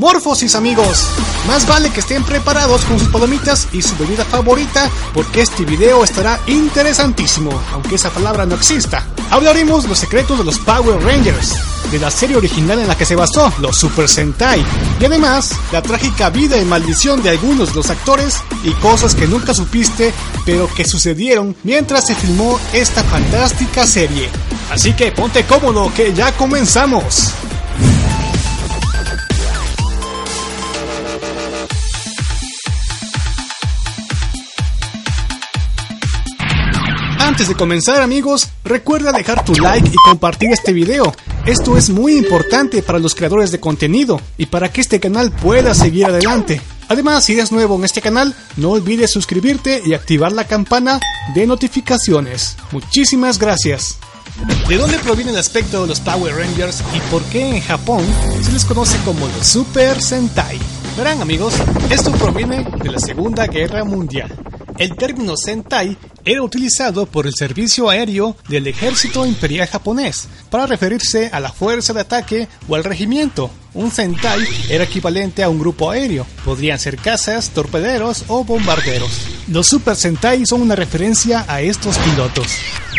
Morfosis 0.00 0.54
amigos, 0.54 1.04
más 1.46 1.68
vale 1.68 1.90
que 1.90 2.00
estén 2.00 2.24
preparados 2.24 2.86
con 2.86 2.98
sus 2.98 3.08
palomitas 3.08 3.68
y 3.70 3.82
su 3.82 3.94
bebida 3.98 4.24
favorita 4.24 4.90
porque 5.12 5.42
este 5.42 5.66
video 5.66 6.02
estará 6.02 6.40
interesantísimo, 6.46 7.50
aunque 7.70 7.96
esa 7.96 8.08
palabra 8.08 8.46
no 8.46 8.54
exista. 8.54 9.06
Hablaremos 9.30 9.86
los 9.86 9.98
secretos 9.98 10.38
de 10.38 10.44
los 10.44 10.58
Power 10.58 11.02
Rangers, 11.02 11.54
de 11.90 11.98
la 11.98 12.10
serie 12.10 12.38
original 12.38 12.78
en 12.78 12.88
la 12.88 12.96
que 12.96 13.04
se 13.04 13.14
basó, 13.14 13.52
los 13.60 13.76
Super 13.76 14.08
Sentai, 14.08 14.64
y 14.98 15.04
además 15.04 15.52
la 15.70 15.82
trágica 15.82 16.30
vida 16.30 16.56
y 16.56 16.64
maldición 16.64 17.22
de 17.22 17.28
algunos 17.28 17.68
de 17.68 17.74
los 17.74 17.90
actores 17.90 18.38
y 18.64 18.70
cosas 18.80 19.14
que 19.14 19.26
nunca 19.26 19.52
supiste 19.52 20.14
pero 20.46 20.66
que 20.74 20.86
sucedieron 20.86 21.54
mientras 21.62 22.06
se 22.06 22.14
filmó 22.14 22.58
esta 22.72 23.04
fantástica 23.04 23.86
serie. 23.86 24.30
Así 24.70 24.94
que 24.94 25.12
ponte 25.12 25.44
cómodo 25.44 25.92
que 25.94 26.14
ya 26.14 26.32
comenzamos. 26.38 27.34
Antes 37.40 37.56
de 37.56 37.58
comenzar 37.58 38.02
amigos, 38.02 38.50
recuerda 38.64 39.12
dejar 39.12 39.46
tu 39.46 39.54
like 39.54 39.88
y 39.88 39.96
compartir 40.04 40.50
este 40.52 40.74
video. 40.74 41.14
Esto 41.46 41.78
es 41.78 41.88
muy 41.88 42.18
importante 42.18 42.82
para 42.82 42.98
los 42.98 43.14
creadores 43.14 43.50
de 43.50 43.58
contenido 43.58 44.20
y 44.36 44.44
para 44.44 44.70
que 44.70 44.82
este 44.82 45.00
canal 45.00 45.32
pueda 45.32 45.72
seguir 45.72 46.04
adelante. 46.04 46.60
Además, 46.88 47.24
si 47.24 47.32
eres 47.32 47.50
nuevo 47.50 47.76
en 47.76 47.84
este 47.86 48.02
canal, 48.02 48.34
no 48.58 48.72
olvides 48.72 49.10
suscribirte 49.10 49.80
y 49.86 49.94
activar 49.94 50.32
la 50.32 50.46
campana 50.46 51.00
de 51.34 51.46
notificaciones. 51.46 52.58
Muchísimas 52.72 53.38
gracias. 53.38 53.96
¿De 54.68 54.76
dónde 54.76 54.98
proviene 54.98 55.30
el 55.30 55.38
aspecto 55.38 55.80
de 55.80 55.88
los 55.88 56.00
Power 56.00 56.34
Rangers 56.34 56.82
y 56.94 57.00
por 57.10 57.22
qué 57.22 57.56
en 57.56 57.62
Japón 57.62 58.04
se 58.42 58.52
les 58.52 58.66
conoce 58.66 58.98
como 59.06 59.26
los 59.26 59.46
Super 59.46 60.02
Sentai? 60.02 60.58
Verán 60.94 61.22
amigos, 61.22 61.54
esto 61.88 62.12
proviene 62.12 62.66
de 62.82 62.90
la 62.90 62.98
Segunda 62.98 63.46
Guerra 63.46 63.82
Mundial. 63.84 64.30
El 64.80 64.96
término 64.96 65.36
Sentai 65.36 65.94
era 66.24 66.40
utilizado 66.40 67.04
por 67.04 67.26
el 67.26 67.34
servicio 67.34 67.90
aéreo 67.90 68.34
del 68.48 68.66
ejército 68.66 69.26
imperial 69.26 69.68
japonés 69.68 70.26
para 70.48 70.64
referirse 70.64 71.28
a 71.34 71.38
la 71.38 71.52
fuerza 71.52 71.92
de 71.92 72.00
ataque 72.00 72.48
o 72.66 72.76
al 72.76 72.84
regimiento. 72.84 73.50
Un 73.74 73.90
Sentai 73.90 74.42
era 74.70 74.84
equivalente 74.84 75.42
a 75.42 75.50
un 75.50 75.58
grupo 75.58 75.90
aéreo, 75.90 76.26
podrían 76.46 76.78
ser 76.78 76.96
cazas, 76.96 77.50
torpederos 77.50 78.24
o 78.28 78.42
bombarderos. 78.42 79.10
Los 79.48 79.66
Super 79.66 79.96
Sentai 79.96 80.46
son 80.46 80.62
una 80.62 80.76
referencia 80.76 81.44
a 81.46 81.60
estos 81.60 81.98
pilotos. 81.98 82.46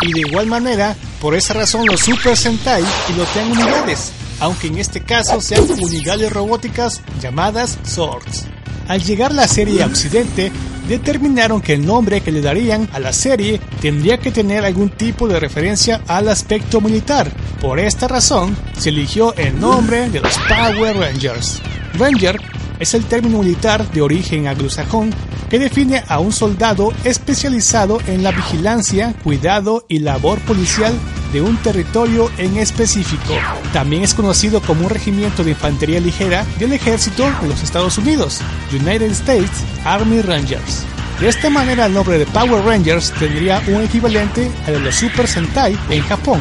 Y 0.04 0.14
de 0.14 0.20
igual 0.20 0.46
manera, 0.46 0.96
por 1.20 1.34
esa 1.34 1.56
razón 1.56 1.88
los 1.88 2.02
Super 2.02 2.38
Sentai 2.38 2.84
pilotean 3.08 3.54
unidades, 3.54 4.12
aunque 4.40 4.68
en 4.68 4.78
este 4.78 5.02
caso 5.02 5.42
sean 5.42 5.64
unidades 5.72 6.32
robóticas 6.32 7.02
llamadas 7.20 7.80
Swords. 7.84 8.46
Al 8.92 9.02
llegar 9.02 9.34
la 9.34 9.48
serie 9.48 9.84
a 9.84 9.86
Occidente, 9.86 10.52
determinaron 10.90 11.62
que 11.62 11.76
el 11.76 11.86
nombre 11.86 12.20
que 12.20 12.30
le 12.30 12.42
darían 12.42 12.90
a 12.92 13.00
la 13.00 13.14
serie 13.14 13.62
tendría 13.80 14.18
que 14.18 14.32
tener 14.32 14.66
algún 14.66 14.90
tipo 14.90 15.30
de 15.30 15.40
referencia 15.40 16.02
al 16.10 16.28
aspecto 16.28 16.82
militar. 16.82 17.32
Por 17.62 17.80
esta 17.80 18.10
razón, 18.10 18.54
se 18.78 18.90
eligió 18.90 19.34
el 19.36 19.58
nombre 19.58 20.10
de 20.10 20.20
los 20.20 20.38
Power 20.40 20.98
Rangers. 20.98 21.62
Ranger 21.94 22.38
es 22.82 22.94
el 22.94 23.06
término 23.06 23.40
militar 23.40 23.90
de 23.94 24.02
origen 24.02 24.50
anglosajón 24.50 25.12
que 25.50 25.58
define 25.58 26.04
a 26.06 26.20
un 26.20 26.34
soldado 26.34 26.92
especializado 27.06 27.98
en 28.08 28.24
la 28.24 28.32
vigilancia, 28.32 29.16
cuidado 29.24 29.86
y 29.88 30.00
labor 30.00 30.38
policial 30.40 30.92
de 31.32 31.42
un 31.42 31.58
territorio 31.58 32.32
en 32.38 32.58
específico. 32.58 33.34
También 33.74 34.04
es 34.04 34.14
conocido 34.14 34.62
como 34.62 34.86
un 34.86 34.90
regimiento 34.90 35.44
de 35.44 35.52
infantería 35.52 36.00
ligera 36.00 36.46
del 36.60 36.74
ejército 36.74 37.32
de 37.42 37.48
los 37.48 37.64
Estados 37.64 37.98
Unidos, 37.98 38.40
United 38.72 39.12
States 39.12 39.64
Army 39.84 40.22
Rangers. 40.22 40.86
De 41.20 41.30
esta 41.30 41.50
manera 41.50 41.86
el 41.86 41.94
nombre 41.94 42.18
de 42.18 42.26
Power 42.26 42.64
Rangers 42.66 43.12
tendría 43.20 43.62
un 43.68 43.84
equivalente 43.84 44.52
al 44.66 44.74
de 44.74 44.80
los 44.80 44.96
Super 44.96 45.28
Sentai 45.28 45.78
en 45.90 46.02
Japón. 46.04 46.40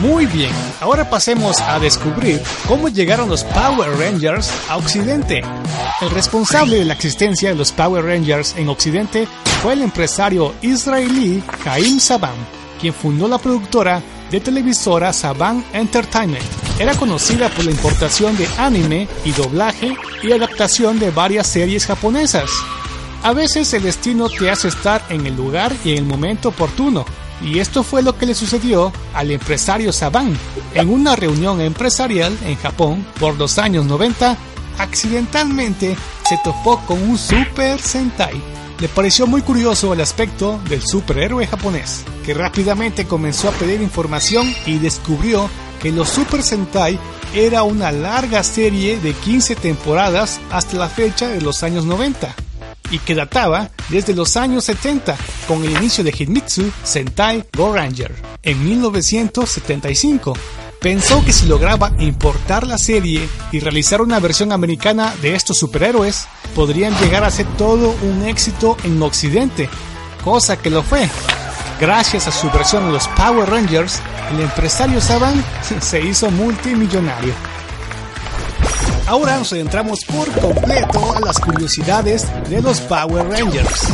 Muy 0.00 0.24
bien, 0.24 0.50
ahora 0.80 1.10
pasemos 1.10 1.60
a 1.60 1.78
descubrir 1.78 2.40
cómo 2.66 2.88
llegaron 2.88 3.28
los 3.28 3.44
Power 3.44 3.90
Rangers 3.98 4.50
a 4.70 4.78
Occidente. 4.78 5.42
El 6.00 6.10
responsable 6.10 6.78
de 6.78 6.86
la 6.86 6.94
existencia 6.94 7.50
de 7.50 7.56
los 7.56 7.70
Power 7.70 8.06
Rangers 8.06 8.54
en 8.56 8.70
Occidente 8.70 9.28
fue 9.62 9.74
el 9.74 9.82
empresario 9.82 10.54
israelí 10.62 11.42
Haim 11.66 12.00
Saban, 12.00 12.32
quien 12.80 12.94
fundó 12.94 13.28
la 13.28 13.38
productora 13.38 14.02
de 14.30 14.40
televisora 14.40 15.12
Saban 15.12 15.64
Entertainment. 15.72 16.44
Era 16.78 16.94
conocida 16.94 17.48
por 17.50 17.64
la 17.64 17.72
importación 17.72 18.36
de 18.36 18.48
anime 18.58 19.08
y 19.24 19.32
doblaje 19.32 19.94
y 20.22 20.32
adaptación 20.32 20.98
de 20.98 21.10
varias 21.10 21.46
series 21.46 21.86
japonesas. 21.86 22.50
A 23.22 23.32
veces 23.32 23.72
el 23.74 23.82
destino 23.82 24.28
te 24.28 24.50
hace 24.50 24.68
estar 24.68 25.04
en 25.10 25.26
el 25.26 25.36
lugar 25.36 25.74
y 25.84 25.92
en 25.92 25.98
el 25.98 26.04
momento 26.04 26.48
oportuno, 26.48 27.04
y 27.42 27.58
esto 27.58 27.82
fue 27.82 28.02
lo 28.02 28.16
que 28.16 28.26
le 28.26 28.34
sucedió 28.34 28.92
al 29.14 29.30
empresario 29.30 29.92
Saban. 29.92 30.38
En 30.74 30.88
una 30.88 31.16
reunión 31.16 31.60
empresarial 31.60 32.36
en 32.44 32.56
Japón 32.56 33.06
por 33.18 33.36
los 33.36 33.58
años 33.58 33.84
90, 33.84 34.36
accidentalmente 34.78 35.96
se 36.26 36.38
topó 36.42 36.78
con 36.86 37.02
un 37.02 37.18
Super 37.18 37.80
Sentai. 37.80 38.40
Le 38.80 38.88
pareció 38.88 39.26
muy 39.26 39.42
curioso 39.42 39.92
el 39.92 40.00
aspecto 40.00 40.58
del 40.70 40.80
superhéroe 40.80 41.46
japonés, 41.46 42.02
que 42.24 42.32
rápidamente 42.32 43.04
comenzó 43.04 43.50
a 43.50 43.52
pedir 43.52 43.82
información 43.82 44.54
y 44.64 44.78
descubrió 44.78 45.50
que 45.82 45.92
los 45.92 46.08
Super 46.08 46.42
Sentai 46.42 46.98
era 47.34 47.62
una 47.62 47.92
larga 47.92 48.42
serie 48.42 48.98
de 48.98 49.12
15 49.12 49.56
temporadas 49.56 50.40
hasta 50.50 50.78
la 50.78 50.88
fecha 50.88 51.28
de 51.28 51.42
los 51.42 51.62
años 51.62 51.84
90 51.84 52.34
y 52.90 52.98
que 53.00 53.14
databa 53.14 53.70
desde 53.90 54.14
los 54.14 54.38
años 54.38 54.64
70 54.64 55.14
con 55.46 55.62
el 55.62 55.72
inicio 55.72 56.02
de 56.02 56.12
Hitmitsu 56.12 56.72
Sentai 56.82 57.44
Go 57.54 57.74
Ranger 57.74 58.14
en 58.42 58.64
1975. 58.64 60.32
Pensó 60.80 61.22
que 61.22 61.34
si 61.34 61.46
lograba 61.46 61.92
importar 61.98 62.66
la 62.66 62.78
serie 62.78 63.28
y 63.52 63.60
realizar 63.60 64.00
una 64.00 64.18
versión 64.18 64.50
americana 64.50 65.14
de 65.20 65.34
estos 65.34 65.58
superhéroes, 65.58 66.26
podrían 66.54 66.98
llegar 67.00 67.22
a 67.22 67.30
ser 67.30 67.44
todo 67.58 67.94
un 68.02 68.24
éxito 68.24 68.78
en 68.82 69.02
Occidente, 69.02 69.68
cosa 70.24 70.56
que 70.56 70.70
lo 70.70 70.82
fue. 70.82 71.06
Gracias 71.78 72.28
a 72.28 72.32
su 72.32 72.50
versión 72.50 72.86
de 72.86 72.92
los 72.92 73.08
Power 73.08 73.50
Rangers, 73.50 74.00
el 74.32 74.40
empresario 74.40 75.02
Saban 75.02 75.44
se 75.80 76.00
hizo 76.00 76.30
multimillonario. 76.30 77.34
Ahora 79.06 79.36
nos 79.36 79.52
adentramos 79.52 80.02
por 80.06 80.30
completo 80.40 81.14
a 81.14 81.20
las 81.20 81.38
curiosidades 81.40 82.26
de 82.48 82.62
los 82.62 82.80
Power 82.80 83.28
Rangers. 83.28 83.88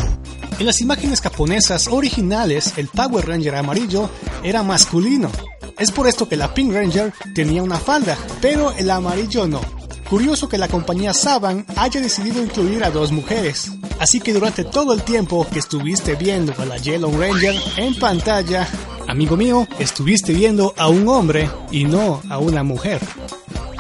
En 0.61 0.67
las 0.67 0.81
imágenes 0.81 1.21
japonesas 1.21 1.89
originales, 1.89 2.75
el 2.77 2.87
Power 2.87 3.27
Ranger 3.27 3.57
amarillo 3.57 4.09
era 4.45 4.63
masculino. 4.63 5.31
Es 5.79 5.91
por 5.93 6.09
esto 6.09 6.27
que 6.29 6.37
la 6.37 6.55
Pink 6.55 6.73
Ranger 6.73 7.13
tenía 7.35 7.63
una 7.63 7.79
falda, 7.79 8.17
pero 8.41 8.73
el 8.73 8.91
amarillo 8.91 9.47
no. 9.47 9.61
Curioso 10.09 10.49
que 10.49 10.57
la 10.57 10.69
compañía 10.69 11.13
Saban 11.13 11.67
haya 11.77 12.01
decidido 12.01 12.43
incluir 12.43 12.83
a 12.83 12.91
dos 12.91 13.13
mujeres. 13.13 13.73
Así 13.99 14.21
que 14.21 14.33
durante 14.33 14.65
todo 14.65 14.95
el 14.95 15.03
tiempo 15.03 15.47
que 15.51 15.59
estuviste 15.59 16.15
viendo 16.15 16.55
a 16.59 16.65
la 16.65 16.79
Yellow 16.79 17.11
Ranger 17.19 17.55
en 17.77 17.95
pantalla, 17.99 18.67
amigo 19.07 19.37
mío, 19.37 19.67
estuviste 19.79 20.33
viendo 20.33 20.73
a 20.79 20.89
un 20.89 21.09
hombre 21.09 21.51
y 21.71 21.85
no 21.85 22.23
a 22.31 22.39
una 22.39 22.63
mujer. 22.63 23.01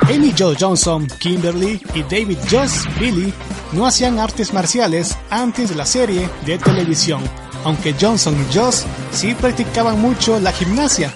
Amy 0.02 0.34
Jo 0.38 0.52
Johnson, 0.58 1.08
Kimberly 1.18 1.80
y 1.94 2.02
David 2.02 2.38
Joss 2.50 2.84
Billy 3.00 3.32
no 3.72 3.86
hacían 3.86 4.18
artes 4.18 4.52
marciales 4.52 5.16
antes 5.30 5.70
de 5.70 5.74
la 5.74 5.86
serie 5.86 6.28
de 6.44 6.58
televisión, 6.58 7.22
aunque 7.64 7.94
Johnson 7.98 8.36
y 8.38 8.54
Joss 8.54 8.84
sí 9.12 9.34
practicaban 9.34 10.00
mucho 10.00 10.38
la 10.38 10.52
gimnasia, 10.52 11.12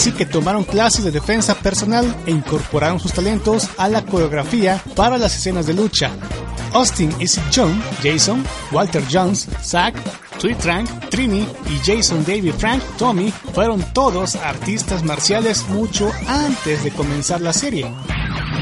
así 0.00 0.12
que 0.12 0.24
tomaron 0.24 0.64
clases 0.64 1.04
de 1.04 1.10
defensa 1.10 1.54
personal 1.56 2.06
e 2.24 2.30
incorporaron 2.30 2.98
sus 2.98 3.12
talentos 3.12 3.68
a 3.76 3.86
la 3.86 4.02
coreografía 4.02 4.82
para 4.96 5.18
las 5.18 5.36
escenas 5.36 5.66
de 5.66 5.74
lucha. 5.74 6.10
Austin 6.72 7.12
Easy 7.20 7.38
John, 7.54 7.78
Jason, 8.02 8.42
Walter 8.72 9.04
Jones, 9.12 9.46
Zack, 9.62 9.94
Tweet 10.40 10.54
Trank, 10.54 10.88
Trini 11.10 11.46
y 11.68 11.78
Jason 11.84 12.24
David 12.24 12.54
Frank, 12.56 12.82
Tommy, 12.96 13.30
fueron 13.52 13.82
todos 13.92 14.36
artistas 14.36 15.04
marciales 15.04 15.68
mucho 15.68 16.10
antes 16.26 16.82
de 16.82 16.92
comenzar 16.92 17.42
la 17.42 17.52
serie. 17.52 17.86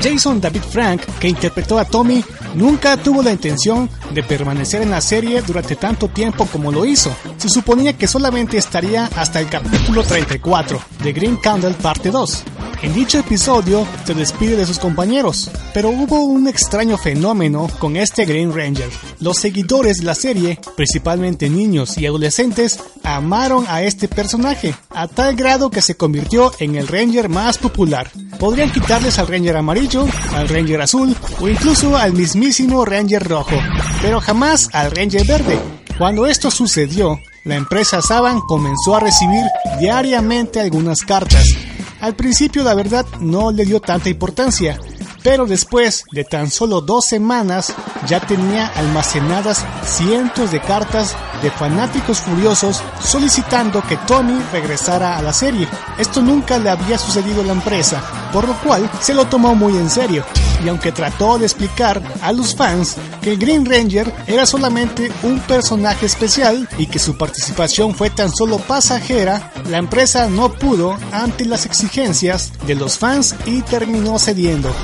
Jason 0.01 0.41
David 0.41 0.63
Frank, 0.63 1.03
que 1.19 1.29
interpretó 1.29 1.79
a 1.79 1.85
Tommy, 1.85 2.25
nunca 2.55 2.97
tuvo 2.97 3.23
la 3.23 3.33
intención 3.33 3.91
de 4.13 4.23
permanecer 4.23 4.83
en 4.83 4.91
la 4.91 5.01
serie 5.01 5.43
durante 5.43 5.77
tanto 5.77 6.09
tiempo 6.09 6.47
como 6.47 6.71
lo 6.73 6.85
hizo. 6.85 7.15
Se 7.37 7.49
suponía 7.49 7.97
que 7.97 8.07
solamente 8.07 8.57
estaría 8.57 9.07
hasta 9.17 9.41
el 9.41 9.49
capítulo 9.49 10.03
34 10.03 10.81
de 11.03 11.13
Green 11.13 11.37
Candle 11.37 11.75
Parte 11.75 12.11
2. 12.11 12.45
En 12.81 12.95
dicho 12.95 13.19
episodio 13.19 13.85
se 14.05 14.15
despide 14.15 14.55
de 14.55 14.65
sus 14.65 14.79
compañeros, 14.79 15.51
pero 15.75 15.89
hubo 15.89 16.21
un 16.21 16.47
extraño 16.47 16.97
fenómeno 16.97 17.69
con 17.81 17.97
este 17.97 18.25
Green 18.25 18.55
Ranger. 18.55 18.89
Los 19.19 19.39
seguidores 19.39 19.99
de 19.99 20.05
la 20.05 20.15
serie, 20.15 20.61
principalmente 20.77 21.51
niños 21.51 21.99
y 21.99 22.07
adolescentes, 22.07 22.79
amaron 23.03 23.65
a 23.69 23.83
este 23.83 24.07
personaje, 24.07 24.77
a 24.91 25.09
tal 25.09 25.35
grado 25.35 25.71
que 25.71 25.83
se 25.83 25.97
convirtió 25.97 26.53
en 26.61 26.77
el 26.77 26.87
Ranger 26.87 27.29
más 27.29 27.59
popular. 27.59 28.13
Podrían 28.39 28.71
quitarles 28.71 29.19
al 29.19 29.27
Ranger 29.27 29.57
amarillo, 29.57 30.07
al 30.35 30.49
Ranger 30.49 30.81
azul 30.81 31.15
o 31.41 31.49
incluso 31.49 31.97
al 31.97 32.13
mismísimo 32.13 32.85
Ranger 32.85 33.27
rojo, 33.27 33.57
pero 34.01 34.21
jamás 34.21 34.69
al 34.73 34.91
Ranger 34.91 35.27
verde. 35.27 35.59
Cuando 35.99 36.27
esto 36.27 36.51
sucedió, 36.51 37.19
la 37.45 37.57
empresa 37.57 38.01
Saban 38.01 38.41
comenzó 38.43 38.95
a 38.95 39.01
recibir 39.01 39.45
diariamente 39.81 40.61
algunas 40.61 41.01
cartas. 41.01 41.45
Al 42.01 42.15
principio 42.15 42.63
la 42.63 42.75
verdad 42.75 43.05
no 43.21 43.51
le 43.51 43.65
dio 43.65 43.81
tanta 43.81 44.09
importancia, 44.09 44.79
pero 45.23 45.47
después 45.47 46.05
de 46.13 46.25
tan 46.25 46.51
solo 46.51 46.81
dos 46.81 47.07
semanas 47.07 47.75
ya 48.07 48.21
tenía 48.21 48.69
almacenadas 48.69 49.65
cientos 49.85 50.53
de 50.53 50.61
cartas 50.61 51.17
de 51.43 51.51
fanáticos 51.51 52.19
furiosos 52.19 52.83
solicitando 53.01 53.83
que 53.83 53.97
Tommy 53.97 54.41
regresara 54.53 55.17
a 55.17 55.23
la 55.23 55.33
serie. 55.33 55.69
Esto 55.99 56.23
nunca 56.23 56.59
le 56.59 56.71
había 56.71 56.99
sucedido 56.99 57.43
a 57.43 57.47
la 57.47 57.53
empresa, 57.53 58.03
por 58.33 58.47
lo 58.47 58.55
cual 58.61 58.91
se 59.01 59.15
lo 59.15 59.27
tomó 59.27 59.55
muy 59.55 59.77
en 59.77 59.91
serio. 59.91 60.25
Y 60.65 60.69
aunque 60.69 60.93
trató 60.93 61.39
de 61.39 61.47
explicar 61.47 62.03
a 62.21 62.33
los 62.33 62.55
fans 62.55 62.97
que 63.23 63.37
Green 63.37 63.65
Ranger 63.65 64.13
era 64.27 64.45
solamente 64.45 65.11
un 65.23 65.39
personaje 65.41 66.07
especial 66.07 66.69
y 66.79 66.87
que 66.87 66.99
su 66.99 67.17
participación 67.17 67.95
fue 67.95 68.11
tan 68.11 68.31
solo 68.33 68.59
pasajera, 68.59 69.53
la 69.69 69.79
empresa 69.79 70.29
no 70.29 70.53
pudo 70.53 70.97
ante 71.13 71.45
las 71.45 71.65
exigencias 71.67 72.53
de 72.67 72.75
los 72.75 72.99
fans 72.99 73.37
y 73.47 73.63
terminó 73.63 74.19
cediendo 74.19 74.75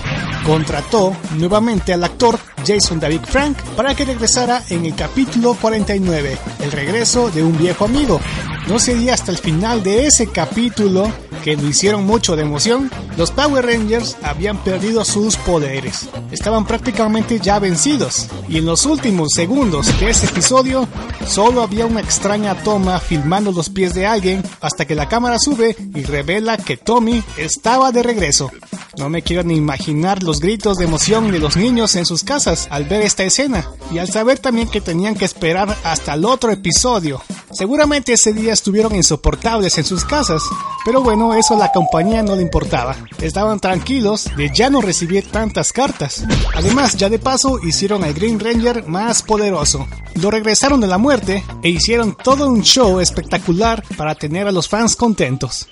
contrató 0.44 1.17
nuevamente 1.37 1.93
al 1.93 2.05
actor 2.05 2.38
Jason 2.67 3.00
David 3.00 3.23
Frank 3.25 3.56
para 3.76 3.94
que 3.94 4.05
regresara 4.05 4.62
en 4.69 4.85
el 4.85 4.94
capítulo 4.94 5.55
49, 5.55 6.38
el 6.61 6.73
regreso 6.73 7.31
de 7.31 7.43
un 7.43 7.56
viejo 7.56 7.85
amigo. 7.85 8.20
No 8.66 8.78
sería 8.78 9.12
hasta 9.12 9.31
el 9.31 9.38
final 9.38 9.82
de 9.82 10.06
ese 10.06 10.26
capítulo 10.26 11.12
que 11.44 11.55
lo 11.55 11.69
hicieron 11.69 12.06
mucho 12.06 12.34
de 12.34 12.43
emoción, 12.43 12.90
los 13.19 13.31
Power 13.31 13.66
Rangers 13.66 14.16
habían 14.22 14.56
perdido 14.64 15.05
sus 15.05 15.37
poderes. 15.37 16.08
Estaban 16.31 16.66
prácticamente 16.66 17.38
ya 17.38 17.58
vencidos. 17.58 18.28
Y 18.49 18.56
en 18.56 18.64
los 18.64 18.87
últimos 18.87 19.28
segundos 19.34 20.00
de 20.00 20.08
ese 20.08 20.26
episodio, 20.26 20.88
solo 21.28 21.61
había 21.61 21.84
una 21.84 22.00
extraña 22.00 22.55
toma 22.62 22.99
filmando 23.00 23.52
los 23.52 23.69
pies 23.69 23.93
de 23.93 24.06
alguien 24.06 24.43
hasta 24.62 24.87
que 24.87 24.94
la 24.94 25.06
cámara 25.06 25.38
sube 25.38 25.76
y 25.94 26.02
revela 26.05 26.56
que 26.56 26.78
Tommy 26.78 27.22
estaba 27.37 27.93
de 27.93 28.02
regreso. 28.02 28.50
No 28.96 29.10
me 29.10 29.22
quiero 29.22 29.43
ni 29.43 29.56
imaginar 29.56 30.22
los 30.22 30.40
gritos 30.40 30.78
de 30.78 30.87
emoción 30.87 31.31
de 31.31 31.40
los 31.40 31.56
niños 31.56 31.96
en 31.96 32.06
sus 32.06 32.25
casas 32.25 32.69
al 32.70 32.84
ver 32.84 33.02
esta 33.02 33.25
escena 33.25 33.69
y 33.93 33.99
al 33.99 34.08
saber 34.08 34.38
también 34.38 34.69
que 34.69 34.81
tenían 34.81 35.14
que 35.14 35.26
esperar 35.26 35.76
hasta 35.84 36.14
el 36.14 36.25
otro 36.25 36.50
episodio. 36.52 37.20
Seguramente 37.55 38.12
ese 38.12 38.33
día 38.33 38.53
estuvieron 38.53 38.97
insoportables 38.97 39.79
en 39.79 39.85
sus 39.85 40.05
casas, 40.05 40.43
pero 40.85 41.03
bueno, 41.03 41.35
eso 41.35 41.55
a 41.55 41.59
la 41.59 41.71
compañía 41.71 42.23
no 42.23 42.35
le 42.35 42.43
importaba. 42.43 42.97
Estaban 43.23 43.61
tranquilos 43.61 44.29
de 44.37 44.51
ya 44.53 44.71
no 44.71 44.81
recibir 44.81 45.31
tantas 45.31 45.73
cartas. 45.73 46.25
Además, 46.55 46.97
ya 46.97 47.09
de 47.09 47.21
paso 47.21 47.61
hicieron 47.62 48.03
al 48.03 48.12
Green 48.12 48.41
Ranger 48.41 48.89
más 48.89 49.23
poderoso. 49.23 49.87
Lo 50.21 50.33
regresaron 50.33 50.81
de 50.81 50.89
la 50.89 50.99
muerte 50.99 51.45
e 51.62 51.69
hicieron 51.69 52.17
todo 52.17 52.49
un 52.49 52.62
show 52.62 52.99
espectacular 52.99 53.85
para 53.97 54.17
tener 54.17 54.49
a 54.49 54.53
los 54.53 54.69
fans 54.69 54.97
contentos 54.97 55.69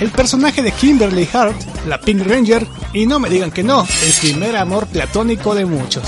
el 0.00 0.10
personaje 0.10 0.62
de 0.62 0.72
Kimberly 0.72 1.28
Hart, 1.32 1.56
la 1.86 2.00
Pink 2.00 2.26
Ranger, 2.26 2.66
y 2.92 3.06
no 3.06 3.20
me 3.20 3.28
digan 3.28 3.50
que 3.50 3.62
no, 3.62 3.82
el 3.82 4.12
primer 4.20 4.56
amor 4.56 4.86
platónico 4.86 5.54
de 5.54 5.66
muchos. 5.66 6.04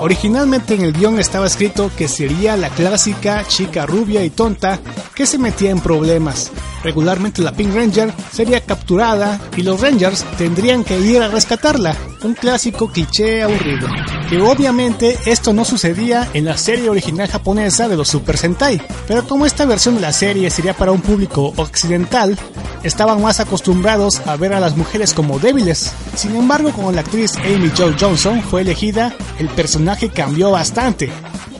Originalmente 0.00 0.74
en 0.74 0.82
el 0.82 0.92
guion 0.92 1.20
estaba 1.20 1.46
escrito 1.46 1.90
que 1.96 2.08
sería 2.08 2.56
la 2.56 2.70
clásica 2.70 3.44
chica 3.46 3.86
rubia 3.86 4.24
y 4.24 4.30
tonta 4.30 4.80
que 5.14 5.26
se 5.26 5.38
metía 5.38 5.70
en 5.70 5.80
problemas. 5.80 6.50
Regularmente 6.84 7.40
la 7.40 7.52
Pink 7.52 7.74
Ranger 7.74 8.12
sería 8.30 8.60
capturada 8.60 9.40
y 9.56 9.62
los 9.62 9.80
Rangers 9.80 10.24
tendrían 10.36 10.84
que 10.84 11.00
ir 11.00 11.22
a 11.22 11.28
rescatarla, 11.28 11.96
un 12.22 12.34
clásico 12.34 12.88
cliché 12.88 13.42
aburrido. 13.42 13.88
Que 14.28 14.40
obviamente 14.40 15.16
esto 15.24 15.54
no 15.54 15.64
sucedía 15.64 16.28
en 16.34 16.44
la 16.44 16.58
serie 16.58 16.90
original 16.90 17.26
japonesa 17.26 17.88
de 17.88 17.96
los 17.96 18.08
Super 18.08 18.36
Sentai, 18.36 18.82
pero 19.08 19.26
como 19.26 19.46
esta 19.46 19.64
versión 19.64 19.94
de 19.94 20.02
la 20.02 20.12
serie 20.12 20.50
sería 20.50 20.74
para 20.74 20.92
un 20.92 21.00
público 21.00 21.54
occidental, 21.56 22.38
estaban 22.82 23.22
más 23.22 23.40
acostumbrados 23.40 24.20
a 24.26 24.36
ver 24.36 24.52
a 24.52 24.60
las 24.60 24.76
mujeres 24.76 25.14
como 25.14 25.38
débiles. 25.38 25.90
Sin 26.14 26.36
embargo, 26.36 26.70
cuando 26.72 26.92
la 26.92 27.00
actriz 27.00 27.36
Amy 27.38 27.72
Jo 27.76 27.92
Johnson 27.98 28.42
fue 28.42 28.60
elegida, 28.60 29.14
el 29.38 29.48
personaje 29.48 30.10
cambió 30.10 30.50
bastante. 30.50 31.10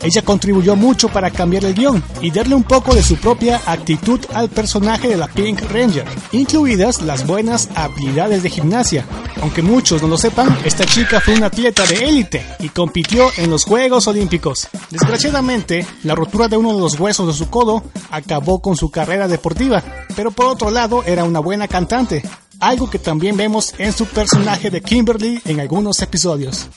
Ella 0.03 0.23
contribuyó 0.23 0.77
mucho 0.77 1.09
para 1.09 1.31
cambiar 1.31 1.65
el 1.65 1.75
guion 1.75 2.03
y 2.21 2.31
darle 2.31 2.55
un 2.55 2.65
poco 2.65 2.95
de 2.95 3.03
su 3.03 3.17
propia 3.17 3.61
actitud 3.67 4.21
al 4.35 4.49
personaje 4.49 5.09
de 5.09 5.17
la 5.17 5.29
Pink 5.29 5.61
Ranger, 5.71 6.05
incluidas 6.33 7.03
las 7.03 7.27
buenas 7.27 7.69
habilidades 7.75 8.43
de 8.43 8.51
gimnasia. 8.51 9.07
Aunque 9.41 9.63
muchos 9.63 10.03
no 10.03 10.09
lo 10.09 10.17
sepan, 10.17 10.59
esta 10.65 10.85
chica 10.85 11.21
fue 11.21 11.35
una 11.35 11.47
atleta 11.47 11.87
de 11.87 11.97
élite 11.97 12.45
y 12.61 12.69
compitió 12.69 13.31
en 13.37 13.51
los 13.51 13.65
Juegos 13.65 14.07
Olímpicos. 14.07 14.69
Desgraciadamente, 14.91 15.87
la 16.03 16.15
rotura 16.15 16.49
de 16.49 16.57
uno 16.57 16.75
de 16.75 16.81
los 16.81 16.99
huesos 16.99 17.27
de 17.27 17.33
su 17.35 17.51
codo 17.51 17.83
acabó 18.11 18.61
con 18.61 18.77
su 18.77 18.91
carrera 18.91 19.29
deportiva, 19.29 19.83
pero 20.17 20.31
por 20.31 20.47
otro 20.47 20.71
lado 20.71 21.03
era 21.05 21.25
una 21.25 21.41
buena 21.41 21.69
cantante, 21.69 22.23
algo 22.61 22.89
que 22.89 22.99
también 22.99 23.37
vemos 23.37 23.75
en 23.79 23.93
su 23.93 24.07
personaje 24.07 24.71
de 24.71 24.81
Kimberly 24.81 25.41
en 25.45 25.61
algunos 25.61 26.01
episodios. 26.03 26.69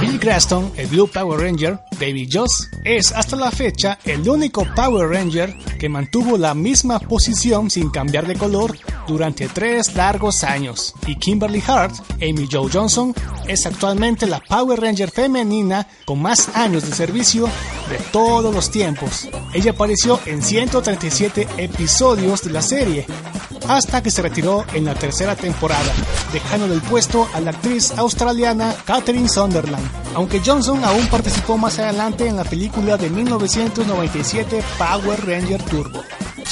Bill 0.00 0.18
Graston, 0.18 0.72
el 0.76 0.88
Blue 0.88 1.08
Power 1.08 1.40
Ranger, 1.40 1.78
David 1.98 2.28
Joss, 2.32 2.68
es 2.84 3.12
hasta 3.12 3.36
la 3.36 3.50
fecha 3.50 3.98
el 4.04 4.28
único 4.28 4.66
Power 4.74 5.08
Ranger 5.08 5.56
que 5.78 5.88
mantuvo 5.88 6.36
la 6.36 6.54
misma 6.54 6.98
posición 6.98 7.70
sin 7.70 7.90
cambiar 7.90 8.26
de 8.26 8.36
color 8.36 8.76
durante 9.06 9.48
tres 9.48 9.94
largos 9.94 10.44
años. 10.44 10.94
Y 11.06 11.16
Kimberly 11.16 11.62
Hart, 11.66 11.94
Amy 12.16 12.48
Jo 12.50 12.68
Johnson, 12.72 13.14
es 13.46 13.66
actualmente 13.66 14.26
la 14.26 14.40
Power 14.40 14.80
Ranger 14.80 15.10
femenina 15.10 15.86
con 16.04 16.20
más 16.20 16.48
años 16.54 16.88
de 16.88 16.94
servicio 16.94 17.48
de 17.88 17.98
todos 18.10 18.54
los 18.54 18.70
tiempos. 18.70 19.28
Ella 19.52 19.72
apareció 19.72 20.20
en 20.26 20.42
137 20.42 21.46
episodios 21.58 22.42
de 22.42 22.50
la 22.50 22.62
serie, 22.62 23.06
hasta 23.68 24.02
que 24.02 24.10
se 24.10 24.22
retiró 24.22 24.64
en 24.74 24.84
la 24.84 24.94
tercera 24.94 25.36
temporada, 25.36 25.92
dejando 26.32 26.68
del 26.68 26.80
puesto 26.80 27.28
a 27.34 27.40
la 27.40 27.50
actriz 27.50 27.92
australiana 27.96 28.74
Catherine 28.84 29.28
Sunderland, 29.28 29.88
aunque 30.14 30.40
Johnson 30.44 30.84
aún 30.84 31.06
participó 31.06 31.56
más 31.58 31.78
adelante 31.78 32.26
en 32.26 32.36
la 32.36 32.44
película 32.44 32.96
de 32.96 33.10
1997 33.10 34.62
Power 34.78 35.26
Ranger 35.26 35.62
Turbo. 35.62 36.02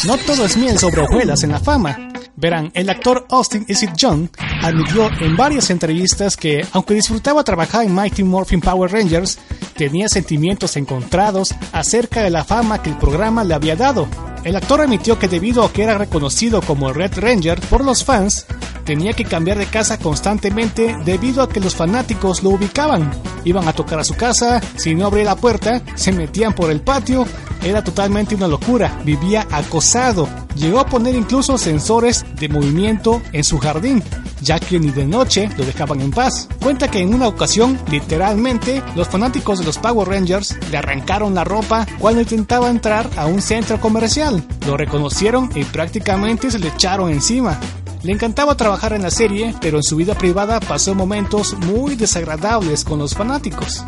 No 0.04 0.16
todo 0.18 0.44
es 0.46 0.56
miel 0.56 0.78
sobre 0.78 1.02
hojuelas 1.02 1.42
en 1.42 1.52
la 1.52 1.60
fama. 1.60 2.10
Verán, 2.36 2.70
el 2.72 2.88
actor 2.88 3.26
Austin 3.28 3.66
Isit 3.68 3.94
Young 3.96 4.28
admitió 4.62 5.10
en 5.20 5.36
varias 5.36 5.68
entrevistas 5.68 6.38
que, 6.38 6.66
aunque 6.72 6.94
disfrutaba 6.94 7.44
trabajar 7.44 7.84
en 7.84 7.94
Mighty 7.94 8.24
Morphin 8.24 8.62
Power 8.62 8.90
Rangers, 8.90 9.38
tenía 9.76 10.08
sentimientos 10.08 10.76
encontrados 10.78 11.54
acerca 11.72 12.22
de 12.22 12.30
la 12.30 12.44
fama 12.44 12.82
que 12.82 12.88
el 12.88 12.96
programa 12.96 13.44
le 13.44 13.52
había 13.52 13.76
dado. 13.76 14.08
El 14.44 14.56
actor 14.56 14.80
admitió 14.80 15.18
que 15.18 15.28
debido 15.28 15.62
a 15.64 15.72
que 15.72 15.82
era 15.82 15.98
reconocido 15.98 16.62
como 16.62 16.92
Red 16.92 17.18
Ranger 17.18 17.60
por 17.60 17.84
los 17.84 18.04
fans, 18.04 18.46
tenía 18.84 19.12
que 19.12 19.24
cambiar 19.24 19.58
de 19.58 19.66
casa 19.66 19.98
constantemente 19.98 20.96
debido 21.04 21.42
a 21.42 21.48
que 21.48 21.60
los 21.60 21.76
fanáticos 21.76 22.42
lo 22.42 22.50
ubicaban. 22.50 23.10
Iban 23.44 23.68
a 23.68 23.72
tocar 23.72 24.00
a 24.00 24.04
su 24.04 24.14
casa, 24.14 24.60
si 24.76 24.94
no 24.94 25.06
abría 25.06 25.24
la 25.24 25.36
puerta, 25.36 25.82
se 25.94 26.12
metían 26.12 26.54
por 26.54 26.70
el 26.70 26.80
patio, 26.80 27.26
era 27.62 27.84
totalmente 27.84 28.34
una 28.34 28.48
locura, 28.48 29.00
vivía 29.04 29.46
acosado. 29.50 30.28
Llegó 30.56 30.80
a 30.80 30.86
poner 30.86 31.14
incluso 31.14 31.58
sensores 31.58 32.24
de 32.36 32.48
movimiento 32.48 33.22
en 33.32 33.44
su 33.44 33.58
jardín, 33.58 34.02
ya 34.40 34.58
que 34.58 34.78
ni 34.78 34.90
de 34.90 35.06
noche 35.06 35.48
lo 35.56 35.64
dejaban 35.64 36.00
en 36.00 36.10
paz. 36.10 36.48
Cuenta 36.62 36.90
que 36.90 37.00
en 37.00 37.14
una 37.14 37.28
ocasión, 37.28 37.78
literalmente, 37.90 38.82
los 38.96 39.08
fanáticos 39.08 39.58
de 39.58 39.64
los 39.64 39.78
Power 39.78 40.08
Rangers 40.08 40.56
le 40.70 40.78
arrancaron 40.78 41.34
la 41.34 41.44
ropa 41.44 41.86
cuando 41.98 42.22
intentaba 42.22 42.70
entrar 42.70 43.08
a 43.16 43.26
un 43.26 43.40
centro 43.42 43.80
comercial. 43.80 44.29
Lo 44.66 44.76
reconocieron 44.76 45.50
y 45.54 45.64
prácticamente 45.64 46.50
se 46.50 46.58
le 46.58 46.68
echaron 46.68 47.10
encima. 47.10 47.58
Le 48.02 48.12
encantaba 48.12 48.56
trabajar 48.56 48.92
en 48.92 49.02
la 49.02 49.10
serie, 49.10 49.54
pero 49.60 49.76
en 49.76 49.82
su 49.82 49.96
vida 49.96 50.14
privada 50.14 50.58
pasó 50.60 50.94
momentos 50.94 51.54
muy 51.58 51.96
desagradables 51.96 52.84
con 52.84 52.98
los 52.98 53.14
fanáticos. 53.14 53.84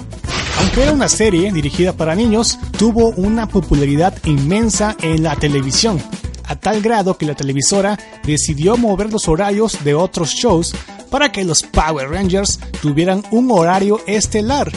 Aunque 0.61 0.83
era 0.83 0.93
una 0.93 1.09
serie 1.09 1.51
dirigida 1.51 1.93
para 1.93 2.15
niños, 2.15 2.59
tuvo 2.79 3.11
una 3.11 3.49
popularidad 3.49 4.15
inmensa 4.25 4.97
en 5.01 5.23
la 5.23 5.35
televisión, 5.37 6.01
a 6.45 6.57
tal 6.57 6.83
grado 6.83 7.17
que 7.17 7.27
la 7.27 7.35
televisora 7.35 7.99
decidió 8.23 8.77
mover 8.77 9.11
los 9.11 9.29
horarios 9.29 9.83
de 9.83 9.95
otros 9.95 10.31
shows 10.31 10.75
para 11.11 11.33
que 11.33 11.45
los 11.45 11.63
Power 11.63 12.11
Rangers 12.11 12.61
tuvieran 12.81 13.23
un 13.31 13.51
horario 13.51 14.01
estelar. 14.07 14.71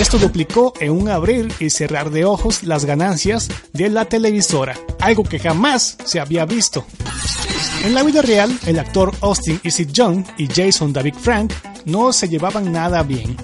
Esto 0.00 0.16
duplicó 0.16 0.72
en 0.78 0.92
un 0.92 1.08
abrir 1.08 1.52
y 1.58 1.70
cerrar 1.70 2.10
de 2.10 2.24
ojos 2.24 2.62
las 2.62 2.84
ganancias 2.84 3.48
de 3.72 3.88
la 3.88 4.04
televisora, 4.04 4.78
algo 5.00 5.24
que 5.24 5.40
jamás 5.40 5.98
se 6.04 6.20
había 6.20 6.44
visto. 6.44 6.86
En 7.84 7.94
la 7.94 8.04
vida 8.04 8.22
real, 8.22 8.56
el 8.66 8.78
actor 8.78 9.12
Austin 9.20 9.60
Isid 9.64 9.90
Young 9.90 10.24
y 10.36 10.46
Jason 10.46 10.92
David 10.92 11.14
Frank 11.20 11.52
no 11.84 12.12
se 12.12 12.28
llevaban 12.28 12.70
nada 12.70 13.02
bien. 13.02 13.36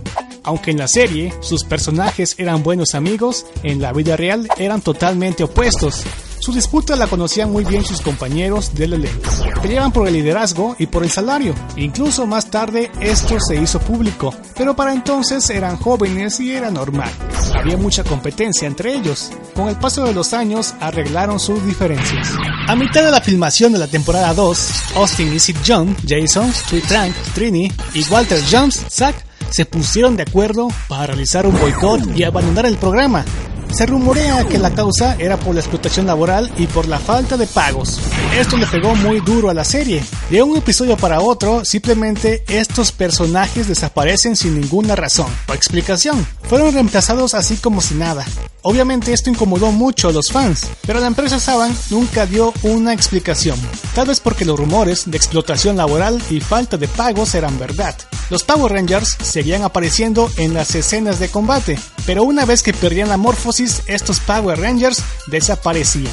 Aunque 0.45 0.71
en 0.71 0.79
la 0.79 0.87
serie 0.87 1.35
sus 1.41 1.65
personajes 1.65 2.37
eran 2.39 2.63
buenos 2.63 2.95
amigos, 2.95 3.47
en 3.65 3.83
la 3.83 3.93
vida 3.93 4.17
real 4.17 4.49
eran 4.57 4.81
totalmente 4.81 5.43
opuestos. 5.43 6.05
Su 6.45 6.53
disputa 6.53 6.95
la 6.95 7.07
conocían 7.07 7.51
muy 7.51 7.65
bien 7.65 7.87
sus 7.87 8.03
compañeros 8.03 8.75
del 8.75 8.93
elenco. 8.93 9.31
peleaban 9.63 9.93
por 9.93 10.07
el 10.07 10.13
liderazgo 10.13 10.77
y 10.79 10.87
por 10.87 11.03
el 11.03 11.09
salario. 11.09 11.55
Incluso 11.77 12.27
más 12.27 12.51
tarde 12.51 12.93
esto 13.01 13.41
se 13.41 13.57
hizo 13.57 13.81
público, 13.81 14.35
pero 14.55 14.77
para 14.77 14.93
entonces 14.93 15.49
eran 15.49 15.79
jóvenes 15.79 16.39
y 16.41 16.53
era 16.53 16.71
normal. 16.71 17.11
Había 17.59 17.79
mucha 17.79 18.05
competencia 18.05 18.69
entre 18.69 18.95
ellos. 18.95 19.31
Con 19.55 19.71
el 19.71 19.77
paso 19.77 20.05
de 20.05 20.13
los 20.13 20.35
años 20.35 20.75
arreglaron 20.81 21.41
sus 21.41 21.65
diferencias. 21.65 22.33
A 22.69 22.77
mitad 22.77 23.03
de 23.03 23.11
la 23.11 23.23
filmación 23.23 23.73
de 23.73 23.79
la 23.79 23.87
temporada 23.87 24.35
2, 24.35 24.69
Austin 24.97 25.33
y 25.33 25.41
Sid 25.41 25.57
John, 25.67 25.97
Jason, 26.07 26.53
Sweet 26.53 26.87
Trank, 26.87 27.15
Trini 27.35 27.73
y 27.95 28.05
Walter 28.11 28.43
Jones, 28.51 28.85
Zack, 28.91 29.17
se 29.49 29.65
pusieron 29.65 30.15
de 30.15 30.25
acuerdo 30.25 30.69
para 30.89 31.07
realizar 31.07 31.47
un 31.47 31.59
boicot 31.59 32.15
y 32.15 32.23
abandonar 32.23 32.67
el 32.67 32.77
programa. 32.77 33.25
Se 33.73 33.87
rumorea 33.87 34.45
que 34.45 34.59
la 34.59 34.71
causa 34.71 35.17
era 35.19 35.37
por 35.37 35.55
la 35.55 35.61
explotación 35.61 36.07
laboral 36.07 36.53
y 36.57 36.67
por 36.67 36.87
la 36.87 36.99
falta 36.99 37.37
de 37.37 37.47
pagos. 37.47 37.99
Esto 38.39 38.57
le 38.57 38.67
pegó 38.67 38.95
muy 38.95 39.21
duro 39.21 39.51
a 39.51 39.55
la 39.55 39.65
serie. 39.65 40.03
De 40.31 40.43
un 40.43 40.57
episodio 40.57 40.97
para 40.97 41.21
otro, 41.21 41.65
simplemente 41.65 42.45
estos 42.49 42.93
personajes 42.93 43.69
desaparecen 43.69 44.37
sin 44.37 44.61
ninguna 44.61 44.95
razón 44.95 45.27
o 45.49 45.55
explicación. 45.55 46.27
Fueron 46.43 46.73
reemplazados 46.73 47.35
así 47.35 47.57
como 47.57 47.81
si 47.81 47.95
nada. 47.95 48.25
Obviamente 48.63 49.13
esto 49.13 49.29
incomodó 49.29 49.73
mucho 49.73 50.09
a 50.09 50.13
los 50.13 50.31
fans, 50.31 50.69
pero 50.87 50.99
la 50.99 51.07
empresa 51.07 51.39
Saban 51.39 51.77
nunca 51.91 52.25
dio 52.25 52.55
una 52.63 52.95
explicación. 52.95 53.59
Tal 53.95 54.07
vez 54.07 54.21
porque 54.21 54.47
los 54.47 54.59
rumores 54.59 55.03
de 55.05 55.19
explotación 55.19 55.77
laboral 55.77 56.23
y 56.31 56.41
falta 56.41 56.79
de 56.79 56.89
pagos 56.89 57.35
eran 57.35 57.59
verdad. 57.59 57.95
Los 58.31 58.43
Power 58.43 58.73
Rangers 58.73 59.19
seguían 59.23 59.63
apareciendo 59.65 60.31
en 60.39 60.55
las 60.55 60.75
escenas 60.75 61.19
de 61.19 61.29
combate, 61.29 61.79
pero 62.07 62.25
una 62.25 62.47
vez 62.47 62.63
que 62.63 62.73
perdían 62.73 63.11
la 63.11 63.19
morfosis, 63.19 63.64
estos 63.87 64.21
Power 64.21 64.61
Rangers 64.61 65.03
desaparecían. 65.27 66.13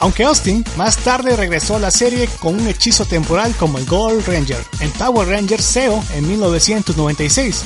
Aunque 0.00 0.24
Austin 0.24 0.64
más 0.76 0.96
tarde 0.98 1.36
regresó 1.36 1.76
a 1.76 1.80
la 1.80 1.90
serie 1.90 2.28
con 2.40 2.54
un 2.54 2.66
hechizo 2.66 3.04
temporal 3.04 3.54
como 3.56 3.78
el 3.78 3.86
Gold 3.86 4.26
Ranger 4.26 4.62
en 4.80 4.90
Power 4.92 5.28
Rangers 5.28 5.64
SEO 5.64 6.02
en 6.14 6.28
1996. 6.28 7.64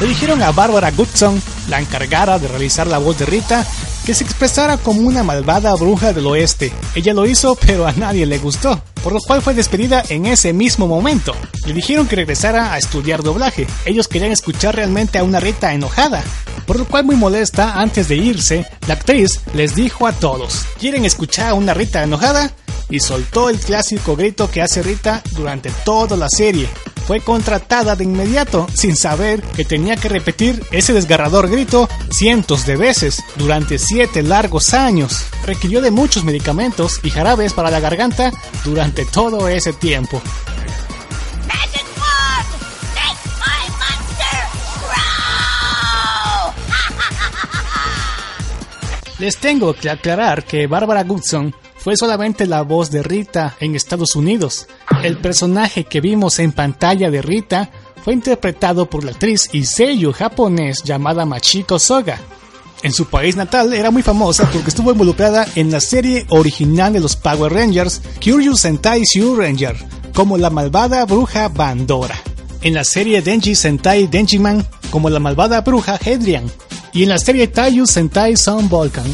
Le 0.00 0.06
dijeron 0.06 0.42
a 0.42 0.52
Barbara 0.52 0.90
Goodson, 0.90 1.40
la 1.68 1.80
encargada 1.80 2.38
de 2.38 2.48
realizar 2.48 2.86
la 2.86 2.98
voz 2.98 3.18
de 3.18 3.26
Rita, 3.26 3.66
que 4.04 4.14
se 4.14 4.24
expresara 4.24 4.76
como 4.76 5.00
una 5.00 5.22
malvada 5.22 5.74
bruja 5.74 6.12
del 6.12 6.26
oeste. 6.26 6.72
Ella 6.94 7.14
lo 7.14 7.26
hizo, 7.26 7.54
pero 7.54 7.86
a 7.86 7.92
nadie 7.92 8.26
le 8.26 8.38
gustó, 8.38 8.82
por 9.02 9.12
lo 9.12 9.20
cual 9.20 9.40
fue 9.40 9.54
despedida 9.54 10.02
en 10.08 10.26
ese 10.26 10.52
mismo 10.52 10.86
momento. 10.86 11.34
Le 11.66 11.72
dijeron 11.72 12.06
que 12.06 12.16
regresara 12.16 12.74
a 12.74 12.78
estudiar 12.78 13.22
doblaje. 13.22 13.66
Ellos 13.86 14.08
querían 14.08 14.32
escuchar 14.32 14.76
realmente 14.76 15.18
a 15.18 15.24
una 15.24 15.40
Rita 15.40 15.72
enojada, 15.72 16.22
por 16.66 16.78
lo 16.78 16.86
cual 16.86 17.04
muy 17.04 17.16
molesta, 17.16 17.80
antes 17.80 18.08
de 18.08 18.16
irse, 18.16 18.66
la 18.86 18.94
actriz 18.94 19.40
les 19.54 19.74
dijo 19.74 20.06
a 20.06 20.12
todos, 20.12 20.64
¿quieren 20.78 21.04
escuchar 21.04 21.50
a 21.50 21.54
una 21.54 21.74
Rita 21.74 22.02
enojada? 22.02 22.52
Y 22.90 23.00
soltó 23.00 23.48
el 23.48 23.58
clásico 23.58 24.16
grito 24.16 24.50
que 24.50 24.62
hace 24.62 24.82
Rita 24.82 25.22
durante 25.36 25.70
toda 25.84 26.16
la 26.16 26.28
serie 26.28 26.68
fue 27.06 27.20
contratada 27.20 27.96
de 27.96 28.04
inmediato 28.04 28.66
sin 28.74 28.96
saber 28.96 29.42
que 29.42 29.64
tenía 29.64 29.96
que 29.96 30.08
repetir 30.08 30.64
ese 30.70 30.92
desgarrador 30.92 31.50
grito 31.50 31.88
cientos 32.10 32.64
de 32.66 32.76
veces 32.76 33.22
durante 33.36 33.78
siete 33.78 34.22
largos 34.22 34.72
años. 34.72 35.24
Requirió 35.44 35.80
de 35.82 35.90
muchos 35.90 36.24
medicamentos 36.24 37.00
y 37.02 37.10
jarabes 37.10 37.52
para 37.52 37.70
la 37.70 37.80
garganta 37.80 38.32
durante 38.64 39.04
todo 39.04 39.48
ese 39.48 39.72
tiempo. 39.72 40.22
Les 49.18 49.36
tengo 49.36 49.74
que 49.74 49.90
aclarar 49.90 50.44
que 50.44 50.66
Barbara 50.66 51.04
Goodson 51.04 51.54
fue 51.76 51.96
solamente 51.96 52.46
la 52.46 52.62
voz 52.62 52.90
de 52.90 53.02
Rita 53.02 53.56
en 53.60 53.76
Estados 53.76 54.16
Unidos. 54.16 54.66
El 55.02 55.18
personaje 55.18 55.84
que 55.84 56.00
vimos 56.00 56.38
en 56.38 56.52
pantalla 56.52 57.10
de 57.10 57.22
Rita 57.22 57.70
fue 58.02 58.12
interpretado 58.12 58.90
por 58.90 59.04
la 59.04 59.12
actriz 59.12 59.48
y 59.52 59.64
sello 59.64 60.12
japonés 60.12 60.82
llamada 60.82 61.24
Machiko 61.24 61.78
Soga. 61.78 62.18
En 62.82 62.92
su 62.92 63.06
país 63.06 63.36
natal 63.36 63.72
era 63.72 63.90
muy 63.90 64.02
famosa 64.02 64.48
porque 64.52 64.68
estuvo 64.68 64.92
involucrada 64.92 65.46
en 65.54 65.70
la 65.70 65.80
serie 65.80 66.26
original 66.28 66.92
de 66.92 67.00
los 67.00 67.16
Power 67.16 67.52
Rangers, 67.52 68.02
Curious 68.22 68.60
Sentai 68.60 69.04
Zyu 69.06 69.36
Ranger, 69.36 69.76
como 70.12 70.36
la 70.36 70.50
malvada 70.50 71.04
bruja 71.06 71.48
Bandora. 71.48 72.18
En 72.62 72.74
la 72.74 72.84
serie 72.84 73.22
Denji 73.22 73.54
Sentai 73.54 74.06
Denjiman, 74.06 74.66
como 74.90 75.08
la 75.08 75.20
malvada 75.20 75.60
bruja 75.62 75.98
Hedrian. 76.04 76.50
Y 76.94 77.02
en 77.02 77.08
la 77.08 77.18
serie 77.18 77.48
Taiyu 77.48 77.86
Sentai 77.86 78.36
Sun 78.36 78.68
Volcan, 78.68 79.04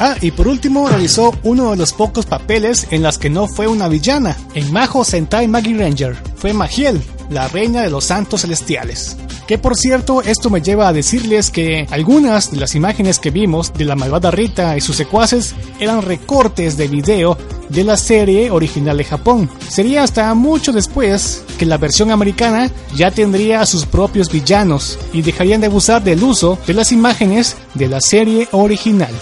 Ah, 0.00 0.16
y 0.20 0.32
por 0.32 0.48
último 0.48 0.88
realizó 0.88 1.34
uno 1.44 1.70
de 1.70 1.76
los 1.76 1.92
pocos 1.92 2.26
papeles 2.26 2.88
en 2.90 3.02
las 3.02 3.18
que 3.18 3.30
no 3.30 3.46
fue 3.46 3.66
una 3.66 3.88
villana. 3.88 4.36
En 4.54 4.72
Majo 4.72 5.04
Sentai 5.04 5.46
Maggie 5.46 5.76
Ranger 5.76 6.16
fue 6.36 6.52
Magiel, 6.52 7.02
la 7.30 7.48
reina 7.48 7.82
de 7.82 7.90
los 7.90 8.04
santos 8.04 8.42
celestiales. 8.42 9.16
Que 9.46 9.58
por 9.58 9.76
cierto, 9.76 10.22
esto 10.22 10.48
me 10.48 10.62
lleva 10.62 10.88
a 10.88 10.92
decirles 10.92 11.50
que 11.50 11.86
algunas 11.90 12.50
de 12.50 12.56
las 12.56 12.74
imágenes 12.74 13.18
que 13.18 13.30
vimos 13.30 13.72
de 13.74 13.84
la 13.84 13.94
malvada 13.94 14.30
Rita 14.30 14.76
y 14.76 14.80
sus 14.80 14.96
secuaces 14.96 15.54
eran 15.78 16.02
recortes 16.02 16.76
de 16.78 16.88
video 16.88 17.36
de 17.68 17.84
la 17.84 17.96
serie 17.96 18.50
original 18.50 18.96
de 18.96 19.04
Japón. 19.04 19.50
Sería 19.68 20.02
hasta 20.02 20.32
mucho 20.34 20.72
después 20.72 21.44
que 21.58 21.66
la 21.66 21.76
versión 21.76 22.10
americana 22.10 22.70
ya 22.96 23.10
tendría 23.10 23.66
sus 23.66 23.84
propios 23.84 24.30
villanos 24.30 24.98
y 25.12 25.20
dejarían 25.20 25.60
de 25.60 25.66
abusar 25.66 26.02
del 26.02 26.22
uso 26.22 26.58
de 26.66 26.74
las 26.74 26.90
imágenes 26.90 27.56
de 27.74 27.88
la 27.88 28.00
serie 28.00 28.48
original. 28.52 29.12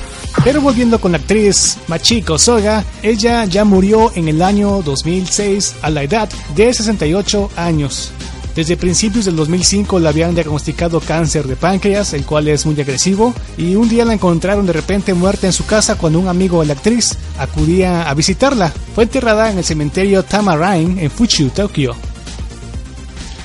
Pero 0.45 0.61
volviendo 0.61 1.01
con 1.01 1.13
la 1.13 1.19
actriz 1.19 1.79
Machiko 1.87 2.39
Soga, 2.39 2.85
ella 3.03 3.45
ya 3.45 3.65
murió 3.65 4.11
en 4.17 4.29
el 4.29 4.43
año 4.43 4.83
2006 4.83 5.77
a 5.83 5.91
la 5.91 6.03
edad 6.03 6.29
de 6.57 6.75
68 6.75 7.51
años. 7.57 8.13
Desde 8.55 8.77
principios 8.77 9.25
del 9.25 9.37
2005 9.37 9.99
le 9.99 10.09
habían 10.09 10.35
diagnosticado 10.35 11.01
cáncer 11.01 11.47
de 11.47 11.57
páncreas, 11.57 12.13
el 12.13 12.27
cual 12.27 12.49
es 12.49 12.67
muy 12.67 12.79
agresivo, 12.79 13.33
y 13.57 13.77
un 13.77 13.89
día 13.89 14.05
la 14.05 14.13
encontraron 14.13 14.67
de 14.67 14.75
repente 14.75 15.15
muerta 15.15 15.47
en 15.47 15.55
su 15.55 15.65
casa 15.65 15.97
cuando 15.97 16.19
un 16.19 16.29
amigo 16.29 16.61
de 16.61 16.67
la 16.67 16.75
actriz 16.75 17.17
acudía 17.39 18.09
a 18.09 18.15
visitarla. 18.15 18.71
Fue 18.95 19.05
enterrada 19.05 19.51
en 19.51 19.59
el 19.59 19.65
cementerio 19.65 20.23
Tamarine 20.23 21.03
en 21.03 21.11
Fuchu, 21.11 21.49
Tokio. 21.49 22.12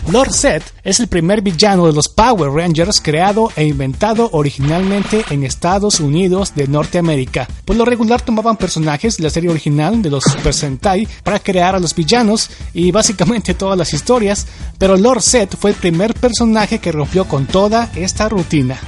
Lord 0.10 0.32
Set 0.32 0.64
es 0.86 1.02
el 1.02 1.08
primer 1.08 1.42
villano 1.42 1.86
de 1.86 1.92
los 1.92 2.08
Power 2.08 2.50
Rangers 2.50 3.02
creado 3.02 3.52
e 3.58 3.66
inventado 3.66 4.30
originalmente 4.32 5.26
en 5.32 5.44
Estados 5.44 6.00
Unidos 6.00 6.56
de 6.56 6.66
Norteamérica. 6.66 7.46
Por 7.66 7.76
lo 7.76 7.84
regular 7.84 8.22
tomaban 8.22 8.56
personajes 8.56 9.18
de 9.18 9.24
la 9.24 9.30
serie 9.30 9.50
original 9.50 10.02
de 10.02 10.10
los 10.10 10.24
Super 10.24 10.54
Sentai 10.54 11.06
para 11.24 11.40
crear 11.40 11.76
a 11.76 11.80
los 11.80 11.94
villanos 11.94 12.50
y 12.74 12.90
básicamente 12.92 13.54
todas 13.54 13.78
las 13.78 13.94
historias, 13.94 14.48
pero 14.78 14.96
Lord 14.96 15.22
Set 15.22 15.58
fue 15.58 15.72
el 15.72 15.76
primer 15.76 16.14
personaje 16.14 16.80
que 16.80 16.94
rompió 16.94 17.26
con 17.26 17.46
toda 17.46 17.92
esta 17.94 18.30
rutina. 18.30 18.80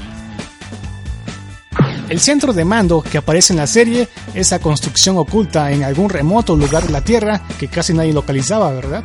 El 2.08 2.22
centro 2.22 2.54
de 2.54 2.64
mando 2.64 3.02
que 3.02 3.18
aparece 3.18 3.52
en 3.52 3.58
la 3.58 3.68
serie, 3.68 4.08
esa 4.34 4.60
construcción 4.60 5.18
oculta 5.18 5.70
en 5.74 5.84
algún 5.84 6.10
remoto 6.10 6.56
lugar 6.56 6.84
de 6.84 6.94
la 6.94 7.04
Tierra 7.04 7.42
que 7.60 7.68
casi 7.68 7.94
nadie 7.94 8.14
localizaba, 8.14 8.72
¿verdad? 8.72 9.04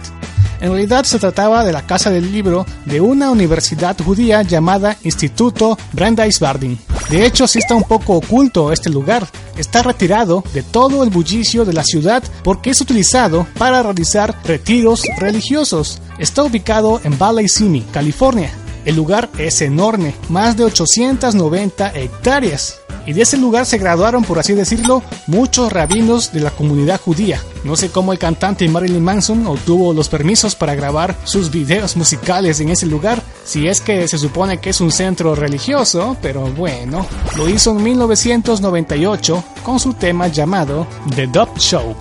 En 0.61 0.71
realidad 0.71 1.05
se 1.05 1.19
trataba 1.19 1.65
de 1.65 1.73
la 1.73 1.87
casa 1.87 2.11
del 2.11 2.33
libro 2.33 2.65
de 2.85 3.01
una 3.01 3.31
universidad 3.31 3.97
judía 4.03 4.43
llamada 4.43 4.97
Instituto 5.03 5.79
Brandeis 5.93 6.41
Bardin. 6.41 6.79
De 7.11 7.27
hecho, 7.27 7.47
sí 7.47 7.59
está 7.59 7.75
un 7.75 7.85
poco 7.85 8.15
oculto 8.15 8.73
este 8.73 8.91
lugar. 8.91 9.29
Está 9.57 9.83
retirado 9.83 10.43
de 10.53 10.63
todo 10.63 11.05
el 11.05 11.11
bullicio 11.11 11.65
de 11.65 11.73
la 11.73 11.85
ciudad 11.85 12.23
porque 12.43 12.71
es 12.71 12.81
utilizado 12.81 13.47
para 13.59 13.83
realizar 13.83 14.35
retiros 14.45 15.03
religiosos. 15.19 16.01
Está 16.19 16.43
ubicado 16.43 17.01
en 17.05 17.19
Valley 17.19 17.49
Simi, 17.49 17.83
California. 17.93 18.64
El 18.85 18.97
lugar 18.97 19.31
es 19.39 19.63
enorme, 19.63 20.15
más 20.29 20.57
de 20.57 20.65
890 20.65 21.93
hectáreas 21.95 22.81
y 23.07 23.13
de 23.13 23.23
ese 23.23 23.37
lugar 23.37 23.67
se 23.67 23.79
graduaron, 23.79 24.25
por 24.25 24.39
así 24.39 24.55
decirlo, 24.55 25.03
muchos 25.27 25.73
rabinos 25.73 26.33
de 26.33 26.41
la 26.41 26.51
comunidad 26.51 27.01
judía. 27.01 27.41
No 27.65 27.77
sé 27.77 27.91
cómo 27.91 28.13
el 28.13 28.19
cantante 28.19 28.69
Marilyn 28.69 29.03
Manson 29.03 29.47
obtuvo 29.47 29.93
los 29.93 30.09
permisos 30.09 30.55
para 30.55 30.75
grabar 30.75 31.17
sus 31.25 31.51
videos 31.51 31.97
musicales 31.97 32.61
en 32.61 32.71
ese 32.71 32.87
lugar, 32.87 33.23
si 33.45 33.69
es 33.69 33.81
que 33.81 34.09
se 34.09 34.19
supone 34.19 34.59
que 34.59 34.71
es 34.71 34.81
un 34.81 34.91
centro 34.91 35.35
religioso, 35.35 36.17
pero 36.23 36.47
bueno, 36.53 37.07
lo 37.37 37.49
hizo 37.49 37.73
en 37.73 37.83
1998 37.83 39.45
con 39.63 39.79
su 39.79 39.95
tema 39.95 40.29
llamado 40.29 40.87
The 41.15 41.27
Dub 41.27 41.59
Show. 41.59 41.95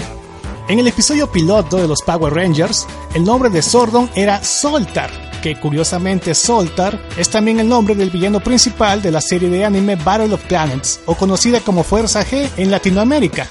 En 0.69 0.79
el 0.79 0.87
episodio 0.87 1.29
piloto 1.29 1.77
de 1.77 1.87
los 1.89 2.01
Power 2.01 2.33
Rangers, 2.33 2.87
el 3.13 3.25
nombre 3.25 3.49
de 3.49 3.61
Sordon 3.61 4.09
era 4.15 4.41
Soltar, 4.41 5.32
que 5.43 5.59
curiosamente 5.59 6.33
Soltar 6.33 6.97
es 7.17 7.29
también 7.29 7.59
el 7.59 7.67
nombre 7.67 7.95
del 7.95 8.09
villano 8.09 8.39
principal 8.39 9.01
de 9.01 9.11
la 9.11 9.19
serie 9.19 9.49
de 9.49 9.65
anime 9.65 9.97
Battle 9.97 10.33
of 10.33 10.41
Planets, 10.45 11.01
o 11.05 11.15
conocida 11.15 11.59
como 11.59 11.83
Fuerza 11.83 12.25
G 12.25 12.49
en 12.55 12.71
Latinoamérica. 12.71 13.49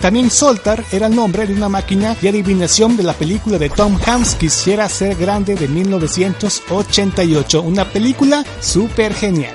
También 0.00 0.30
Soltar 0.30 0.82
era 0.90 1.06
el 1.06 1.14
nombre 1.14 1.46
de 1.46 1.52
una 1.52 1.68
máquina 1.68 2.14
de 2.14 2.30
adivinación 2.30 2.96
de 2.96 3.02
la 3.02 3.12
película 3.12 3.58
de 3.58 3.68
Tom 3.68 3.98
Hanks 4.06 4.36
Quisiera 4.36 4.88
ser 4.88 5.16
grande 5.16 5.54
de 5.54 5.68
1988, 5.68 7.60
una 7.60 7.84
película 7.84 8.42
súper 8.60 9.12
genial. 9.12 9.54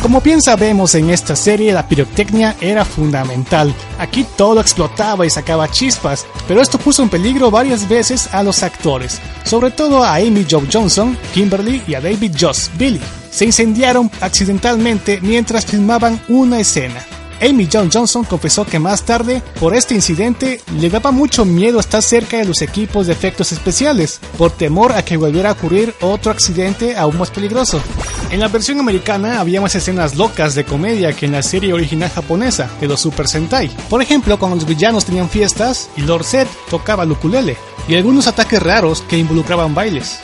Como 0.00 0.20
bien 0.20 0.42
sabemos 0.42 0.94
en 0.94 1.10
esta 1.10 1.36
serie 1.36 1.72
la 1.72 1.86
pirotecnia 1.86 2.56
era 2.60 2.84
fundamental. 2.84 3.74
Aquí 3.98 4.26
todo 4.36 4.60
explotaba 4.60 5.24
y 5.24 5.30
sacaba 5.30 5.70
chispas, 5.70 6.26
pero 6.48 6.60
esto 6.60 6.78
puso 6.78 7.02
en 7.02 7.08
peligro 7.08 7.50
varias 7.50 7.88
veces 7.88 8.28
a 8.32 8.42
los 8.42 8.62
actores, 8.62 9.20
sobre 9.44 9.70
todo 9.70 10.02
a 10.02 10.16
Amy 10.16 10.44
Jo 10.50 10.62
Johnson, 10.70 11.16
Kimberly 11.32 11.82
y 11.86 11.94
a 11.94 12.00
David 12.00 12.34
Joss 12.38 12.70
Billy. 12.76 13.00
Se 13.30 13.44
incendiaron 13.44 14.10
accidentalmente 14.20 15.20
mientras 15.22 15.64
filmaban 15.64 16.20
una 16.28 16.60
escena. 16.60 17.02
Amy 17.42 17.68
John 17.70 17.90
Johnson 17.92 18.22
confesó 18.24 18.64
que 18.64 18.78
más 18.78 19.02
tarde, 19.02 19.42
por 19.58 19.74
este 19.74 19.94
incidente, 19.94 20.60
le 20.78 20.88
daba 20.88 21.10
mucho 21.10 21.44
miedo 21.44 21.80
estar 21.80 22.00
cerca 22.00 22.38
de 22.38 22.44
los 22.44 22.62
equipos 22.62 23.08
de 23.08 23.12
efectos 23.12 23.50
especiales, 23.50 24.20
por 24.38 24.52
temor 24.52 24.92
a 24.92 25.04
que 25.04 25.16
volviera 25.16 25.50
a 25.50 25.52
ocurrir 25.52 25.92
otro 26.00 26.30
accidente 26.30 26.96
aún 26.96 27.18
más 27.18 27.30
peligroso. 27.30 27.82
En 28.30 28.38
la 28.38 28.48
versión 28.48 28.78
americana 28.78 29.40
había 29.40 29.60
más 29.60 29.74
escenas 29.74 30.14
locas 30.14 30.54
de 30.54 30.64
comedia 30.64 31.12
que 31.14 31.26
en 31.26 31.32
la 31.32 31.42
serie 31.42 31.72
original 31.72 32.10
japonesa 32.10 32.70
de 32.80 32.86
los 32.86 33.00
Super 33.00 33.26
Sentai. 33.26 33.68
Por 33.90 34.00
ejemplo, 34.00 34.38
cuando 34.38 34.56
los 34.56 34.66
villanos 34.66 35.04
tenían 35.04 35.28
fiestas 35.28 35.90
y 35.96 36.02
Lord 36.02 36.24
Zed 36.24 36.46
tocaba 36.70 37.02
el 37.02 37.12
ukulele, 37.12 37.56
y 37.88 37.96
algunos 37.96 38.28
ataques 38.28 38.62
raros 38.62 39.02
que 39.02 39.18
involucraban 39.18 39.74
bailes. 39.74 40.20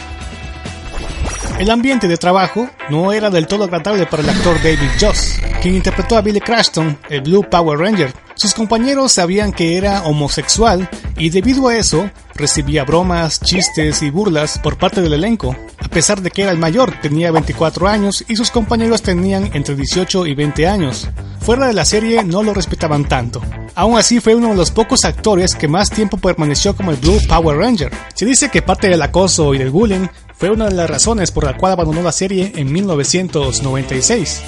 El 1.58 1.70
ambiente 1.70 2.06
de 2.06 2.16
trabajo 2.16 2.70
no 2.88 3.12
era 3.12 3.30
del 3.30 3.48
todo 3.48 3.64
agradable 3.64 4.06
para 4.06 4.22
el 4.22 4.30
actor 4.30 4.62
David 4.62 4.90
Joss, 5.00 5.40
quien 5.60 5.74
interpretó 5.74 6.16
a 6.16 6.22
Billy 6.22 6.40
Crashton, 6.40 6.96
el 7.10 7.22
Blue 7.22 7.44
Power 7.50 7.80
Ranger. 7.80 8.14
Sus 8.36 8.54
compañeros 8.54 9.10
sabían 9.10 9.52
que 9.52 9.76
era 9.76 10.04
homosexual 10.04 10.88
y 11.16 11.30
debido 11.30 11.66
a 11.66 11.76
eso 11.76 12.08
recibía 12.36 12.84
bromas, 12.84 13.40
chistes 13.40 14.02
y 14.02 14.10
burlas 14.10 14.60
por 14.60 14.78
parte 14.78 15.02
del 15.02 15.14
elenco. 15.14 15.56
A 15.80 15.88
pesar 15.88 16.22
de 16.22 16.30
que 16.30 16.42
era 16.42 16.52
el 16.52 16.58
mayor, 16.58 16.94
tenía 17.02 17.32
24 17.32 17.88
años 17.88 18.24
y 18.28 18.36
sus 18.36 18.52
compañeros 18.52 19.02
tenían 19.02 19.50
entre 19.52 19.74
18 19.74 20.26
y 20.26 20.34
20 20.36 20.68
años. 20.68 21.08
Fuera 21.40 21.66
de 21.66 21.72
la 21.72 21.84
serie 21.84 22.22
no 22.22 22.44
lo 22.44 22.54
respetaban 22.54 23.08
tanto. 23.08 23.42
Aún 23.74 23.98
así 23.98 24.20
fue 24.20 24.36
uno 24.36 24.50
de 24.50 24.56
los 24.56 24.70
pocos 24.70 25.04
actores 25.04 25.56
que 25.56 25.66
más 25.66 25.90
tiempo 25.90 26.18
permaneció 26.18 26.76
como 26.76 26.92
el 26.92 26.98
Blue 26.98 27.18
Power 27.28 27.58
Ranger. 27.58 27.90
Se 28.14 28.26
dice 28.26 28.48
que 28.48 28.62
parte 28.62 28.88
del 28.88 29.02
acoso 29.02 29.54
y 29.54 29.58
del 29.58 29.70
bullying 29.70 30.06
fue 30.38 30.50
una 30.50 30.66
de 30.68 30.74
las 30.74 30.88
razones 30.88 31.32
por 31.32 31.44
la 31.44 31.56
cual 31.56 31.72
abandonó 31.72 32.00
la 32.00 32.12
serie 32.12 32.52
en 32.54 32.72
1996. 32.72 34.42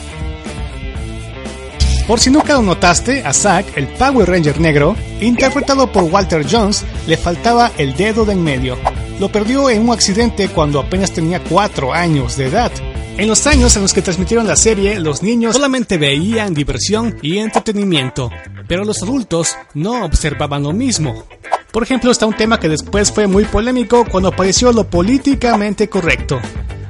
Por 2.07 2.19
si 2.19 2.31
nunca 2.31 2.55
lo 2.55 2.63
notaste, 2.63 3.25
a 3.25 3.33
Zack, 3.33 3.77
el 3.77 3.89
Power 3.89 4.29
Ranger 4.29 4.61
negro, 4.61 4.97
interpretado 5.21 5.91
por 5.91 6.05
Walter 6.05 6.47
Jones, 6.49 6.85
le 7.07 7.17
faltaba 7.17 7.73
el 7.77 7.95
dedo 7.95 8.25
de 8.25 8.33
en 8.33 8.43
medio. 8.43 8.79
Lo 9.19 9.31
perdió 9.31 9.69
en 9.69 9.83
un 9.83 9.91
accidente 9.91 10.49
cuando 10.49 10.81
apenas 10.81 11.13
tenía 11.13 11.43
4 11.43 11.93
años 11.93 12.37
de 12.37 12.47
edad. 12.47 12.73
En 13.17 13.29
los 13.29 13.47
años 13.47 13.77
en 13.77 13.83
los 13.83 13.93
que 13.93 14.03
transmitieron 14.03 14.47
la 14.47 14.57
serie, 14.57 14.99
los 14.99 15.23
niños 15.23 15.55
solamente 15.55 15.99
veían 15.99 16.55
diversión 16.55 17.17
y 17.21 17.39
entretenimiento, 17.39 18.31
pero 18.67 18.85
los 18.85 19.03
adultos 19.03 19.57
no 19.75 20.05
observaban 20.05 20.63
lo 20.63 20.73
mismo. 20.73 21.27
Por 21.73 21.85
ejemplo, 21.85 22.11
está 22.11 22.27
un 22.27 22.37
tema 22.37 22.59
que 22.59 22.69
después 22.69 23.13
fue 23.13 23.29
muy 23.29 23.45
polémico 23.45 24.05
cuando 24.05 24.31
apareció 24.31 24.73
lo 24.73 24.89
políticamente 24.89 25.89
correcto. 25.89 26.41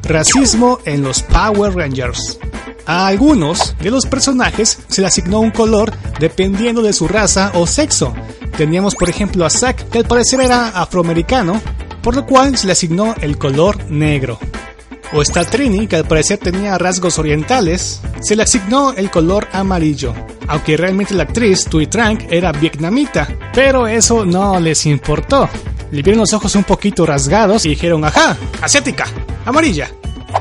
Racismo 0.03 0.79
en 0.87 1.03
los 1.03 1.23
Power 1.23 1.75
Rangers. 1.75 2.39
A 2.87 3.07
algunos 3.07 3.77
de 3.79 3.91
los 3.91 4.07
personajes 4.07 4.79
se 4.89 5.03
le 5.03 5.07
asignó 5.07 5.41
un 5.41 5.51
color 5.51 5.93
dependiendo 6.19 6.83
de 6.83 6.95
su 6.95 7.07
raza 7.07 7.53
o 7.55 7.67
sexo. 7.67 8.15
Teníamos 8.57 8.95
por 8.95 9.11
ejemplo 9.11 9.45
a 9.45 9.51
Zack, 9.51 9.91
que 9.91 9.99
al 9.99 10.07
parecer 10.07 10.41
era 10.41 10.69
afroamericano, 10.69 11.61
por 12.03 12.17
lo 12.17 12.25
cual 12.25 12.57
se 12.57 12.67
le 12.67 12.73
asignó 12.73 13.15
el 13.21 13.37
color 13.37 13.91
negro. 13.91 14.39
O 15.13 15.23
está 15.23 15.45
Trini, 15.45 15.87
que 15.87 15.97
al 15.97 16.07
parecer 16.07 16.39
tenía 16.39 16.79
rasgos 16.79 17.19
orientales, 17.19 18.01
se 18.21 18.37
le 18.37 18.45
asignó 18.45 18.93
el 18.93 19.11
color 19.11 19.49
amarillo 19.53 20.15
aunque 20.51 20.77
realmente 20.77 21.15
la 21.15 21.23
actriz 21.23 21.65
Tui 21.65 21.87
Trank 21.87 22.25
era 22.29 22.51
vietnamita, 22.51 23.29
pero 23.55 23.87
eso 23.87 24.25
no 24.27 24.59
les 24.59 24.85
importó. 24.85 25.49
Le 25.93 26.03
vieron 26.03 26.21
los 26.21 26.33
ojos 26.33 26.57
un 26.57 26.65
poquito 26.65 27.07
rasgados 27.07 27.65
y 27.67 27.71
dijeron, 27.71 28.05
ajá, 28.05 28.37
asiática, 28.61 29.07
amarilla. 29.45 29.91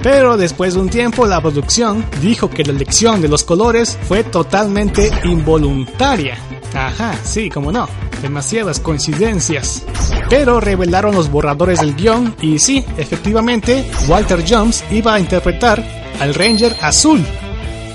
Pero 0.02 0.38
después 0.38 0.74
de 0.74 0.80
un 0.80 0.90
tiempo 0.90 1.26
la 1.26 1.42
producción 1.42 2.06
dijo 2.22 2.50
que 2.50 2.64
la 2.64 2.72
elección 2.72 3.22
de 3.22 3.28
los 3.28 3.44
colores 3.44 3.98
fue 4.08 4.24
totalmente 4.24 5.12
involuntaria. 5.24 6.38
Ajá, 6.74 7.18
sí, 7.24 7.50
como 7.50 7.72
no, 7.72 7.88
demasiadas 8.22 8.80
coincidencias. 8.80 9.84
Pero 10.30 10.60
revelaron 10.60 11.16
los 11.16 11.32
borradores 11.32 11.80
del 11.80 11.96
guion 11.96 12.36
y 12.42 12.60
sí, 12.60 12.86
efectivamente, 12.98 13.90
Walter 14.08 14.44
Jones 14.48 14.84
iba 14.92 15.16
a 15.16 15.20
interpretar 15.20 15.84
al 16.20 16.34
Ranger 16.34 16.76
azul 16.82 17.26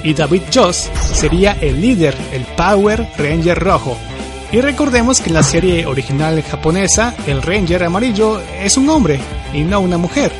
y 0.03 0.13
David 0.13 0.43
Joss 0.53 0.91
sería 1.13 1.53
el 1.61 1.81
líder, 1.81 2.15
el 2.33 2.45
Power 2.57 3.09
Ranger 3.17 3.59
rojo. 3.59 3.97
Y 4.53 4.61
recordemos 4.61 5.21
que 5.21 5.31
en 5.31 5.35
la 5.35 5.43
serie 5.43 5.87
original 5.87 6.41
japonesa, 6.43 7.15
el 7.27 7.43
Ranger 7.43 7.83
amarillo 7.85 8.41
es 8.61 8.77
un 8.77 8.89
hombre 8.89 9.19
y 9.53 9.63
no 9.63 9.81
una 9.81 9.99
mujer. 9.99 10.31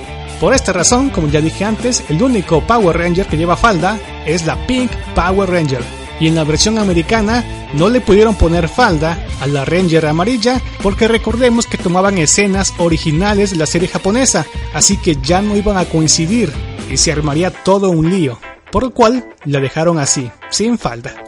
Por 0.41 0.55
esta 0.55 0.73
razón, 0.73 1.11
como 1.11 1.29
ya 1.29 1.41
dije 1.41 1.65
antes, 1.65 2.05
el 2.09 2.23
único 2.23 2.61
Power 2.61 2.97
Ranger 2.99 3.27
que 3.27 3.37
lleva 3.37 3.57
falda 3.57 3.99
es 4.27 4.47
la 4.47 4.67
Pink 4.67 4.91
Power 5.15 5.49
Ranger. 5.49 5.83
Y 6.21 6.29
en 6.29 6.35
la 6.35 6.45
versión 6.45 6.79
americana 6.79 7.45
no 7.75 7.89
le 7.89 8.01
pudieron 8.01 8.35
poner 8.35 8.69
falda 8.69 9.27
a 9.41 9.47
la 9.47 9.65
Ranger 9.65 10.07
amarilla 10.07 10.61
porque 10.83 11.09
recordemos 11.09 11.67
que 11.67 11.79
tomaban 11.79 12.19
escenas 12.19 12.73
originales 12.79 13.51
de 13.51 13.57
la 13.57 13.67
serie 13.67 13.89
japonesa, 13.89 14.47
así 14.73 14.97
que 14.97 15.17
ya 15.17 15.43
no 15.43 15.57
iban 15.57 15.77
a 15.77 15.87
coincidir 15.87 16.53
y 16.91 16.97
se 16.97 17.11
armaría 17.11 17.51
todo 17.51 17.91
un 17.91 18.11
lío 18.11 18.39
por 18.75 18.83
lo 18.83 18.91
cual 18.91 19.25
la 19.45 19.61
dejaron 19.61 20.01
así, 20.01 20.29
sin 20.51 20.79
falda. 20.79 21.24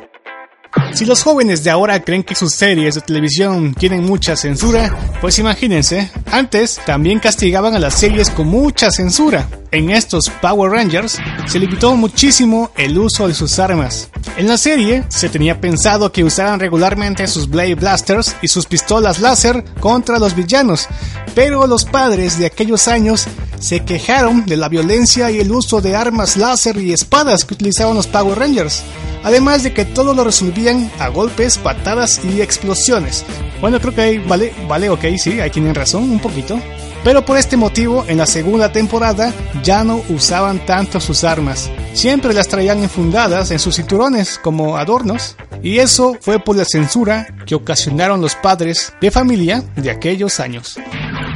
Si 0.92 1.04
los 1.04 1.22
jóvenes 1.22 1.62
de 1.62 1.70
ahora 1.70 2.00
creen 2.02 2.22
que 2.22 2.34
sus 2.34 2.54
series 2.54 2.94
de 2.94 3.00
televisión 3.00 3.74
tienen 3.74 4.04
mucha 4.04 4.36
censura, 4.36 4.96
pues 5.20 5.38
imagínense, 5.38 6.10
antes 6.30 6.80
también 6.86 7.20
castigaban 7.20 7.74
a 7.74 7.78
las 7.78 7.94
series 7.94 8.30
con 8.30 8.48
mucha 8.48 8.90
censura. 8.90 9.48
En 9.72 9.90
estos 9.90 10.30
Power 10.40 10.70
Rangers 10.70 11.18
se 11.46 11.58
limitó 11.58 11.96
muchísimo 11.96 12.70
el 12.76 12.96
uso 12.98 13.26
de 13.26 13.34
sus 13.34 13.58
armas. 13.58 14.08
En 14.36 14.48
la 14.48 14.58
serie 14.58 15.04
se 15.08 15.28
tenía 15.28 15.60
pensado 15.60 16.12
que 16.12 16.24
usaran 16.24 16.60
regularmente 16.60 17.26
sus 17.26 17.48
Blade 17.48 17.74
Blasters 17.74 18.36
y 18.42 18.48
sus 18.48 18.66
pistolas 18.66 19.20
láser 19.20 19.64
contra 19.80 20.18
los 20.18 20.36
villanos, 20.36 20.88
pero 21.34 21.66
los 21.66 21.84
padres 21.84 22.38
de 22.38 22.46
aquellos 22.46 22.86
años 22.88 23.26
se 23.58 23.84
quejaron 23.84 24.46
de 24.46 24.56
la 24.56 24.68
violencia 24.68 25.30
y 25.30 25.40
el 25.40 25.50
uso 25.50 25.80
de 25.80 25.96
armas 25.96 26.36
láser 26.36 26.76
y 26.76 26.92
espadas 26.92 27.44
que 27.44 27.54
utilizaban 27.54 27.96
los 27.96 28.06
Power 28.06 28.38
Rangers, 28.38 28.82
además 29.24 29.62
de 29.62 29.72
que 29.72 29.84
todo 29.84 30.14
lo 30.14 30.24
resolvían 30.24 30.90
a 30.98 31.08
golpes, 31.08 31.58
patadas 31.58 32.20
y 32.24 32.40
explosiones. 32.40 33.24
Bueno, 33.60 33.80
creo 33.80 33.94
que 33.94 34.00
ahí 34.00 34.18
vale, 34.18 34.52
vale, 34.68 34.90
ok, 34.90 35.04
sí, 35.18 35.40
ahí 35.40 35.50
tienen 35.50 35.74
razón, 35.74 36.04
un 36.10 36.20
poquito. 36.20 36.60
Pero 37.06 37.24
por 37.24 37.38
este 37.38 37.56
motivo, 37.56 38.04
en 38.08 38.18
la 38.18 38.26
segunda 38.26 38.72
temporada 38.72 39.32
ya 39.62 39.84
no 39.84 40.02
usaban 40.08 40.66
tanto 40.66 40.98
sus 40.98 41.22
armas. 41.22 41.70
Siempre 41.92 42.34
las 42.34 42.48
traían 42.48 42.82
enfundadas 42.82 43.52
en 43.52 43.60
sus 43.60 43.76
cinturones 43.76 44.40
como 44.42 44.76
adornos. 44.76 45.36
Y 45.62 45.78
eso 45.78 46.16
fue 46.20 46.40
por 46.40 46.56
la 46.56 46.64
censura 46.64 47.28
que 47.46 47.54
ocasionaron 47.54 48.20
los 48.20 48.34
padres 48.34 48.92
de 49.00 49.12
familia 49.12 49.62
de 49.76 49.92
aquellos 49.92 50.40
años. 50.40 50.80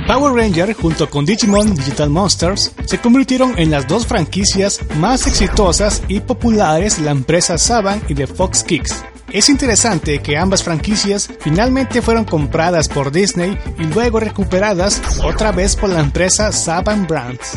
Power 0.08 0.34
Ranger 0.34 0.74
junto 0.74 1.08
con 1.08 1.24
Digimon 1.24 1.72
Digital 1.76 2.10
Monsters 2.10 2.72
se 2.84 2.98
convirtieron 2.98 3.56
en 3.56 3.70
las 3.70 3.86
dos 3.86 4.08
franquicias 4.08 4.80
más 4.96 5.28
exitosas 5.28 6.02
y 6.08 6.18
populares 6.18 6.96
de 6.98 7.04
la 7.04 7.12
empresa 7.12 7.58
Saban 7.58 8.02
y 8.08 8.14
de 8.14 8.26
Fox 8.26 8.64
Kicks. 8.64 9.04
Es 9.32 9.48
interesante 9.48 10.18
que 10.20 10.36
ambas 10.36 10.64
franquicias 10.64 11.28
finalmente 11.38 12.02
fueron 12.02 12.24
compradas 12.24 12.88
por 12.88 13.12
Disney 13.12 13.56
y 13.78 13.84
luego 13.84 14.18
recuperadas 14.18 15.00
otra 15.22 15.52
vez 15.52 15.76
por 15.76 15.88
la 15.88 16.00
empresa 16.00 16.50
Saban 16.50 17.06
Brands. 17.06 17.52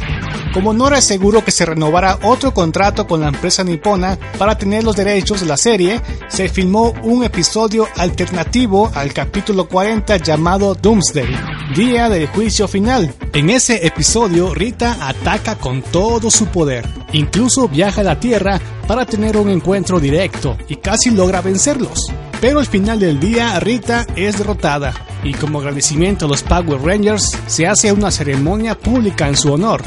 Como 0.53 0.71
no 0.71 0.88
era 0.88 1.01
seguro 1.01 1.43
que 1.43 1.49
se 1.49 1.65
renovara 1.65 2.19
otro 2.21 2.53
contrato 2.53 3.07
con 3.07 3.21
la 3.21 3.29
empresa 3.29 3.63
nipona 3.63 4.19
para 4.38 4.55
tener 4.55 4.83
los 4.83 4.95
derechos 4.95 5.39
de 5.39 5.47
la 5.47 5.57
serie, 5.57 5.99
se 6.27 6.47
filmó 6.47 6.93
un 7.01 7.23
episodio 7.23 7.88
alternativo 7.95 8.91
al 8.93 9.12
capítulo 9.12 9.67
40 9.67 10.17
llamado 10.17 10.75
Doomsday, 10.75 11.27
Día 11.71 12.08
del 12.10 12.28
Juicio 12.28 12.67
Final. 12.67 13.15
En 13.34 13.49
ese 13.49 13.88
episodio, 13.88 14.54
Rita 14.54 15.08
ataca 15.08 15.56
con 15.56 15.82
todo 15.82 16.30
su 16.30 16.45
poder. 16.47 16.86
Incluso 17.13 17.67
viaja 17.67 18.02
a 18.02 18.04
la 18.04 18.19
Tierra 18.19 18.60
para 18.88 19.06
tener 19.06 19.38
un 19.38 19.49
encuentro 19.49 19.99
directo 19.99 20.56
y 20.67 20.76
casi 20.76 21.10
logra 21.10 21.41
vencerlos. 21.41 22.12
Pero 22.39 22.60
al 22.60 22.67
final 22.67 22.99
del 22.99 23.19
día, 23.19 23.60
Rita 23.60 24.06
es 24.15 24.38
derrotada 24.38 24.93
y 25.23 25.34
como 25.34 25.60
agradecimiento 25.60 26.26
a 26.26 26.28
los 26.28 26.43
Power 26.43 26.80
Rangers 26.82 27.39
se 27.47 27.65
hace 27.65 27.91
una 27.91 28.12
ceremonia 28.12 28.78
pública 28.78 29.28
en 29.28 29.38
su 29.38 29.52
honor. 29.52 29.82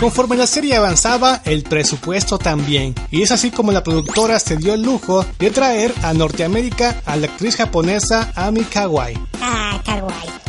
Conforme 0.00 0.36
la 0.36 0.46
serie 0.46 0.76
avanzaba, 0.76 1.40
el 1.44 1.62
presupuesto 1.62 2.38
también, 2.38 2.94
y 3.10 3.22
es 3.22 3.30
así 3.30 3.50
como 3.50 3.72
la 3.72 3.82
productora 3.82 4.38
se 4.38 4.56
dio 4.56 4.74
el 4.74 4.82
lujo 4.82 5.24
de 5.38 5.50
traer 5.50 5.92
a 6.02 6.12
Norteamérica 6.12 7.00
a 7.06 7.16
la 7.16 7.28
actriz 7.28 7.56
japonesa 7.56 8.32
Ami 8.34 8.64
Kawai. 8.64 9.16
Ah, 9.40 9.80
Kawai. 9.84 10.45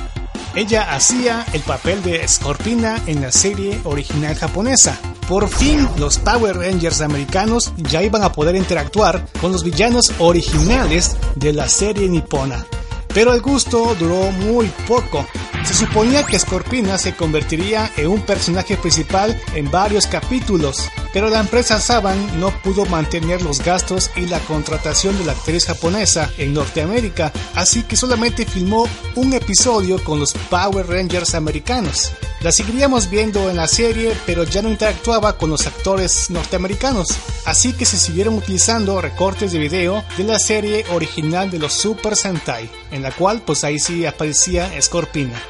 Ella 0.57 0.95
hacía 0.95 1.45
el 1.53 1.61
papel 1.61 2.01
de 2.01 2.27
Scorpina 2.27 2.99
en 3.05 3.21
la 3.21 3.31
serie 3.31 3.79
original 3.83 4.33
japonesa. 4.33 4.99
Por 5.29 5.49
fin, 5.49 5.87
los 5.99 6.17
Power 6.17 6.57
Rangers 6.57 7.01
americanos 7.01 7.71
ya 7.77 8.01
iban 8.01 8.23
a 8.23 8.31
poder 8.31 8.55
interactuar 8.55 9.23
con 9.39 9.51
los 9.51 9.63
villanos 9.63 10.11
originales 10.17 11.15
de 11.35 11.53
la 11.53 11.69
serie 11.69 12.09
nipona. 12.09 12.65
Pero 13.13 13.35
el 13.35 13.41
gusto 13.41 13.93
duró 13.99 14.31
muy 14.31 14.65
poco. 14.87 15.27
Se 15.63 15.73
suponía 15.73 16.25
que 16.25 16.39
Scorpina 16.39 16.97
se 16.97 17.15
convertiría 17.15 17.91
en 17.97 18.07
un 18.07 18.21
personaje 18.21 18.77
principal 18.77 19.39
en 19.53 19.69
varios 19.69 20.07
capítulos, 20.07 20.89
pero 21.13 21.29
la 21.29 21.39
empresa 21.39 21.79
Saban 21.79 22.39
no 22.39 22.51
pudo 22.61 22.85
mantener 22.85 23.41
los 23.41 23.61
gastos 23.61 24.11
y 24.15 24.27
la 24.27 24.39
contratación 24.39 25.17
de 25.17 25.25
la 25.25 25.33
actriz 25.33 25.65
japonesa 25.65 26.31
en 26.37 26.53
Norteamérica, 26.53 27.33
así 27.55 27.83
que 27.83 27.95
solamente 27.95 28.45
filmó 28.45 28.87
un 29.15 29.33
episodio 29.33 30.03
con 30.03 30.19
los 30.19 30.33
Power 30.33 30.87
Rangers 30.87 31.35
americanos. 31.35 32.11
La 32.41 32.51
seguiríamos 32.51 33.09
viendo 33.09 33.49
en 33.49 33.57
la 33.57 33.67
serie, 33.67 34.15
pero 34.27 34.43
ya 34.43 34.61
no 34.61 34.69
interactuaba 34.69 35.37
con 35.37 35.49
los 35.49 35.65
actores 35.65 36.29
norteamericanos, 36.29 37.07
así 37.45 37.73
que 37.73 37.85
se 37.85 37.97
siguieron 37.97 38.35
utilizando 38.35 39.01
recortes 39.01 39.51
de 39.51 39.59
video 39.59 40.03
de 40.17 40.23
la 40.23 40.37
serie 40.37 40.85
original 40.91 41.49
de 41.49 41.57
los 41.57 41.73
Super 41.73 42.15
Sentai, 42.15 42.69
en 42.91 43.01
la 43.01 43.11
cual 43.11 43.41
pues 43.41 43.63
ahí 43.63 43.79
sí 43.79 44.05
aparecía 44.05 44.71
Scorpina. 44.79 45.41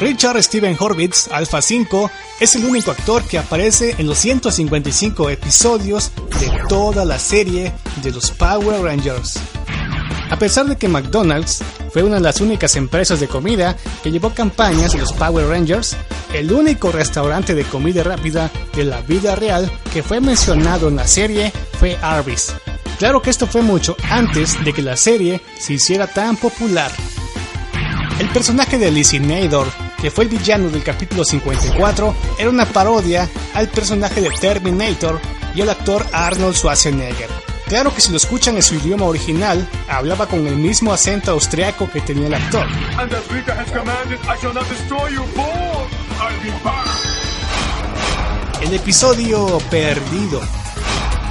Richard 0.00 0.40
Steven 0.42 0.76
Horvitz, 0.78 1.28
Alpha 1.32 1.60
5, 1.60 2.10
es 2.38 2.54
el 2.54 2.64
único 2.64 2.92
actor 2.92 3.24
que 3.24 3.38
aparece 3.38 3.96
en 3.98 4.06
los 4.06 4.18
155 4.18 5.28
episodios 5.30 6.12
de 6.38 6.50
toda 6.68 7.04
la 7.04 7.18
serie 7.18 7.72
de 8.02 8.12
los 8.12 8.30
Power 8.30 8.80
Rangers. 8.80 9.40
A 10.30 10.38
pesar 10.38 10.66
de 10.66 10.76
que 10.76 10.88
McDonald's 10.88 11.64
fue 11.92 12.04
una 12.04 12.16
de 12.16 12.22
las 12.22 12.40
únicas 12.40 12.76
empresas 12.76 13.18
de 13.18 13.26
comida 13.26 13.76
que 14.02 14.12
llevó 14.12 14.30
campañas 14.30 14.92
de 14.92 14.98
los 14.98 15.12
Power 15.12 15.48
Rangers, 15.48 15.96
el 16.32 16.52
único 16.52 16.92
restaurante 16.92 17.54
de 17.54 17.64
comida 17.64 18.04
rápida 18.04 18.50
de 18.76 18.84
la 18.84 19.00
vida 19.00 19.34
real 19.34 19.70
que 19.92 20.02
fue 20.02 20.20
mencionado 20.20 20.88
en 20.88 20.96
la 20.96 21.08
serie 21.08 21.52
fue 21.80 21.96
Arby's. 22.02 22.54
Claro 22.98 23.22
que 23.22 23.30
esto 23.30 23.46
fue 23.46 23.62
mucho 23.62 23.96
antes 24.10 24.62
de 24.64 24.72
que 24.72 24.82
la 24.82 24.96
serie 24.96 25.40
se 25.58 25.74
hiciera 25.74 26.06
tan 26.06 26.36
popular. 26.36 26.92
El 28.18 28.28
personaje 28.30 28.78
de 28.78 28.90
Lizzie 28.90 29.20
Nador, 29.20 29.68
que 30.00 30.10
fue 30.10 30.24
el 30.24 30.30
villano 30.30 30.68
del 30.70 30.82
capítulo 30.82 31.24
54, 31.24 32.14
era 32.36 32.50
una 32.50 32.66
parodia 32.66 33.28
al 33.54 33.68
personaje 33.68 34.20
de 34.20 34.30
Terminator 34.30 35.20
y 35.54 35.60
el 35.60 35.70
actor 35.70 36.04
Arnold 36.12 36.56
Schwarzenegger. 36.56 37.30
Claro 37.68 37.94
que 37.94 38.00
si 38.00 38.10
lo 38.10 38.16
escuchan 38.16 38.56
en 38.56 38.62
su 38.62 38.74
idioma 38.74 39.04
original, 39.04 39.68
hablaba 39.88 40.26
con 40.26 40.46
el 40.48 40.56
mismo 40.56 40.92
acento 40.92 41.30
austriaco 41.30 41.88
que 41.90 42.00
tenía 42.00 42.26
el 42.26 42.34
actor. 42.34 42.66
El 48.60 48.74
episodio 48.74 49.58
perdido. 49.70 50.40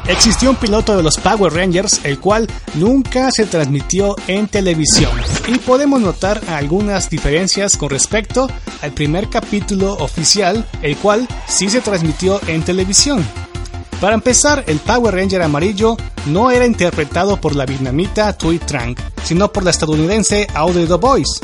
Existió 0.08 0.52
un 0.52 0.56
piloto 0.56 0.96
de 0.96 1.04
los 1.04 1.18
Power 1.18 1.52
Rangers, 1.52 2.00
el 2.06 2.18
cual 2.20 2.48
nunca 2.76 3.30
se 3.30 3.46
transmitió 3.46 4.16
en 4.28 4.48
televisión. 4.48 5.12
Y 5.48 5.58
podemos 5.58 6.00
notar 6.00 6.42
algunas 6.48 7.10
diferencias 7.10 7.76
con 7.76 7.90
respecto 7.90 8.48
al 8.82 8.94
primer 8.94 9.30
capítulo 9.30 9.94
oficial, 9.96 10.66
el 10.82 10.96
cual 10.96 11.28
sí 11.46 11.70
se 11.70 11.82
transmitió 11.82 12.40
en 12.48 12.64
televisión. 12.64 13.26
Para 14.00 14.14
empezar, 14.14 14.64
el 14.68 14.78
Power 14.80 15.14
Ranger 15.14 15.42
amarillo 15.42 15.98
no 16.28 16.52
era 16.52 16.66
interpretado 16.66 17.42
por 17.42 17.56
la 17.56 17.66
vietnamita 17.66 18.38
Tui 18.38 18.60
Trang, 18.60 18.96
sino 19.24 19.52
por 19.52 19.64
la 19.64 19.72
estadounidense 19.72 20.48
Audrey 20.54 20.86
Boyce. 20.86 21.42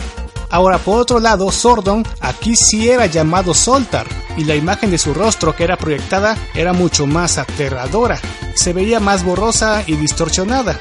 Ahora, 0.49 0.77
por 0.77 0.99
otro 0.99 1.19
lado, 1.19 1.51
Sordon 1.51 2.05
aquí 2.21 2.55
sí 2.55 2.89
era 2.89 3.07
llamado 3.07 3.53
Soltar, 3.53 4.05
y 4.37 4.45
la 4.45 4.55
imagen 4.55 4.91
de 4.91 4.99
su 4.99 5.13
rostro 5.13 5.53
que 5.53 5.63
era 5.65 5.77
proyectada 5.77 6.37
era 6.53 6.71
mucho 6.71 7.07
más 7.07 7.37
aterradora. 7.39 8.21
Se 8.55 8.73
veía 8.73 8.99
más 8.99 9.23
borrosa 9.23 9.83
y 9.87 9.95
distorsionada. 9.95 10.79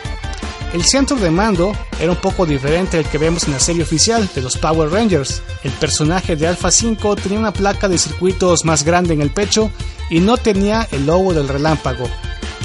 El 0.72 0.84
centro 0.84 1.16
de 1.16 1.30
mando 1.30 1.76
era 2.00 2.12
un 2.12 2.20
poco 2.20 2.46
diferente 2.46 2.96
al 2.96 3.04
que 3.04 3.18
vemos 3.18 3.44
en 3.44 3.52
la 3.52 3.60
serie 3.60 3.82
oficial 3.82 4.28
de 4.34 4.40
los 4.40 4.56
Power 4.56 4.90
Rangers. 4.90 5.42
El 5.62 5.72
personaje 5.72 6.34
de 6.34 6.46
Alpha 6.46 6.70
5 6.70 7.16
tenía 7.16 7.38
una 7.38 7.52
placa 7.52 7.88
de 7.88 7.98
circuitos 7.98 8.64
más 8.64 8.82
grande 8.82 9.12
en 9.12 9.20
el 9.20 9.30
pecho 9.30 9.70
y 10.08 10.20
no 10.20 10.38
tenía 10.38 10.88
el 10.90 11.04
logo 11.04 11.34
del 11.34 11.48
relámpago. 11.48 12.08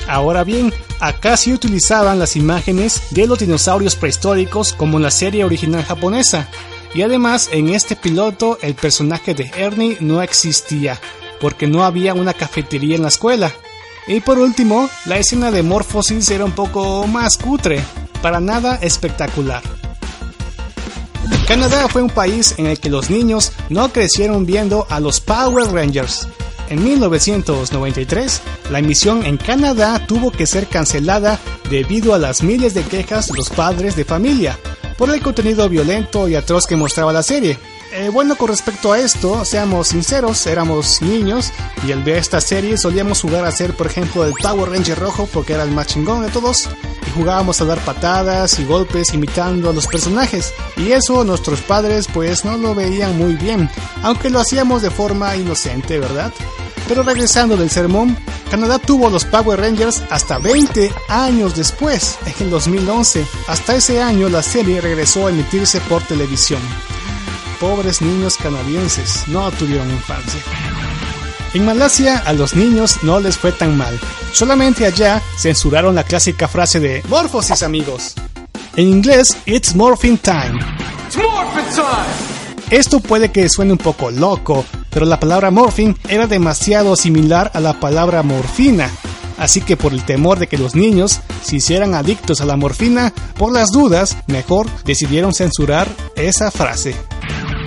Ahora 0.07 0.45
bien, 0.45 0.73
acá 1.01 1.35
sí 1.35 1.51
utilizaban 1.51 2.17
las 2.17 2.37
imágenes 2.37 3.01
de 3.11 3.27
los 3.27 3.39
dinosaurios 3.39 3.97
prehistóricos 3.97 4.71
como 4.71 4.97
en 4.97 5.03
la 5.03 5.11
serie 5.11 5.43
original 5.43 5.83
japonesa. 5.83 6.47
Y 6.93 7.01
además 7.01 7.49
en 7.51 7.69
este 7.69 7.97
piloto 7.97 8.57
el 8.61 8.73
personaje 8.73 9.33
de 9.33 9.51
Ernie 9.55 9.97
no 9.99 10.21
existía, 10.21 10.97
porque 11.41 11.67
no 11.67 11.83
había 11.83 12.13
una 12.13 12.33
cafetería 12.33 12.95
en 12.95 13.01
la 13.01 13.09
escuela. 13.09 13.51
Y 14.07 14.21
por 14.21 14.39
último, 14.39 14.89
la 15.05 15.17
escena 15.17 15.51
de 15.51 15.63
Morphosis 15.63 16.29
era 16.29 16.45
un 16.45 16.53
poco 16.53 17.05
más 17.07 17.37
cutre, 17.37 17.83
para 18.21 18.39
nada 18.39 18.75
espectacular. 18.81 19.61
Canadá 21.47 21.87
fue 21.87 22.01
un 22.01 22.09
país 22.09 22.55
en 22.57 22.67
el 22.67 22.79
que 22.79 22.89
los 22.89 23.09
niños 23.09 23.51
no 23.69 23.91
crecieron 23.91 24.45
viendo 24.45 24.85
a 24.89 24.99
los 24.99 25.19
Power 25.19 25.71
Rangers. 25.71 26.27
En 26.69 26.83
1993, 26.83 28.41
la 28.69 28.79
emisión 28.79 29.25
en 29.25 29.37
Canadá 29.37 30.05
tuvo 30.05 30.31
que 30.31 30.45
ser 30.45 30.67
cancelada 30.67 31.39
debido 31.69 32.13
a 32.13 32.17
las 32.17 32.43
miles 32.43 32.73
de 32.73 32.83
quejas 32.83 33.27
de 33.27 33.35
los 33.35 33.49
padres 33.49 33.95
de 33.95 34.03
familia 34.03 34.57
por 34.97 35.09
el 35.09 35.21
contenido 35.21 35.69
violento 35.69 36.27
y 36.27 36.35
atroz 36.35 36.65
que 36.65 36.75
mostraba 36.75 37.13
la 37.13 37.23
serie. 37.23 37.57
Eh, 37.93 38.09
bueno, 38.09 38.35
con 38.35 38.49
respecto 38.49 38.91
a 38.91 38.99
esto, 38.99 39.45
seamos 39.45 39.87
sinceros, 39.87 40.45
éramos 40.45 41.01
niños 41.01 41.51
y 41.87 41.93
al 41.93 42.03
ver 42.03 42.17
esta 42.17 42.41
serie 42.41 42.77
solíamos 42.77 43.21
jugar 43.21 43.45
a 43.45 43.51
ser, 43.51 43.73
por 43.75 43.87
ejemplo, 43.87 44.25
el 44.25 44.33
Power 44.33 44.69
Ranger 44.69 44.99
rojo 44.99 45.27
porque 45.31 45.53
era 45.53 45.63
el 45.63 45.71
más 45.71 45.87
chingón 45.87 46.21
de 46.21 46.29
todos 46.29 46.67
y 47.07 47.11
jugábamos 47.11 47.61
a 47.61 47.65
dar 47.65 47.79
patadas 47.79 48.59
y 48.59 48.65
golpes 48.65 49.13
imitando 49.13 49.69
a 49.69 49.73
los 49.73 49.87
personajes 49.87 50.53
y 50.75 50.91
eso 50.91 51.23
nuestros 51.23 51.61
padres 51.61 52.07
pues 52.13 52.43
no 52.43 52.57
lo 52.57 52.75
veían 52.75 53.17
muy 53.17 53.35
bien, 53.35 53.69
aunque 54.03 54.29
lo 54.29 54.39
hacíamos 54.39 54.81
de 54.81 54.91
forma 54.91 55.35
inocente, 55.37 55.97
¿verdad? 55.97 56.33
Pero 56.89 57.03
regresando 57.03 57.55
del 57.55 57.69
sermón, 57.69 58.17
Canadá 58.51 58.79
tuvo 58.79 59.09
los 59.09 59.23
Power 59.23 59.61
Rangers 59.61 60.03
hasta 60.09 60.39
20 60.39 60.93
años 61.07 61.55
después, 61.55 62.17
en 62.25 62.45
el 62.45 62.49
2011. 62.49 63.25
Hasta 63.47 63.75
ese 63.75 64.01
año 64.01 64.29
la 64.29 64.41
serie 64.43 64.79
regresó 64.79 65.27
a 65.27 65.31
emitirse 65.31 65.81
por 65.81 66.01
televisión 66.03 66.61
pobres 67.59 68.01
niños 68.01 68.37
canadienses 68.37 69.27
no 69.27 69.51
tuvieron 69.51 69.89
infancia. 69.89 70.41
En 71.53 71.65
Malasia 71.65 72.19
a 72.19 72.33
los 72.33 72.55
niños 72.55 73.03
no 73.03 73.19
les 73.19 73.37
fue 73.37 73.51
tan 73.51 73.77
mal, 73.77 73.99
solamente 74.33 74.85
allá 74.85 75.21
censuraron 75.37 75.95
la 75.95 76.03
clásica 76.03 76.47
frase 76.47 76.79
de 76.79 77.03
Morphosis 77.07 77.63
amigos. 77.63 78.13
En 78.75 78.87
inglés, 78.87 79.37
It's 79.45 79.75
Morphing 79.75 80.17
Time. 80.19 80.59
Esto 82.69 82.99
puede 82.99 83.31
que 83.31 83.49
suene 83.49 83.71
un 83.71 83.77
poco 83.77 84.11
loco, 84.11 84.65
pero 84.89 85.05
la 85.05 85.19
palabra 85.19 85.51
morphing 85.51 85.95
era 86.09 86.27
demasiado 86.27 86.95
similar 86.95 87.49
a 87.53 87.59
la 87.59 87.79
palabra 87.79 88.23
morfina, 88.23 88.91
así 89.37 89.61
que 89.61 89.77
por 89.77 89.93
el 89.93 90.03
temor 90.03 90.37
de 90.37 90.47
que 90.47 90.57
los 90.57 90.75
niños 90.75 91.21
se 91.41 91.55
hicieran 91.55 91.95
adictos 91.95 92.41
a 92.41 92.45
la 92.45 92.57
morfina, 92.57 93.13
por 93.37 93.53
las 93.53 93.71
dudas, 93.71 94.17
mejor 94.27 94.67
decidieron 94.83 95.33
censurar 95.33 95.87
esa 96.15 96.51
frase. 96.51 96.93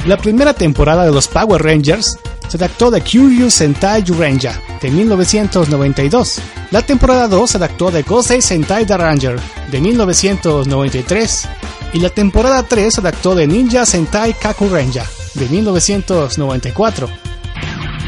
La 0.06 0.16
primera 0.16 0.54
temporada 0.54 1.04
de 1.04 1.12
los 1.12 1.28
Power 1.28 1.62
Rangers 1.62 2.18
se 2.48 2.56
adaptó 2.56 2.90
de 2.90 3.02
Curious 3.02 3.54
Sentai 3.54 4.02
Ranger 4.02 4.54
de 4.80 4.90
1992. 4.90 6.40
La 6.70 6.80
temporada 6.80 7.28
2 7.28 7.50
se 7.50 7.56
adaptó 7.58 7.90
de 7.90 8.02
Gosei 8.02 8.40
Sentai 8.40 8.86
The 8.86 8.96
Ranger 8.96 9.38
de 9.70 9.80
1993. 9.80 11.48
Y 11.92 11.98
la 12.00 12.08
temporada 12.08 12.62
3 12.62 12.94
se 12.94 13.00
adaptó 13.00 13.34
de 13.34 13.46
Ninja 13.46 13.84
Sentai 13.84 14.32
Kaku 14.32 14.68
Ranger 14.70 15.04
de 15.34 15.48
1994. 15.48 17.08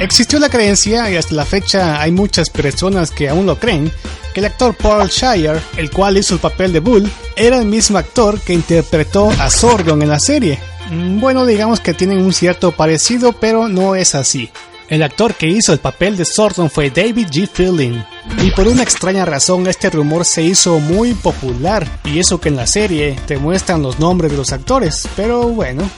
Existió 0.01 0.39
la 0.39 0.49
creencia, 0.49 1.11
y 1.11 1.17
hasta 1.17 1.35
la 1.35 1.45
fecha 1.45 2.01
hay 2.01 2.11
muchas 2.11 2.49
personas 2.49 3.11
que 3.11 3.29
aún 3.29 3.47
lo 3.47 3.59
creen, 3.59 3.93
que 4.33 4.41
el 4.41 4.47
actor 4.47 4.75
Paul 4.75 5.09
Shire, 5.09 5.61
el 5.77 5.91
cual 5.91 6.17
hizo 6.17 6.35
el 6.35 6.41
papel 6.41 6.73
de 6.73 6.81
Bull, 6.81 7.09
era 7.37 7.59
el 7.59 7.67
mismo 7.67 7.99
actor 7.99 8.41
que 8.41 8.55
interpretó 8.55 9.31
a 9.31 9.51
Sordon 9.51 10.03
en 10.03 10.09
la 10.09 10.19
serie. 10.19 10.59
Mm, 10.93 11.21
bueno, 11.21 11.47
digamos 11.47 11.81
que 11.81 11.95
tienen 11.95 12.19
un 12.19 12.35
cierto 12.35 12.73
parecido, 12.73 13.33
pero 13.33 13.67
no 13.69 13.95
es 13.95 14.15
así. 14.15 14.51
El 14.89 15.03
actor 15.03 15.35
que 15.35 15.49
hizo 15.49 15.73
el 15.73 15.79
papel 15.79 16.19
de 16.19 16.27
Sordon 16.27 16.69
fue 16.69 16.91
David 16.91 17.29
G. 17.29 17.49
Fielding. 17.49 18.05
Y 18.43 18.51
por 18.51 18.69
una 18.69 18.83
extraña 18.83 19.25
razón 19.25 19.67
este 19.67 19.89
rumor 19.89 20.27
se 20.27 20.43
hizo 20.43 20.79
muy 20.81 21.15
popular, 21.15 21.89
y 22.05 22.19
eso 22.19 22.39
que 22.39 22.51
en 22.51 22.57
la 22.57 22.67
serie 22.67 23.17
te 23.27 23.39
muestran 23.39 23.83
los 23.83 23.99
nombres 23.99 24.33
de 24.33 24.37
los 24.37 24.53
actores, 24.53 25.09
pero 25.17 25.49
bueno, 25.49 25.89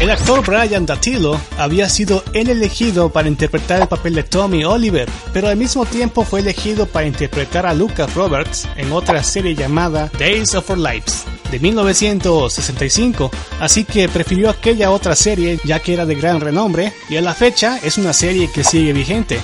el 0.00 0.10
actor 0.10 0.44
Brian 0.44 0.84
Dattilo 0.84 1.40
había 1.56 1.88
sido 1.88 2.22
el 2.34 2.50
elegido 2.50 3.08
para 3.08 3.28
interpretar 3.28 3.80
el 3.80 3.88
papel 3.88 4.16
de 4.16 4.24
Tommy 4.24 4.64
Oliver, 4.64 5.08
pero 5.32 5.48
al 5.48 5.56
mismo 5.56 5.86
tiempo 5.86 6.22
fue 6.24 6.40
elegido 6.40 6.84
para 6.84 7.06
interpretar 7.06 7.64
a 7.64 7.72
Lucas 7.72 8.14
Roberts 8.14 8.68
en 8.76 8.92
otra 8.92 9.24
serie 9.24 9.54
llamada 9.54 10.10
Days 10.18 10.54
of 10.54 10.68
Our 10.68 10.78
Lives 10.78 11.24
de 11.50 11.58
1965, 11.58 13.30
así 13.60 13.84
que 13.84 14.08
prefirió 14.08 14.50
aquella 14.50 14.90
otra 14.90 15.16
serie 15.16 15.58
ya 15.64 15.80
que 15.80 15.94
era 15.94 16.06
de 16.06 16.14
gran 16.14 16.40
renombre 16.40 16.92
y 17.08 17.16
a 17.16 17.22
la 17.22 17.34
fecha 17.34 17.78
es 17.82 17.98
una 17.98 18.12
serie 18.12 18.50
que 18.52 18.64
sigue 18.64 18.92
vigente. 18.92 19.40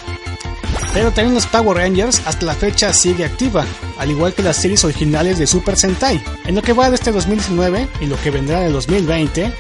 Pero 0.92 1.12
también 1.12 1.34
los 1.34 1.46
Power 1.46 1.76
Rangers 1.76 2.22
hasta 2.24 2.46
la 2.46 2.54
fecha 2.54 2.92
sigue 2.92 3.24
activa, 3.24 3.66
al 3.98 4.10
igual 4.10 4.32
que 4.32 4.42
las 4.42 4.56
series 4.56 4.84
originales 4.84 5.38
de 5.38 5.46
Super 5.46 5.76
Sentai. 5.76 6.22
En 6.46 6.54
lo 6.54 6.62
que 6.62 6.72
va 6.72 6.88
de 6.88 6.94
este 6.94 7.12
2019 7.12 7.88
y 8.00 8.06
lo 8.06 8.18
que 8.20 8.30
vendrá 8.30 8.60
en 8.60 8.68
el 8.68 8.72
2020, 8.72 9.52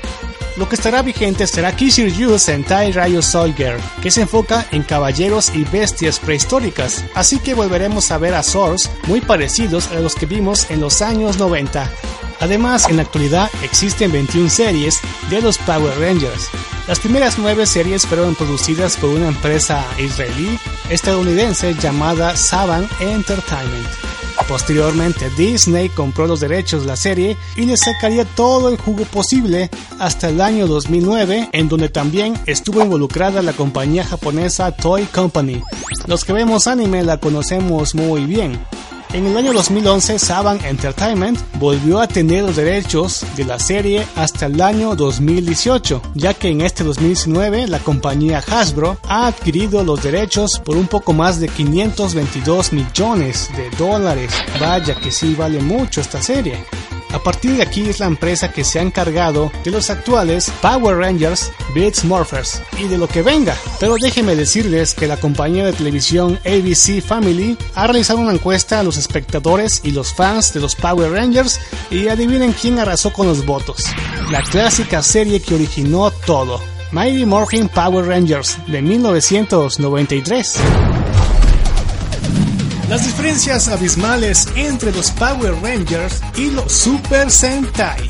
lo 0.56 0.68
que 0.68 0.76
estará 0.76 1.02
vigente 1.02 1.46
será 1.46 1.76
Kishiryu 1.76 2.38
Sentai 2.38 2.90
Rayo 2.92 3.20
Girl, 3.54 3.78
que 4.02 4.10
se 4.10 4.22
enfoca 4.22 4.66
en 4.72 4.82
caballeros 4.82 5.54
y 5.54 5.64
bestias 5.64 6.18
prehistóricas, 6.18 7.04
así 7.14 7.38
que 7.38 7.52
volveremos 7.52 8.10
a 8.10 8.18
ver 8.18 8.34
a 8.34 8.42
Swords 8.42 8.90
muy 9.06 9.20
parecidos 9.20 9.88
a 9.88 10.00
los 10.00 10.14
que 10.14 10.24
vimos 10.24 10.70
en 10.70 10.80
los 10.80 11.02
años 11.02 11.36
90. 11.38 11.90
Además, 12.40 12.88
en 12.88 12.96
la 12.96 13.02
actualidad 13.02 13.50
existen 13.62 14.12
21 14.12 14.50
series 14.50 15.00
de 15.30 15.40
los 15.40 15.58
Power 15.58 15.98
Rangers. 15.98 16.48
Las 16.86 17.00
primeras 17.00 17.38
9 17.38 17.66
series 17.66 18.06
fueron 18.06 18.34
producidas 18.34 18.96
por 18.96 19.10
una 19.10 19.28
empresa 19.28 19.84
israelí 19.98 20.58
estadounidense 20.88 21.74
llamada 21.74 22.36
Saban 22.36 22.88
Entertainment. 23.00 23.88
Posteriormente, 24.48 25.28
Disney 25.36 25.88
compró 25.88 26.26
los 26.26 26.38
derechos 26.38 26.82
de 26.82 26.88
la 26.88 26.96
serie 26.96 27.36
y 27.56 27.62
le 27.62 27.76
sacaría 27.76 28.24
todo 28.24 28.68
el 28.68 28.76
jugo 28.76 29.04
posible 29.04 29.70
hasta 29.98 30.28
el 30.28 30.40
año 30.40 30.68
2009, 30.68 31.48
en 31.52 31.68
donde 31.68 31.88
también 31.88 32.34
estuvo 32.46 32.80
involucrada 32.80 33.42
la 33.42 33.54
compañía 33.54 34.04
japonesa 34.04 34.70
Toy 34.70 35.04
Company. 35.06 35.62
Los 36.06 36.24
que 36.24 36.32
vemos 36.32 36.68
anime 36.68 37.02
la 37.02 37.18
conocemos 37.18 37.96
muy 37.96 38.24
bien. 38.24 38.60
En 39.12 39.24
el 39.26 39.36
año 39.36 39.52
2011, 39.52 40.18
Saban 40.18 40.62
Entertainment 40.64 41.38
volvió 41.54 42.00
a 42.00 42.08
tener 42.08 42.44
los 42.44 42.56
derechos 42.56 43.24
de 43.36 43.44
la 43.44 43.58
serie 43.58 44.06
hasta 44.16 44.46
el 44.46 44.60
año 44.60 44.94
2018, 44.94 46.02
ya 46.14 46.34
que 46.34 46.48
en 46.48 46.60
este 46.60 46.84
2019 46.84 47.68
la 47.68 47.78
compañía 47.78 48.42
Hasbro 48.46 48.98
ha 49.08 49.26
adquirido 49.26 49.84
los 49.84 50.02
derechos 50.02 50.60
por 50.64 50.76
un 50.76 50.86
poco 50.86 51.12
más 51.12 51.40
de 51.40 51.48
522 51.48 52.72
millones 52.72 53.48
de 53.56 53.70
dólares. 53.76 54.32
Vaya 54.60 54.94
que 54.96 55.10
sí 55.10 55.34
vale 55.34 55.60
mucho 55.60 56.00
esta 56.00 56.20
serie. 56.20 56.64
A 57.12 57.18
partir 57.18 57.56
de 57.56 57.62
aquí 57.62 57.88
es 57.88 58.00
la 58.00 58.06
empresa 58.06 58.52
que 58.52 58.64
se 58.64 58.78
ha 58.78 58.82
encargado 58.82 59.50
de 59.64 59.70
los 59.70 59.90
actuales 59.90 60.50
Power 60.60 60.96
Rangers 60.96 61.50
Beats 61.74 62.04
Morphers 62.04 62.62
y 62.78 62.88
de 62.88 62.98
lo 62.98 63.08
que 63.08 63.22
venga. 63.22 63.56
Pero 63.80 63.96
déjenme 64.00 64.36
decirles 64.36 64.94
que 64.94 65.06
la 65.06 65.16
compañía 65.16 65.64
de 65.64 65.72
televisión 65.72 66.38
ABC 66.44 67.02
Family 67.02 67.56
ha 67.74 67.86
realizado 67.86 68.20
una 68.20 68.32
encuesta 68.32 68.80
a 68.80 68.82
los 68.82 68.96
espectadores 68.96 69.80
y 69.84 69.92
los 69.92 70.12
fans 70.12 70.52
de 70.52 70.60
los 70.60 70.74
Power 70.74 71.12
Rangers 71.12 71.60
y 71.90 72.08
adivinen 72.08 72.52
quién 72.52 72.78
arrasó 72.78 73.12
con 73.12 73.26
los 73.26 73.44
votos. 73.44 73.82
La 74.30 74.42
clásica 74.42 75.02
serie 75.02 75.40
que 75.40 75.54
originó 75.54 76.10
todo. 76.10 76.60
Mighty 76.92 77.26
Morphin 77.26 77.68
Power 77.68 78.06
Rangers 78.06 78.58
de 78.66 78.80
1993. 78.80 80.58
Las 82.88 83.04
diferencias 83.04 83.66
abismales 83.66 84.46
entre 84.54 84.92
los 84.92 85.10
Power 85.10 85.54
Rangers 85.60 86.20
y 86.36 86.50
los 86.50 86.70
Super 86.70 87.32
Sentai. 87.32 88.08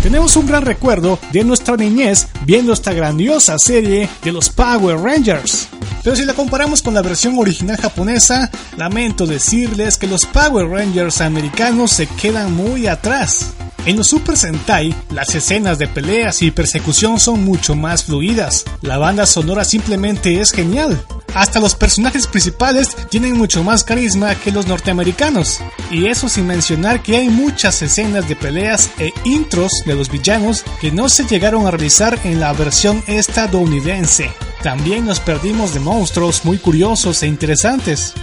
Tenemos 0.00 0.36
un 0.36 0.46
gran 0.46 0.64
recuerdo 0.64 1.18
de 1.32 1.42
nuestra 1.42 1.76
niñez 1.76 2.28
viendo 2.44 2.72
esta 2.72 2.92
grandiosa 2.92 3.58
serie 3.58 4.08
de 4.22 4.30
los 4.30 4.48
Power 4.48 4.96
Rangers. 4.96 5.66
Pero 6.04 6.14
si 6.14 6.24
la 6.24 6.34
comparamos 6.34 6.82
con 6.82 6.94
la 6.94 7.02
versión 7.02 7.36
original 7.36 7.78
japonesa, 7.78 8.48
lamento 8.76 9.26
decirles 9.26 9.96
que 9.98 10.06
los 10.06 10.24
Power 10.24 10.68
Rangers 10.68 11.20
americanos 11.20 11.90
se 11.90 12.06
quedan 12.06 12.54
muy 12.54 12.86
atrás. 12.86 13.54
En 13.86 13.96
los 13.96 14.06
Super 14.06 14.36
Sentai, 14.36 14.94
las 15.10 15.34
escenas 15.34 15.80
de 15.80 15.88
peleas 15.88 16.42
y 16.42 16.52
persecución 16.52 17.18
son 17.18 17.44
mucho 17.44 17.74
más 17.74 18.04
fluidas. 18.04 18.64
La 18.82 18.98
banda 18.98 19.26
sonora 19.26 19.64
simplemente 19.64 20.40
es 20.40 20.52
genial. 20.52 21.04
Hasta 21.36 21.60
los 21.60 21.74
personajes 21.74 22.26
principales 22.26 22.96
tienen 23.10 23.36
mucho 23.36 23.62
más 23.62 23.84
carisma 23.84 24.34
que 24.36 24.50
los 24.50 24.66
norteamericanos. 24.66 25.60
Y 25.90 26.06
eso 26.06 26.30
sin 26.30 26.46
mencionar 26.46 27.02
que 27.02 27.18
hay 27.18 27.28
muchas 27.28 27.82
escenas 27.82 28.26
de 28.26 28.36
peleas 28.36 28.88
e 28.98 29.12
intros 29.24 29.70
de 29.84 29.94
los 29.94 30.10
villanos 30.10 30.64
que 30.80 30.90
no 30.90 31.10
se 31.10 31.26
llegaron 31.26 31.66
a 31.66 31.70
realizar 31.70 32.18
en 32.24 32.40
la 32.40 32.54
versión 32.54 33.04
estadounidense. 33.06 34.30
También 34.62 35.04
nos 35.04 35.20
perdimos 35.20 35.74
de 35.74 35.80
monstruos 35.80 36.42
muy 36.46 36.56
curiosos 36.56 37.22
e 37.22 37.26
interesantes. 37.26 38.14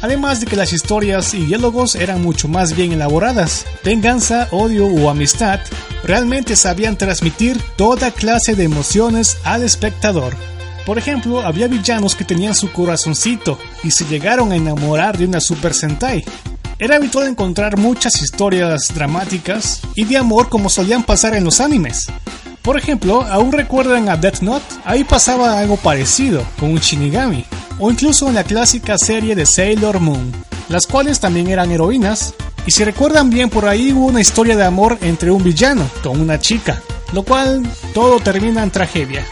Además 0.00 0.38
de 0.38 0.46
que 0.46 0.54
las 0.54 0.72
historias 0.72 1.34
y 1.34 1.46
diálogos 1.46 1.96
eran 1.96 2.22
mucho 2.22 2.46
más 2.46 2.76
bien 2.76 2.92
elaboradas. 2.92 3.66
Venganza, 3.82 4.46
odio 4.52 4.86
o 4.86 5.10
amistad 5.10 5.58
realmente 6.04 6.54
sabían 6.54 6.96
transmitir 6.96 7.60
toda 7.76 8.12
clase 8.12 8.54
de 8.54 8.62
emociones 8.62 9.38
al 9.42 9.64
espectador. 9.64 10.36
Por 10.86 10.98
ejemplo, 10.98 11.40
había 11.40 11.66
villanos 11.66 12.14
que 12.14 12.24
tenían 12.24 12.54
su 12.54 12.70
corazoncito 12.70 13.58
y 13.82 13.90
se 13.90 14.04
llegaron 14.04 14.52
a 14.52 14.56
enamorar 14.56 15.16
de 15.16 15.24
una 15.24 15.40
Super 15.40 15.72
Sentai. 15.72 16.24
Era 16.78 16.96
habitual 16.96 17.28
encontrar 17.28 17.78
muchas 17.78 18.20
historias 18.20 18.92
dramáticas 18.94 19.80
y 19.94 20.04
de 20.04 20.18
amor 20.18 20.48
como 20.48 20.68
solían 20.68 21.02
pasar 21.02 21.34
en 21.34 21.44
los 21.44 21.60
animes. 21.60 22.08
Por 22.60 22.76
ejemplo, 22.76 23.22
¿aún 23.22 23.52
recuerdan 23.52 24.08
a 24.08 24.16
Death 24.16 24.40
Note? 24.40 24.64
Ahí 24.84 25.04
pasaba 25.04 25.58
algo 25.58 25.76
parecido, 25.76 26.44
con 26.58 26.70
un 26.70 26.78
Shinigami, 26.78 27.44
o 27.78 27.90
incluso 27.90 28.28
en 28.28 28.34
la 28.34 28.44
clásica 28.44 28.98
serie 28.98 29.34
de 29.34 29.46
Sailor 29.46 30.00
Moon, 30.00 30.32
las 30.68 30.86
cuales 30.86 31.20
también 31.20 31.48
eran 31.48 31.70
heroínas, 31.70 32.34
y 32.66 32.70
si 32.70 32.84
recuerdan 32.84 33.30
bien 33.30 33.50
por 33.50 33.66
ahí 33.68 33.92
hubo 33.92 34.06
una 34.06 34.20
historia 34.20 34.56
de 34.56 34.64
amor 34.64 34.98
entre 35.02 35.30
un 35.30 35.44
villano 35.44 35.88
con 36.02 36.20
una 36.20 36.40
chica, 36.40 36.80
lo 37.12 37.22
cual 37.22 37.62
todo 37.92 38.18
termina 38.20 38.62
en 38.62 38.70
tragedia. 38.70 39.26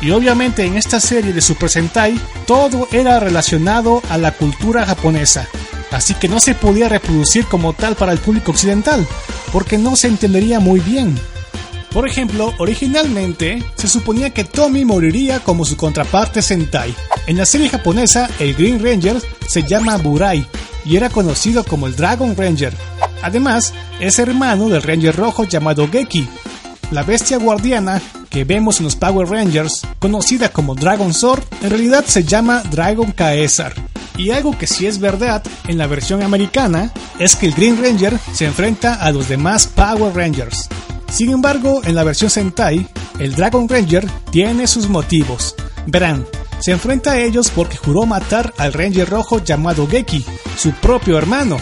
Y 0.00 0.10
obviamente 0.10 0.64
en 0.64 0.76
esta 0.76 1.00
serie 1.00 1.32
de 1.32 1.40
Super 1.40 1.70
Sentai 1.70 2.20
todo 2.46 2.88
era 2.92 3.18
relacionado 3.18 4.02
a 4.10 4.18
la 4.18 4.32
cultura 4.32 4.84
japonesa, 4.84 5.48
así 5.90 6.14
que 6.14 6.28
no 6.28 6.38
se 6.38 6.54
podía 6.54 6.88
reproducir 6.88 7.46
como 7.46 7.72
tal 7.72 7.96
para 7.96 8.12
el 8.12 8.18
público 8.18 8.52
occidental, 8.52 9.06
porque 9.52 9.78
no 9.78 9.96
se 9.96 10.08
entendería 10.08 10.60
muy 10.60 10.80
bien. 10.80 11.18
Por 11.96 12.06
ejemplo, 12.06 12.52
originalmente 12.58 13.64
se 13.74 13.88
suponía 13.88 14.28
que 14.28 14.44
Tommy 14.44 14.84
moriría 14.84 15.40
como 15.40 15.64
su 15.64 15.78
contraparte 15.78 16.42
Sentai. 16.42 16.94
En 17.26 17.38
la 17.38 17.46
serie 17.46 17.70
japonesa, 17.70 18.28
el 18.38 18.54
Green 18.54 18.84
Ranger 18.84 19.16
se 19.48 19.62
llama 19.62 19.96
Burai 19.96 20.46
y 20.84 20.96
era 20.96 21.08
conocido 21.08 21.64
como 21.64 21.86
el 21.86 21.96
Dragon 21.96 22.36
Ranger. 22.36 22.74
Además, 23.22 23.72
es 23.98 24.18
hermano 24.18 24.68
del 24.68 24.82
Ranger 24.82 25.16
rojo 25.16 25.44
llamado 25.44 25.88
Geki, 25.90 26.28
la 26.90 27.02
bestia 27.02 27.38
guardiana 27.38 28.00
que 28.30 28.44
vemos 28.44 28.78
en 28.78 28.84
los 28.84 28.96
Power 28.96 29.28
Rangers, 29.28 29.82
conocida 29.98 30.50
como 30.50 30.74
Dragon 30.74 31.12
Sword, 31.12 31.42
en 31.62 31.70
realidad 31.70 32.04
se 32.06 32.24
llama 32.24 32.62
Dragon 32.70 33.12
Caesar. 33.12 33.74
Y 34.16 34.30
algo 34.30 34.56
que 34.56 34.66
sí 34.66 34.86
es 34.86 34.98
verdad 34.98 35.42
en 35.68 35.78
la 35.78 35.86
versión 35.86 36.22
americana 36.22 36.92
es 37.18 37.36
que 37.36 37.46
el 37.46 37.54
Green 37.54 37.82
Ranger 37.82 38.18
se 38.32 38.46
enfrenta 38.46 38.94
a 38.94 39.10
los 39.10 39.28
demás 39.28 39.66
Power 39.66 40.14
Rangers. 40.14 40.68
Sin 41.10 41.30
embargo, 41.30 41.82
en 41.84 41.94
la 41.94 42.04
versión 42.04 42.30
Sentai, 42.30 42.86
el 43.18 43.34
Dragon 43.34 43.68
Ranger 43.68 44.08
tiene 44.30 44.66
sus 44.66 44.88
motivos. 44.88 45.54
Verán, 45.86 46.26
se 46.60 46.72
enfrenta 46.72 47.12
a 47.12 47.20
ellos 47.20 47.50
porque 47.54 47.76
juró 47.76 48.06
matar 48.06 48.52
al 48.58 48.72
Ranger 48.72 49.08
rojo 49.08 49.42
llamado 49.42 49.86
Geki, 49.86 50.24
su 50.56 50.72
propio 50.72 51.18
hermano. 51.18 51.58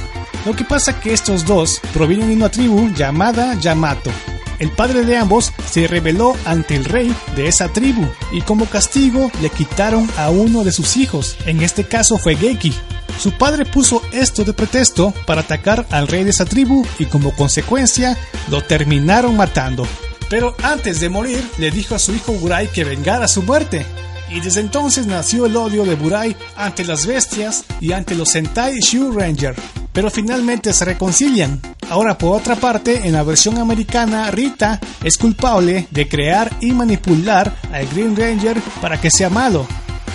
Lo 0.46 0.54
que 0.54 0.64
pasa 0.64 1.00
que 1.00 1.12
estos 1.12 1.44
dos 1.44 1.80
provienen 1.92 2.28
de 2.28 2.36
una 2.36 2.50
tribu 2.50 2.90
llamada 2.94 3.58
Yamato, 3.60 4.10
el 4.58 4.70
padre 4.70 5.04
de 5.04 5.16
ambos 5.16 5.52
se 5.70 5.86
rebeló 5.86 6.36
ante 6.44 6.76
el 6.76 6.84
rey 6.84 7.14
de 7.36 7.48
esa 7.48 7.68
tribu 7.68 8.06
y 8.32 8.40
como 8.42 8.66
castigo 8.66 9.30
le 9.40 9.50
quitaron 9.50 10.08
a 10.16 10.30
uno 10.30 10.64
de 10.64 10.72
sus 10.72 10.96
hijos, 10.96 11.36
en 11.46 11.62
este 11.62 11.84
caso 11.84 12.18
fue 12.18 12.36
Geki. 12.36 12.72
Su 13.18 13.32
padre 13.32 13.64
puso 13.64 14.02
esto 14.12 14.44
de 14.44 14.52
pretexto 14.52 15.12
para 15.26 15.42
atacar 15.42 15.86
al 15.90 16.08
rey 16.08 16.24
de 16.24 16.30
esa 16.30 16.44
tribu 16.44 16.84
y 16.98 17.06
como 17.06 17.34
consecuencia 17.34 18.18
lo 18.48 18.62
terminaron 18.62 19.36
matando. 19.36 19.86
Pero 20.28 20.56
antes 20.62 21.00
de 21.00 21.08
morir 21.08 21.42
le 21.58 21.70
dijo 21.70 21.94
a 21.94 21.98
su 21.98 22.12
hijo 22.12 22.32
Burai 22.32 22.68
que 22.68 22.84
vengara 22.84 23.28
su 23.28 23.42
muerte. 23.42 23.86
Y 24.30 24.40
desde 24.40 24.60
entonces 24.60 25.06
nació 25.06 25.46
el 25.46 25.56
odio 25.56 25.84
de 25.84 25.94
Burai 25.94 26.36
ante 26.56 26.84
las 26.84 27.06
bestias 27.06 27.64
y 27.80 27.92
ante 27.92 28.14
los 28.14 28.30
Sentai 28.30 28.80
Shu 28.80 29.12
Ranger. 29.12 29.54
Pero 29.92 30.10
finalmente 30.10 30.72
se 30.72 30.84
reconcilian 30.84 31.60
Ahora, 31.90 32.16
por 32.16 32.36
otra 32.36 32.56
parte, 32.56 33.06
en 33.06 33.12
la 33.12 33.22
versión 33.22 33.58
americana, 33.58 34.30
Rita 34.30 34.80
es 35.02 35.18
culpable 35.18 35.86
de 35.90 36.08
crear 36.08 36.50
y 36.60 36.72
manipular 36.72 37.54
al 37.72 37.86
Green 37.88 38.16
Ranger 38.16 38.60
para 38.80 39.00
que 39.00 39.10
sea 39.10 39.28
malo. 39.30 39.66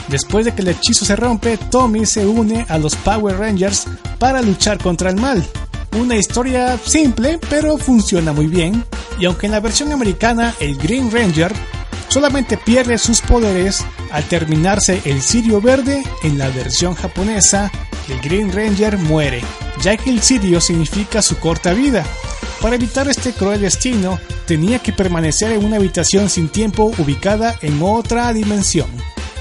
Después 0.08 0.46
de 0.46 0.54
que 0.54 0.64
el 0.64 0.70
hechizo 0.70 1.06
se 1.06 1.16
rompe, 1.16 1.58
Tommy 1.58 2.06
se 2.06 2.26
une 2.26 2.66
a 2.68 2.78
los 2.80 2.96
Power 2.96 3.38
Rangers 3.38 3.86
para 4.18 4.42
luchar 4.42 4.80
contra 4.80 5.12
el 5.12 5.18
mal. 5.18 5.46
Una 5.98 6.16
historia 6.16 6.78
simple, 6.84 7.40
pero 7.50 7.78
funciona 7.78 8.34
muy 8.34 8.48
bien. 8.48 8.84
Y 9.20 9.26
aunque 9.26 9.46
en 9.46 9.52
la 9.52 9.60
versión 9.60 9.92
americana 9.92 10.56
el 10.60 10.76
Green 10.78 11.12
Ranger 11.12 11.54
solamente 12.10 12.58
pierde 12.58 12.98
sus 12.98 13.22
poderes 13.22 13.86
al 14.12 14.24
terminarse 14.26 15.02
el 15.06 15.22
cirio 15.22 15.62
verde, 15.62 16.04
en 16.24 16.38
la 16.38 16.50
versión 16.50 16.94
japonesa 16.96 17.72
el 18.10 18.20
Green 18.22 18.52
Ranger 18.52 18.98
muere 18.98 19.42
ya 19.82 19.96
que 19.98 20.10
el 20.10 20.22
sirio 20.22 20.62
significa 20.62 21.22
su 21.22 21.38
corta 21.38 21.74
vida. 21.74 22.06
Para 22.62 22.76
evitar 22.76 23.08
este 23.08 23.34
cruel 23.34 23.62
destino, 23.62 24.20
tenía 24.46 24.80
que 24.80 24.92
permanecer 24.92 25.52
en 25.52 25.64
una 25.64 25.78
habitación 25.78 26.30
sin 26.30 26.50
tiempo 26.50 26.92
ubicada 26.98 27.56
en 27.62 27.82
otra 27.82 28.32
dimensión. 28.34 28.90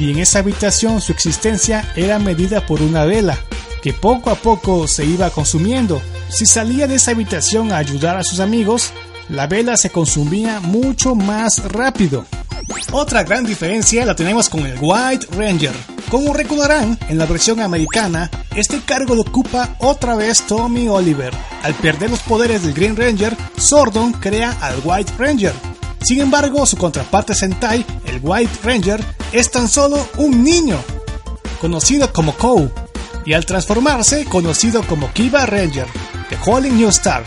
y 0.00 0.12
en 0.12 0.20
esa 0.20 0.38
habitación 0.38 1.00
su 1.00 1.11
existencia 1.11 1.92
era 1.96 2.20
medida 2.20 2.64
por 2.64 2.83
una 2.83 3.04
vela, 3.04 3.37
que 3.83 3.92
poco 3.92 4.31
a 4.31 4.37
poco 4.37 4.87
se 4.87 5.04
iba 5.04 5.28
consumiendo. 5.31 6.00
Si 6.28 6.46
salía 6.46 6.87
de 6.87 6.94
esa 6.94 7.11
habitación 7.11 7.72
a 7.72 7.78
ayudar 7.78 8.16
a 8.16 8.22
sus 8.22 8.38
amigos, 8.38 8.92
la 9.28 9.48
vela 9.48 9.76
se 9.76 9.90
consumía 9.90 10.61
mucho 10.61 11.16
más 11.16 11.64
rápido. 11.64 12.26
Otra 12.92 13.22
gran 13.22 13.44
diferencia 13.44 14.04
la 14.04 14.14
tenemos 14.14 14.48
con 14.48 14.66
el 14.66 14.78
White 14.81 15.26
Ranger. 15.37 15.74
Como 16.11 16.33
recordarán, 16.33 16.98
en 17.09 17.18
la 17.18 17.26
versión 17.26 17.61
americana, 17.61 18.31
este 18.54 18.81
cargo 18.81 19.14
lo 19.14 19.22
ocupa 19.22 19.76
otra 19.78 20.14
vez 20.14 20.42
Tommy 20.46 20.88
Oliver. 20.88 21.35
Al 21.62 21.74
perder 21.74 22.11
los 22.11 22.20
poderes 22.20 22.62
del 22.62 22.72
Green 22.72 22.96
Ranger, 22.96 23.37
Sordon 23.57 24.12
crea 24.12 24.57
al 24.61 24.81
White 24.83 25.12
Ranger. 25.18 25.52
Sin 26.02 26.20
embargo, 26.20 26.64
su 26.64 26.76
contraparte 26.76 27.35
Sentai, 27.35 27.85
el 28.07 28.20
White 28.22 28.59
Ranger, 28.62 29.04
es 29.33 29.50
tan 29.50 29.68
solo 29.68 30.09
un 30.16 30.42
niño, 30.42 30.78
conocido 31.61 32.11
como 32.12 32.35
Kou, 32.35 32.70
y 33.26 33.35
al 33.35 33.44
transformarse, 33.44 34.24
conocido 34.24 34.83
como 34.85 35.12
Kiba 35.12 35.44
Ranger, 35.44 35.87
The 36.31 36.38
Holy 36.46 36.70
New 36.70 36.88
Star. 36.88 37.22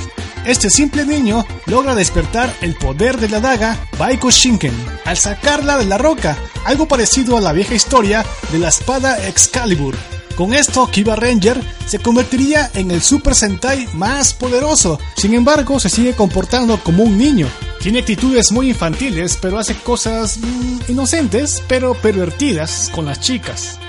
Este 0.45 0.71
simple 0.71 1.05
niño 1.05 1.45
logra 1.67 1.93
despertar 1.93 2.51
el 2.61 2.75
poder 2.75 3.19
de 3.19 3.29
la 3.29 3.39
daga 3.39 3.77
Baiko 3.99 4.31
Shinken 4.31 4.73
al 5.05 5.15
sacarla 5.15 5.77
de 5.77 5.85
la 5.85 5.99
roca, 5.99 6.35
algo 6.65 6.87
parecido 6.87 7.37
a 7.37 7.41
la 7.41 7.53
vieja 7.53 7.75
historia 7.75 8.25
de 8.51 8.57
la 8.57 8.69
espada 8.69 9.27
Excalibur. 9.27 9.95
Con 10.35 10.55
esto, 10.55 10.87
Kiba 10.87 11.15
Ranger 11.15 11.61
se 11.85 11.99
convertiría 11.99 12.71
en 12.73 12.89
el 12.89 13.01
Super 13.03 13.35
Sentai 13.35 13.87
más 13.93 14.33
poderoso. 14.33 14.99
Sin 15.15 15.35
embargo, 15.35 15.79
se 15.79 15.89
sigue 15.89 16.15
comportando 16.15 16.79
como 16.81 17.03
un 17.03 17.17
niño. 17.17 17.47
Tiene 17.79 17.99
actitudes 17.99 18.51
muy 18.51 18.69
infantiles, 18.69 19.37
pero 19.39 19.59
hace 19.59 19.75
cosas 19.75 20.39
mm, 20.39 20.79
inocentes, 20.91 21.61
pero 21.67 21.93
pervertidas 21.93 22.89
con 22.93 23.05
las 23.05 23.19
chicas. 23.19 23.80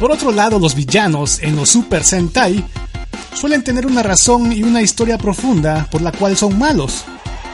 Por 0.00 0.12
otro 0.12 0.30
lado, 0.30 0.58
los 0.58 0.74
villanos 0.74 1.42
en 1.42 1.56
los 1.56 1.70
Super 1.70 2.04
Sentai 2.04 2.62
suelen 3.34 3.64
tener 3.64 3.86
una 3.86 4.02
razón 4.02 4.52
y 4.52 4.62
una 4.62 4.82
historia 4.82 5.16
profunda 5.16 5.88
por 5.90 6.02
la 6.02 6.12
cual 6.12 6.36
son 6.36 6.58
malos, 6.58 7.04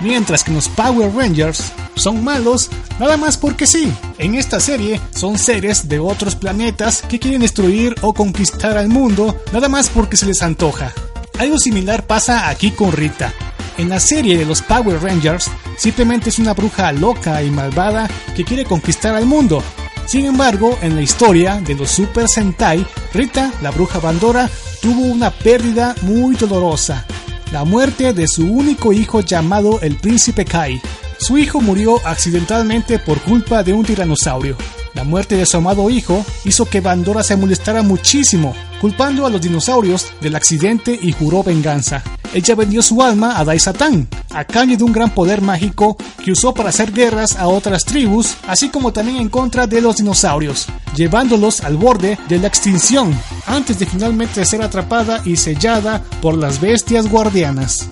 mientras 0.00 0.42
que 0.42 0.50
los 0.50 0.68
Power 0.68 1.14
Rangers 1.14 1.72
son 1.94 2.24
malos 2.24 2.68
nada 2.98 3.16
más 3.16 3.36
porque 3.36 3.66
sí. 3.66 3.92
En 4.18 4.34
esta 4.34 4.58
serie 4.58 5.00
son 5.14 5.38
seres 5.38 5.88
de 5.88 6.00
otros 6.00 6.34
planetas 6.34 7.02
que 7.02 7.20
quieren 7.20 7.42
destruir 7.42 7.94
o 8.02 8.12
conquistar 8.12 8.76
al 8.76 8.88
mundo 8.88 9.40
nada 9.52 9.68
más 9.68 9.88
porque 9.88 10.16
se 10.16 10.26
les 10.26 10.42
antoja. 10.42 10.92
Algo 11.38 11.58
similar 11.58 12.06
pasa 12.06 12.48
aquí 12.48 12.72
con 12.72 12.92
Rita. 12.92 13.32
En 13.78 13.88
la 13.88 14.00
serie 14.00 14.36
de 14.36 14.44
los 14.44 14.62
Power 14.62 15.00
Rangers, 15.02 15.48
simplemente 15.78 16.28
es 16.28 16.38
una 16.38 16.54
bruja 16.54 16.92
loca 16.92 17.42
y 17.42 17.50
malvada 17.50 18.08
que 18.36 18.44
quiere 18.44 18.64
conquistar 18.64 19.14
al 19.14 19.26
mundo, 19.26 19.62
sin 20.06 20.26
embargo, 20.26 20.78
en 20.82 20.94
la 20.94 21.02
historia 21.02 21.60
de 21.60 21.74
los 21.74 21.90
Super 21.90 22.28
Sentai, 22.28 22.86
Rita, 23.14 23.52
la 23.62 23.70
bruja 23.70 23.98
Bandora, 23.98 24.50
tuvo 24.80 25.02
una 25.02 25.30
pérdida 25.30 25.94
muy 26.02 26.34
dolorosa, 26.34 27.06
la 27.52 27.64
muerte 27.64 28.12
de 28.12 28.26
su 28.26 28.46
único 28.46 28.92
hijo 28.92 29.20
llamado 29.20 29.80
el 29.80 29.96
príncipe 29.96 30.44
Kai. 30.44 30.80
Su 31.18 31.38
hijo 31.38 31.60
murió 31.60 32.00
accidentalmente 32.04 32.98
por 32.98 33.20
culpa 33.20 33.62
de 33.62 33.72
un 33.72 33.84
tiranosaurio. 33.84 34.56
La 34.94 35.04
muerte 35.04 35.36
de 35.36 35.46
su 35.46 35.56
amado 35.56 35.88
hijo 35.88 36.24
hizo 36.44 36.66
que 36.66 36.80
Bandora 36.80 37.22
se 37.22 37.36
molestara 37.36 37.82
muchísimo, 37.82 38.54
culpando 38.80 39.24
a 39.24 39.30
los 39.30 39.40
dinosaurios 39.40 40.12
del 40.20 40.34
accidente 40.34 40.98
y 41.00 41.12
juró 41.12 41.42
venganza. 41.42 42.02
Ella 42.34 42.54
vendió 42.54 42.80
su 42.82 43.02
alma 43.02 43.38
a 43.38 43.44
Dai 43.44 43.58
Satan, 43.58 44.08
a 44.30 44.44
cambio 44.44 44.78
de 44.78 44.84
un 44.84 44.92
gran 44.92 45.10
poder 45.10 45.42
mágico 45.42 45.96
que 46.24 46.32
usó 46.32 46.54
para 46.54 46.70
hacer 46.70 46.92
guerras 46.92 47.36
a 47.36 47.46
otras 47.46 47.84
tribus, 47.84 48.36
así 48.46 48.70
como 48.70 48.92
también 48.92 49.18
en 49.18 49.28
contra 49.28 49.66
de 49.66 49.82
los 49.82 49.96
dinosaurios, 49.96 50.66
llevándolos 50.96 51.60
al 51.60 51.76
borde 51.76 52.18
de 52.28 52.38
la 52.38 52.46
extinción, 52.46 53.18
antes 53.46 53.78
de 53.78 53.86
finalmente 53.86 54.44
ser 54.46 54.62
atrapada 54.62 55.20
y 55.24 55.36
sellada 55.36 56.02
por 56.22 56.36
las 56.36 56.60
bestias 56.60 57.08
guardianas. 57.08 57.90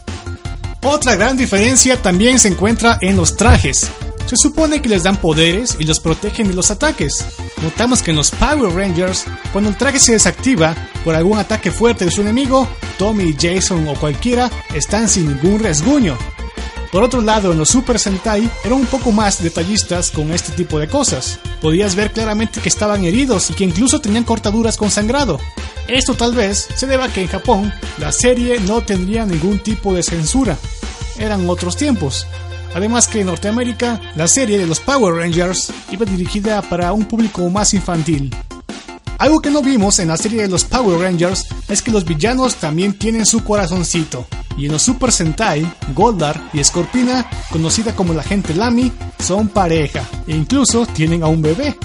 Otra 0.82 1.14
gran 1.14 1.36
diferencia 1.36 2.00
también 2.00 2.38
se 2.38 2.48
encuentra 2.48 2.96
en 3.02 3.16
los 3.16 3.36
trajes. 3.36 3.90
Se 4.26 4.36
supone 4.36 4.80
que 4.80 4.88
les 4.88 5.02
dan 5.02 5.16
poderes 5.16 5.76
y 5.78 5.84
los 5.84 5.98
protegen 6.00 6.48
de 6.48 6.54
los 6.54 6.70
ataques. 6.70 7.24
Notamos 7.62 8.02
que 8.02 8.10
en 8.12 8.16
los 8.16 8.30
Power 8.30 8.72
Rangers, 8.72 9.24
cuando 9.52 9.70
el 9.70 9.76
traje 9.76 9.98
se 9.98 10.12
desactiva 10.12 10.74
por 11.04 11.14
algún 11.14 11.38
ataque 11.38 11.70
fuerte 11.70 12.04
de 12.04 12.10
su 12.10 12.20
enemigo, 12.20 12.68
Tommy, 12.98 13.34
Jason 13.38 13.88
o 13.88 13.94
cualquiera 13.94 14.50
están 14.74 15.08
sin 15.08 15.28
ningún 15.28 15.58
resguño. 15.58 16.16
Por 16.92 17.04
otro 17.04 17.20
lado, 17.20 17.52
en 17.52 17.58
los 17.58 17.68
Super 17.68 18.00
Sentai 18.00 18.50
eran 18.64 18.80
un 18.80 18.86
poco 18.86 19.12
más 19.12 19.42
detallistas 19.42 20.10
con 20.10 20.32
este 20.32 20.52
tipo 20.52 20.78
de 20.78 20.88
cosas. 20.88 21.38
Podías 21.60 21.94
ver 21.94 22.12
claramente 22.12 22.60
que 22.60 22.68
estaban 22.68 23.04
heridos 23.04 23.50
y 23.50 23.54
que 23.54 23.64
incluso 23.64 24.00
tenían 24.00 24.24
cortaduras 24.24 24.76
con 24.76 24.90
sangrado. 24.90 25.38
Esto 25.86 26.14
tal 26.14 26.34
vez 26.34 26.68
se 26.74 26.86
deba 26.86 27.04
a 27.04 27.12
que 27.12 27.22
en 27.22 27.28
Japón 27.28 27.72
la 27.98 28.10
serie 28.10 28.58
no 28.60 28.80
tendría 28.80 29.24
ningún 29.24 29.60
tipo 29.60 29.94
de 29.94 30.02
censura. 30.02 30.58
Eran 31.16 31.48
otros 31.48 31.76
tiempos. 31.76 32.26
Además 32.74 33.08
que 33.08 33.20
en 33.20 33.26
Norteamérica, 33.26 34.00
la 34.16 34.28
serie 34.28 34.58
de 34.58 34.66
los 34.66 34.80
Power 34.80 35.14
Rangers 35.14 35.72
iba 35.90 36.04
dirigida 36.04 36.62
para 36.62 36.92
un 36.92 37.04
público 37.04 37.48
más 37.50 37.74
infantil. 37.74 38.34
Algo 39.18 39.40
que 39.40 39.50
no 39.50 39.60
vimos 39.60 39.98
en 39.98 40.08
la 40.08 40.16
serie 40.16 40.42
de 40.42 40.48
los 40.48 40.64
Power 40.64 40.98
Rangers 40.98 41.46
es 41.68 41.82
que 41.82 41.90
los 41.90 42.06
villanos 42.06 42.56
también 42.56 42.94
tienen 42.94 43.26
su 43.26 43.44
corazoncito. 43.44 44.26
Y 44.56 44.66
en 44.66 44.72
los 44.72 44.82
Super 44.82 45.12
Sentai, 45.12 45.70
Goldar 45.94 46.40
y 46.54 46.64
Scorpina, 46.64 47.28
conocida 47.50 47.94
como 47.94 48.14
la 48.14 48.22
gente 48.22 48.54
Lamy, 48.54 48.90
son 49.18 49.48
pareja 49.48 50.08
e 50.26 50.34
incluso 50.34 50.86
tienen 50.86 51.22
a 51.22 51.26
un 51.26 51.42
bebé. 51.42 51.76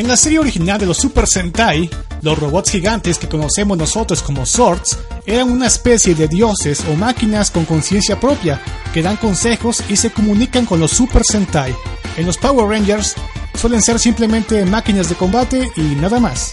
En 0.00 0.08
la 0.08 0.16
serie 0.16 0.38
original 0.38 0.78
de 0.80 0.86
los 0.86 0.96
Super 0.96 1.26
Sentai, 1.26 1.90
los 2.22 2.38
robots 2.38 2.70
gigantes 2.70 3.18
que 3.18 3.28
conocemos 3.28 3.76
nosotros 3.76 4.22
como 4.22 4.46
Swords 4.46 4.96
eran 5.26 5.50
una 5.50 5.66
especie 5.66 6.14
de 6.14 6.26
dioses 6.26 6.82
o 6.90 6.96
máquinas 6.96 7.50
con 7.50 7.66
conciencia 7.66 8.18
propia 8.18 8.62
que 8.94 9.02
dan 9.02 9.18
consejos 9.18 9.84
y 9.90 9.96
se 9.96 10.10
comunican 10.10 10.64
con 10.64 10.80
los 10.80 10.92
Super 10.92 11.22
Sentai. 11.22 11.76
En 12.16 12.24
los 12.24 12.38
Power 12.38 12.66
Rangers 12.66 13.14
suelen 13.54 13.82
ser 13.82 13.98
simplemente 13.98 14.64
máquinas 14.64 15.10
de 15.10 15.16
combate 15.16 15.70
y 15.76 15.82
nada 15.82 16.18
más. 16.18 16.52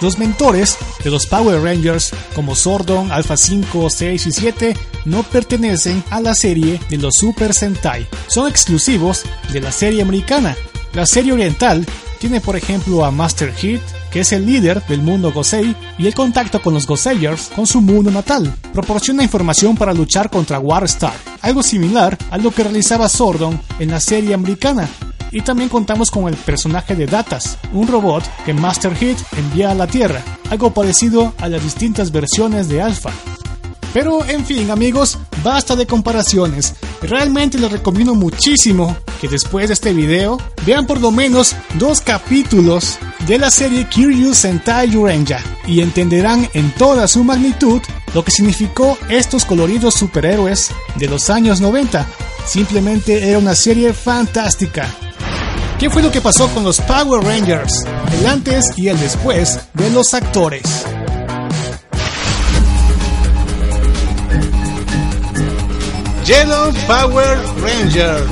Los 0.00 0.18
mentores 0.18 0.78
de 1.04 1.12
los 1.12 1.26
Power 1.26 1.62
Rangers 1.62 2.10
como 2.34 2.56
Sordon, 2.56 3.12
Alpha 3.12 3.36
5, 3.36 3.88
6 3.88 4.26
y 4.26 4.32
7 4.32 4.76
no 5.04 5.22
pertenecen 5.22 6.02
a 6.10 6.20
la 6.20 6.34
serie 6.34 6.80
de 6.90 6.96
los 6.96 7.14
Super 7.20 7.54
Sentai, 7.54 8.08
son 8.26 8.48
exclusivos 8.48 9.22
de 9.52 9.60
la 9.60 9.70
serie 9.70 10.02
americana. 10.02 10.56
La 10.94 11.06
serie 11.06 11.32
oriental 11.32 11.86
tiene 12.18 12.40
por 12.40 12.56
ejemplo 12.56 13.04
a 13.04 13.10
Master 13.10 13.52
Heat, 13.54 13.80
que 14.10 14.20
es 14.20 14.32
el 14.32 14.46
líder 14.46 14.84
del 14.86 15.02
mundo 15.02 15.32
Gosei, 15.32 15.74
y 15.98 16.06
el 16.06 16.14
contacto 16.14 16.60
con 16.60 16.74
los 16.74 16.86
Goseiers 16.86 17.50
con 17.54 17.66
su 17.66 17.80
mundo 17.80 18.10
natal. 18.10 18.52
Proporciona 18.72 19.22
información 19.22 19.76
para 19.76 19.94
luchar 19.94 20.30
contra 20.30 20.58
War 20.58 20.84
Star, 20.84 21.14
algo 21.42 21.62
similar 21.62 22.16
a 22.30 22.38
lo 22.38 22.50
que 22.50 22.64
realizaba 22.64 23.08
Sordon 23.08 23.60
en 23.78 23.90
la 23.90 24.00
serie 24.00 24.34
americana. 24.34 24.88
Y 25.30 25.42
también 25.42 25.68
contamos 25.68 26.10
con 26.10 26.26
el 26.26 26.36
personaje 26.36 26.94
de 26.94 27.06
Datas, 27.06 27.58
un 27.72 27.86
robot 27.86 28.24
que 28.46 28.54
Master 28.54 28.94
Heat 28.94 29.18
envía 29.36 29.70
a 29.70 29.74
la 29.74 29.86
Tierra, 29.86 30.22
algo 30.50 30.72
parecido 30.72 31.34
a 31.38 31.48
las 31.48 31.62
distintas 31.62 32.10
versiones 32.10 32.68
de 32.68 32.80
Alpha. 32.80 33.10
Pero 33.92 34.24
en 34.24 34.44
fin 34.44 34.70
amigos, 34.70 35.18
basta 35.42 35.76
de 35.76 35.86
comparaciones. 35.86 36.74
Realmente 37.02 37.58
les 37.58 37.70
recomiendo 37.70 38.14
muchísimo 38.14 38.96
que 39.20 39.28
después 39.28 39.68
de 39.68 39.74
este 39.74 39.92
video 39.92 40.38
vean 40.66 40.86
por 40.86 41.00
lo 41.00 41.10
menos 41.10 41.54
dos 41.74 42.00
capítulos 42.00 42.98
de 43.26 43.38
la 43.38 43.50
serie 43.50 43.86
Curious 43.92 44.38
Sentai 44.38 44.90
Ranger 44.90 45.40
y 45.66 45.80
entenderán 45.80 46.48
en 46.54 46.70
toda 46.72 47.08
su 47.08 47.24
magnitud 47.24 47.80
lo 48.14 48.24
que 48.24 48.30
significó 48.30 48.96
estos 49.08 49.44
coloridos 49.44 49.94
superhéroes 49.94 50.70
de 50.96 51.08
los 51.08 51.30
años 51.30 51.60
90. 51.60 52.06
Simplemente 52.46 53.28
era 53.28 53.38
una 53.38 53.54
serie 53.54 53.92
fantástica. 53.92 54.88
¿Qué 55.78 55.90
fue 55.90 56.02
lo 56.02 56.10
que 56.10 56.20
pasó 56.20 56.48
con 56.48 56.64
los 56.64 56.80
Power 56.80 57.22
Rangers? 57.22 57.84
El 58.12 58.26
antes 58.26 58.72
y 58.76 58.88
el 58.88 58.98
después 58.98 59.60
de 59.74 59.90
los 59.90 60.12
actores. 60.14 60.84
Yellow 66.28 66.74
Power 66.86 67.38
Ranger. 67.62 68.22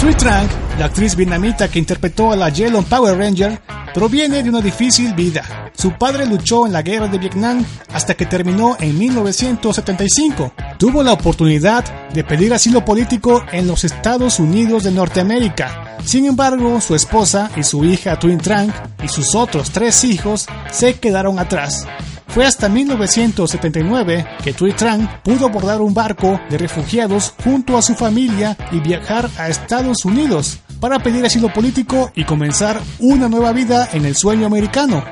Thuy 0.00 0.14
Trang, 0.14 0.48
la 0.78 0.86
actriz 0.86 1.14
vietnamita 1.14 1.70
que 1.70 1.78
interpretó 1.78 2.32
a 2.32 2.36
la 2.36 2.48
Yellow 2.48 2.82
Power 2.82 3.18
Ranger, 3.18 3.60
proviene 3.92 4.42
de 4.42 4.48
una 4.48 4.62
difícil 4.62 5.12
vida. 5.12 5.70
Su 5.74 5.92
padre 5.98 6.24
luchó 6.24 6.64
en 6.64 6.72
la 6.72 6.80
guerra 6.80 7.08
de 7.08 7.18
Vietnam 7.18 7.62
hasta 7.92 8.14
que 8.14 8.24
terminó 8.24 8.74
en 8.80 8.98
1975. 8.98 10.54
Tuvo 10.78 11.02
la 11.02 11.12
oportunidad 11.12 11.84
de 12.14 12.24
pedir 12.24 12.54
asilo 12.54 12.86
político 12.86 13.44
en 13.52 13.66
los 13.66 13.84
Estados 13.84 14.38
Unidos 14.38 14.84
de 14.84 14.92
Norteamérica. 14.92 15.98
Sin 16.06 16.24
embargo, 16.24 16.80
su 16.80 16.94
esposa 16.94 17.50
y 17.54 17.64
su 17.64 17.84
hija 17.84 18.18
Twin 18.18 18.38
Trang 18.38 18.72
y 19.04 19.08
sus 19.08 19.34
otros 19.34 19.72
tres 19.72 20.04
hijos 20.04 20.46
se 20.72 20.94
quedaron 20.94 21.38
atrás. 21.38 21.86
Fue 22.32 22.46
hasta 22.46 22.68
1979 22.68 24.24
que 24.44 24.52
Tui 24.52 24.72
Trang 24.72 25.20
pudo 25.24 25.46
abordar 25.46 25.80
un 25.80 25.92
barco 25.92 26.40
de 26.48 26.58
refugiados 26.58 27.34
junto 27.42 27.76
a 27.76 27.82
su 27.82 27.94
familia 27.94 28.56
y 28.70 28.78
viajar 28.78 29.28
a 29.36 29.48
Estados 29.48 30.04
Unidos 30.04 30.60
para 30.80 31.00
pedir 31.00 31.26
asilo 31.26 31.52
político 31.52 32.12
y 32.14 32.24
comenzar 32.24 32.80
una 33.00 33.28
nueva 33.28 33.52
vida 33.52 33.88
en 33.92 34.04
el 34.04 34.14
sueño 34.14 34.46
americano. 34.46 35.04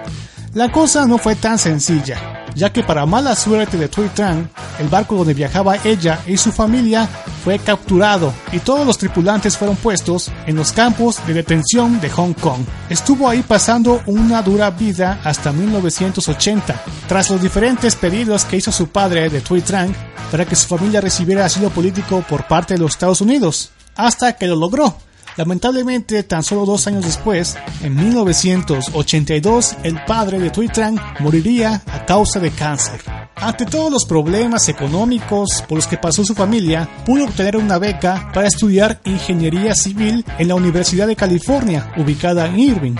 La 0.54 0.70
cosa 0.70 1.06
no 1.06 1.18
fue 1.18 1.34
tan 1.34 1.58
sencilla, 1.58 2.37
ya 2.54 2.72
que 2.72 2.82
para 2.82 3.06
mala 3.06 3.34
suerte 3.34 3.76
de 3.76 3.88
Tui 3.88 4.08
Trang, 4.08 4.48
el 4.78 4.88
barco 4.88 5.16
donde 5.16 5.34
viajaba 5.34 5.76
ella 5.84 6.20
y 6.26 6.36
su 6.36 6.52
familia 6.52 7.08
fue 7.44 7.58
capturado 7.58 8.32
y 8.52 8.58
todos 8.58 8.86
los 8.86 8.98
tripulantes 8.98 9.56
fueron 9.56 9.76
puestos 9.76 10.30
en 10.46 10.56
los 10.56 10.72
campos 10.72 11.24
de 11.26 11.34
detención 11.34 12.00
de 12.00 12.10
Hong 12.10 12.34
Kong. 12.34 12.60
Estuvo 12.88 13.28
ahí 13.28 13.42
pasando 13.42 14.02
una 14.06 14.42
dura 14.42 14.70
vida 14.70 15.20
hasta 15.24 15.52
1980, 15.52 16.82
tras 17.08 17.30
los 17.30 17.40
diferentes 17.40 17.94
pedidos 17.96 18.44
que 18.44 18.56
hizo 18.56 18.72
su 18.72 18.88
padre 18.88 19.28
de 19.28 19.40
Tui 19.40 19.62
Trang 19.62 19.94
para 20.30 20.44
que 20.44 20.56
su 20.56 20.68
familia 20.68 21.00
recibiera 21.00 21.44
asilo 21.44 21.70
político 21.70 22.24
por 22.28 22.46
parte 22.46 22.74
de 22.74 22.80
los 22.80 22.92
Estados 22.92 23.20
Unidos, 23.20 23.70
hasta 23.96 24.34
que 24.34 24.46
lo 24.46 24.56
logró 24.56 24.96
Lamentablemente, 25.38 26.24
tan 26.24 26.42
solo 26.42 26.66
dos 26.66 26.88
años 26.88 27.04
después, 27.04 27.56
en 27.80 27.94
1982, 27.94 29.76
el 29.84 30.04
padre 30.04 30.40
de 30.40 30.50
Tui 30.50 30.66
Trang 30.66 30.98
moriría 31.20 31.80
a 31.86 32.04
causa 32.04 32.40
de 32.40 32.50
cáncer. 32.50 33.00
Ante 33.36 33.64
todos 33.64 33.92
los 33.92 34.04
problemas 34.04 34.68
económicos 34.68 35.62
por 35.68 35.78
los 35.78 35.86
que 35.86 35.96
pasó 35.96 36.24
su 36.24 36.34
familia, 36.34 36.88
pudo 37.06 37.24
obtener 37.24 37.56
una 37.56 37.78
beca 37.78 38.32
para 38.34 38.48
estudiar 38.48 39.00
ingeniería 39.04 39.76
civil 39.76 40.24
en 40.38 40.48
la 40.48 40.56
Universidad 40.56 41.06
de 41.06 41.14
California, 41.14 41.92
ubicada 41.96 42.46
en 42.46 42.58
Irving. 42.58 42.96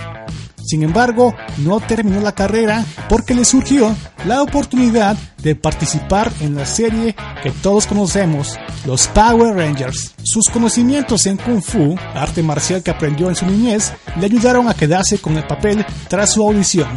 Sin 0.69 0.83
embargo, 0.83 1.33
no 1.57 1.79
terminó 1.79 2.21
la 2.21 2.35
carrera 2.35 2.85
porque 3.09 3.33
le 3.33 3.43
surgió 3.43 3.95
la 4.27 4.43
oportunidad 4.43 5.17
de 5.41 5.55
participar 5.55 6.31
en 6.41 6.53
la 6.53 6.67
serie 6.67 7.15
que 7.41 7.49
todos 7.49 7.87
conocemos, 7.87 8.55
los 8.85 9.07
Power 9.07 9.55
Rangers. 9.55 10.13
Sus 10.21 10.45
conocimientos 10.47 11.25
en 11.25 11.37
Kung 11.37 11.63
Fu, 11.63 11.97
arte 12.13 12.43
marcial 12.43 12.83
que 12.83 12.91
aprendió 12.91 13.29
en 13.29 13.35
su 13.35 13.47
niñez, 13.47 13.93
le 14.19 14.27
ayudaron 14.27 14.69
a 14.69 14.75
quedarse 14.75 15.17
con 15.17 15.35
el 15.37 15.47
papel 15.47 15.83
tras 16.07 16.33
su 16.33 16.43
audición. 16.43 16.89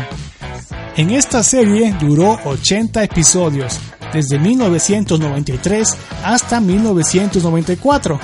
En 0.99 1.09
esta 1.09 1.43
serie 1.43 1.97
duró 1.99 2.39
80 2.45 3.03
episodios, 3.05 3.79
desde 4.13 4.39
1993 4.39 5.97
hasta 6.23 6.61
1994 6.61 8.21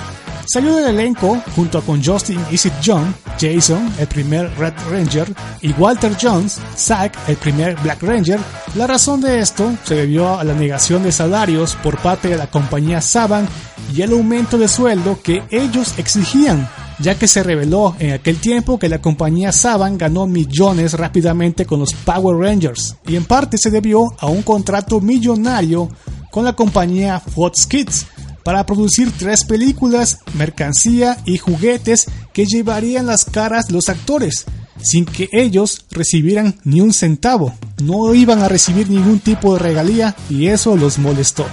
Salió 0.51 0.75
del 0.77 0.99
elenco 0.99 1.43
junto 1.55 1.83
con 1.83 2.03
Justin 2.03 2.41
Isit 2.51 2.73
John, 2.83 3.15
Jason, 3.39 3.93
el 3.99 4.07
primer 4.07 4.51
Red 4.57 4.73
Ranger, 4.91 5.31
y 5.61 5.73
Walter 5.73 6.17
Jones, 6.19 6.59
Zack, 6.75 7.19
el 7.29 7.37
primer 7.37 7.79
Black 7.83 8.03
Ranger. 8.03 8.41
La 8.75 8.87
razón 8.87 9.21
de 9.21 9.41
esto 9.41 9.71
se 9.85 9.97
debió 9.97 10.39
a 10.39 10.45
la 10.45 10.55
negación 10.55 11.03
de 11.03 11.13
salarios 11.13 11.77
por 11.83 11.99
parte 11.99 12.29
de 12.29 12.39
la 12.39 12.47
compañía 12.47 13.03
Saban 13.03 13.47
y 13.95 14.01
el 14.01 14.13
aumento 14.13 14.57
de 14.57 14.69
sueldo 14.69 15.21
que 15.23 15.43
ellos 15.51 15.99
exigían, 15.99 16.67
ya 16.99 17.19
que 17.19 17.29
se 17.29 17.43
reveló 17.43 17.95
en 17.99 18.15
aquel 18.15 18.39
tiempo 18.39 18.79
que 18.79 18.89
la 18.89 19.03
compañía 19.03 19.53
Saban 19.53 19.99
ganó 19.99 20.27
millones 20.27 20.95
rápidamente 20.95 21.67
con 21.67 21.81
los 21.81 21.93
Power 21.93 22.39
Rangers, 22.39 22.97
y 23.07 23.17
en 23.17 23.27
parte 23.27 23.59
se 23.59 23.71
debió 23.71 24.07
a 24.19 24.29
un 24.29 24.41
contrato 24.41 24.99
millonario 25.03 25.91
con 26.31 26.47
la 26.47 26.55
compañía 26.55 27.21
Fox 27.21 27.67
Kids, 27.67 28.07
para 28.49 28.65
producir 28.65 29.13
tres 29.13 29.45
películas, 29.45 30.21
mercancía 30.33 31.19
y 31.27 31.37
juguetes 31.37 32.07
que 32.33 32.47
llevarían 32.47 33.05
las 33.05 33.27
caras 33.27 33.71
los 33.71 33.91
actores, 33.91 34.47
sin 34.81 35.05
que 35.05 35.29
ellos 35.33 35.85
recibieran 35.91 36.59
ni 36.65 36.81
un 36.81 36.95
centavo. 36.95 37.53
No 37.83 38.15
iban 38.15 38.39
a 38.39 38.49
recibir 38.49 38.89
ningún 38.89 39.21
tipo 39.21 39.53
de 39.53 39.59
regalía 39.59 40.17
y 40.31 40.47
eso 40.47 40.79
los 40.79 40.99
molestó. 40.99 41.47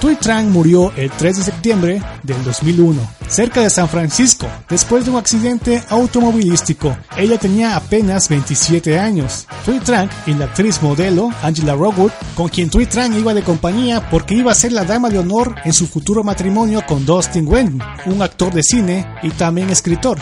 Tui 0.00 0.16
Trang 0.16 0.50
murió 0.50 0.92
el 0.96 1.12
3 1.12 1.36
de 1.36 1.42
septiembre 1.44 2.02
del 2.24 2.42
2001, 2.42 3.00
cerca 3.32 3.62
de 3.62 3.70
San 3.70 3.88
Francisco, 3.88 4.46
después 4.68 5.04
de 5.04 5.10
un 5.10 5.16
accidente 5.16 5.82
automovilístico. 5.88 6.94
Ella 7.16 7.38
tenía 7.38 7.76
apenas 7.76 8.28
27 8.28 8.98
años. 8.98 9.46
Tui 9.64 9.80
Trang 9.80 10.10
y 10.26 10.34
la 10.34 10.44
actriz 10.44 10.82
modelo 10.82 11.30
Angela 11.42 11.74
Rogood, 11.74 12.12
con 12.34 12.48
quien 12.48 12.68
Tui 12.68 12.84
Trang 12.84 13.14
iba 13.18 13.32
de 13.32 13.42
compañía 13.42 14.10
porque 14.10 14.34
iba 14.34 14.52
a 14.52 14.54
ser 14.54 14.72
la 14.72 14.84
dama 14.84 15.08
de 15.08 15.18
honor 15.18 15.54
en 15.64 15.72
su 15.72 15.86
futuro 15.86 16.22
matrimonio 16.22 16.84
con 16.86 17.06
Dustin 17.06 17.48
Wen, 17.48 17.80
un 18.04 18.20
actor 18.20 18.52
de 18.52 18.62
cine 18.62 19.06
y 19.22 19.30
también 19.30 19.70
escritor. 19.70 20.18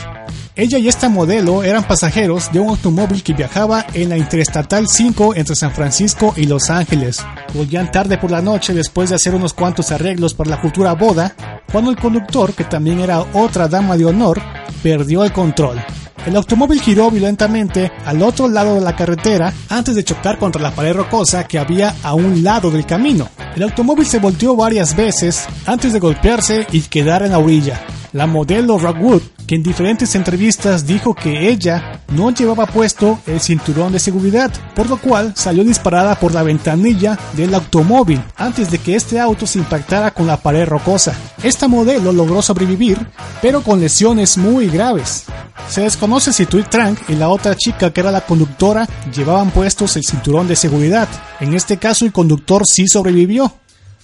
Ella 0.57 0.79
y 0.79 0.89
esta 0.89 1.09
modelo 1.09 1.63
eran 1.63 1.85
pasajeros 1.85 2.53
de 2.53 2.61
un 2.61 2.69
automóvil 2.69 3.23
que 3.23 3.33
viajaba 3.33 3.87
en 3.95 4.11
la 4.11 4.19
Interestatal 4.19 4.89
5 4.89 5.35
entre 5.37 5.57
San 5.57 5.73
Francisco 5.73 6.35
y 6.37 6.45
Los 6.45 6.69
Ángeles. 6.69 7.25
Volvían 7.55 7.91
tarde 7.91 8.19
por 8.19 8.31
la 8.31 8.43
noche 8.43 8.75
después 8.75 9.09
de 9.09 9.17
hacer 9.17 9.35
unos 9.35 9.55
cuantos 9.55 9.91
arreglos 9.91 10.35
para 10.35 10.51
la 10.51 10.59
futura 10.59 10.93
boda, 10.93 11.35
cuando 11.73 11.91
el 11.91 11.97
conductor, 11.97 12.53
que 12.53 12.65
también 12.65 13.00
era 13.01 13.21
otra 13.35 13.69
dama 13.69 13.97
de 13.97 14.05
honor, 14.05 14.41
perdió 14.83 15.25
el 15.25 15.33
control. 15.33 15.81
El 16.27 16.37
automóvil 16.37 16.81
giró 16.81 17.11
violentamente 17.11 17.91
al 18.05 18.23
otro 18.23 18.47
lado 18.47 18.75
de 18.75 18.83
la 18.83 18.95
carretera 18.95 19.53
antes 19.71 19.95
de 19.95 20.05
chocar 20.05 20.39
contra 20.39 20.61
la 20.61 20.71
pared 20.71 20.93
rocosa 20.93 21.47
que 21.47 21.59
había 21.59 21.97
a 22.03 22.15
un 22.15 22.45
lado 22.45 22.71
del 22.71 22.85
camino. 22.85 23.29
El 23.57 23.63
automóvil 23.63 24.07
se 24.07 24.19
volteó 24.19 24.55
varias 24.55 24.95
veces 24.95 25.47
antes 25.67 25.93
de 25.93 25.99
golpearse 25.99 26.67
y 26.73 26.83
quedar 26.83 27.23
en 27.23 27.33
la 27.33 27.39
orilla. 27.39 27.81
La 28.13 28.27
modelo 28.27 28.77
Rockwood, 28.77 29.23
que 29.47 29.55
en 29.55 29.63
diferentes 29.63 30.17
entrevistas 30.17 30.85
dijo 30.85 31.15
que 31.15 31.49
ella 31.49 32.03
no 32.09 32.33
llevaba 32.33 32.67
puesto 32.67 33.21
el 33.27 33.41
cinturón 33.41 33.93
de 33.93 34.01
seguridad, 34.01 34.51
por 34.75 34.91
lo 34.91 34.97
cual 34.97 35.33
salió 35.37 35.63
disparada 35.63 36.19
por 36.19 36.35
la 36.35 36.43
ventanilla 36.43 37.17
del 37.35 37.55
automóvil 37.55 38.21
antes 38.37 38.71
de 38.71 38.79
que 38.79 38.97
este 38.97 39.21
auto 39.21 39.47
se 39.47 39.61
impactara 39.61 40.11
con 40.11 40.27
la 40.27 40.39
pared 40.39 40.67
rocosa. 40.67 41.15
Esta 41.43 41.69
modelo 41.69 42.13
logró 42.13 42.43
sobrevivir, 42.43 42.99
pero 43.41 43.63
con 43.63 43.81
lesiones 43.81 44.37
muy 44.37 44.69
graves. 44.69 45.27
Se 45.69 45.83
desconoce 45.83 46.33
si 46.33 46.47
Tui 46.47 46.65
Trank 46.65 46.99
y 47.09 47.15
la 47.15 47.29
otra 47.29 47.55
chica 47.55 47.93
que 47.93 48.01
era 48.01 48.11
la 48.11 48.23
conductora 48.23 48.89
llevaban 49.15 49.53
puestos 49.53 49.97
el 49.97 50.03
cinturón 50.05 50.49
de 50.49 50.57
seguridad. 50.57 51.09
En 51.39 51.55
este 51.55 51.77
caso 51.77 52.05
el 52.05 52.13
conductor 52.13 52.63
sí 52.67 52.89
sobrevivió, 52.89 53.53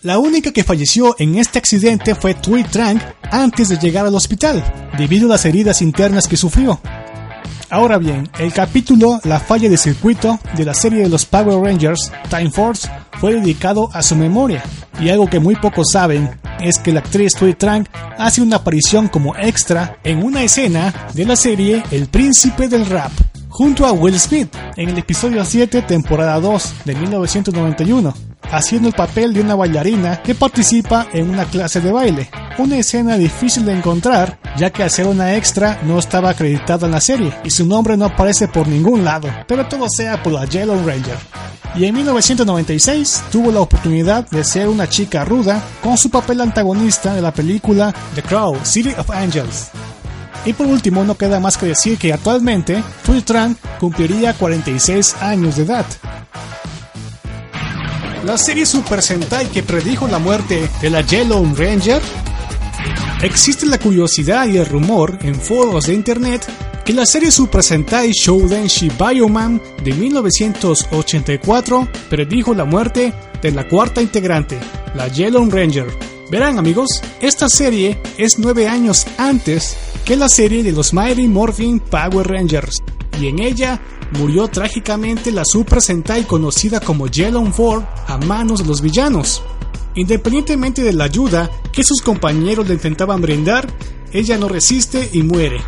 la 0.07 0.21
única 0.21 0.53
que 0.53 0.63
falleció 0.63 1.17
en 1.19 1.35
este 1.35 1.59
accidente 1.59 2.15
fue 2.15 2.33
Tui 2.35 2.63
Trang 2.63 3.03
antes 3.29 3.69
de 3.69 3.77
llegar 3.77 4.07
al 4.07 4.15
hospital, 4.15 4.63
debido 4.97 5.27
a 5.27 5.31
las 5.31 5.45
heridas 5.45 5.83
internas 5.83 6.29
que 6.29 6.37
sufrió. 6.37 6.81
Ahora 7.71 7.99
bien, 7.99 8.31
el 8.39 8.53
capítulo 8.53 9.19
La 9.25 9.41
falla 9.41 9.69
de 9.69 9.77
circuito 9.77 10.39
de 10.57 10.65
la 10.65 10.75
serie 10.75 11.03
de 11.03 11.09
los 11.09 11.25
Power 11.25 11.59
Rangers 11.61 12.13
Time 12.31 12.53
Force 12.53 12.89
fue 13.19 13.35
dedicado 13.35 13.91
a 13.93 14.01
su 14.05 14.15
memoria, 14.15 14.63
y 15.01 15.09
algo 15.09 15.29
que 15.29 15.41
muy 15.41 15.57
pocos 15.57 15.89
saben 15.91 16.31
es 16.61 16.79
que 16.79 16.93
la 16.93 17.01
actriz 17.01 17.33
Tui 17.35 17.55
Trang 17.55 17.89
hace 18.17 18.43
una 18.43 18.59
aparición 18.59 19.09
como 19.09 19.35
extra 19.35 19.99
en 20.05 20.23
una 20.23 20.45
escena 20.45 21.09
de 21.15 21.25
la 21.25 21.35
serie 21.35 21.83
El 21.91 22.07
Príncipe 22.07 22.69
del 22.69 22.87
Rap, 22.87 23.11
junto 23.49 23.85
a 23.85 23.91
Will 23.91 24.21
Smith 24.21 24.55
en 24.77 24.89
el 24.89 24.99
episodio 24.99 25.45
7, 25.45 25.83
temporada 25.83 26.39
2 26.39 26.75
de 26.85 26.95
1991 26.95 28.26
haciendo 28.51 28.89
el 28.89 28.95
papel 28.95 29.33
de 29.33 29.41
una 29.41 29.55
bailarina 29.55 30.23
que 30.23 30.35
participa 30.35 31.09
en 31.13 31.31
una 31.31 31.45
clase 31.45 31.81
de 31.81 31.93
baile. 31.93 32.31
Una 32.59 32.79
escena 32.79 33.17
difícil 33.17 33.65
de 33.67 33.73
encontrar, 33.73 34.39
ya 34.57 34.71
que 34.71 34.83
al 34.83 34.91
ser 34.91 35.07
una 35.07 35.35
extra 35.35 35.81
no 35.83 35.99
estaba 35.99 36.31
acreditada 36.31 36.87
en 36.87 36.93
la 36.93 37.01
serie 37.01 37.33
y 37.45 37.51
su 37.51 37.67
nombre 37.67 37.97
no 37.97 38.07
aparece 38.07 38.49
por 38.49 38.67
ningún 38.67 39.05
lado, 39.05 39.29
pero 39.47 39.67
todo 39.67 39.89
sea 39.89 40.23
por 40.23 40.33
la 40.33 40.47
Yellow 40.47 40.87
Ranger. 40.87 41.19
Y 41.75 41.85
en 41.85 41.95
1996 41.95 43.25
tuvo 43.31 43.53
la 43.53 43.61
oportunidad 43.61 44.27
de 44.31 44.43
ser 44.45 44.69
una 44.69 44.89
chica 44.89 45.25
ruda 45.25 45.63
con 45.83 45.99
su 45.99 46.09
papel 46.11 46.41
antagonista 46.41 47.15
de 47.15 47.21
la 47.21 47.35
película 47.35 47.95
The 48.15 48.23
Crow, 48.23 48.57
City 48.63 48.95
of 48.97 49.11
Angels. 49.11 49.69
Y 50.47 50.53
por 50.53 50.67
último, 50.67 51.05
no 51.05 51.19
queda 51.19 51.41
más 51.41 51.59
que 51.59 51.67
decir 51.67 51.99
que 51.99 52.13
actualmente 52.13 52.83
Tui 53.05 53.21
Tran 53.21 53.59
cumpliría 53.81 54.33
46 54.33 55.17
años 55.21 55.57
de 55.57 55.65
edad, 55.65 55.85
la 58.27 58.37
serie 58.37 58.67
Super 58.67 59.01
Sentai 59.03 59.47
que 59.47 59.63
predijo 59.63 60.09
la 60.09 60.19
muerte 60.19 60.69
de 60.83 60.91
la 60.91 61.01
Yellow 61.03 61.47
Ranger? 61.55 62.03
Existe 63.23 63.67
la 63.67 63.79
curiosidad 63.79 64.49
y 64.49 64.57
el 64.57 64.67
rumor 64.67 65.17
en 65.23 65.37
foros 65.37 65.87
de 65.87 65.95
internet 65.95 66.45
que 66.85 66.93
la 66.93 67.07
serie 67.07 67.31
Super 67.31 67.63
Sentai 67.63 68.11
Shoudenshi 68.11 68.91
Bioman 68.99 69.63
de 69.85 69.93
1984 69.93 71.89
predijo 72.11 72.53
la 72.53 72.65
muerte 72.65 73.13
de 73.41 73.53
la 73.53 73.69
cuarta 73.69 74.03
integrante, 74.03 74.59
la 74.97 75.07
Yellow 75.07 75.49
Ranger. 75.49 75.87
Verán 76.29 76.59
amigos, 76.59 77.01
esta 77.21 77.49
serie 77.49 77.97
es 78.19 78.41
nueve 78.41 78.67
años 78.67 79.07
antes 79.19 79.77
que 80.05 80.17
la 80.17 80.29
serie 80.29 80.65
de 80.65 80.73
los 80.73 80.93
Mighty 80.93 81.29
Morphin 81.29 81.79
Power 81.79 82.27
Rangers 82.27 82.83
y 83.21 83.29
en 83.29 83.41
ella 83.41 83.81
murió 84.19 84.49
trágicamente 84.49 85.33
la 85.33 85.45
Super 85.45 85.81
Sentai 85.81 86.25
conocida 86.25 86.81
como 86.81 87.07
Yellow 87.07 87.45
Ford 87.53 87.85
a 88.07 88.19
manos 88.19 88.61
de 88.61 88.67
los 88.67 88.81
villanos. 88.81 89.43
Independientemente 89.95 90.83
de 90.83 90.93
la 90.93 91.05
ayuda 91.05 91.51
que 91.73 91.83
sus 91.83 92.01
compañeros 92.01 92.69
le 92.69 92.75
intentaban 92.75 93.21
brindar, 93.21 93.67
ella 94.13 94.37
no 94.37 94.49
resiste 94.49 95.09
y 95.13 95.23
muere. 95.23 95.61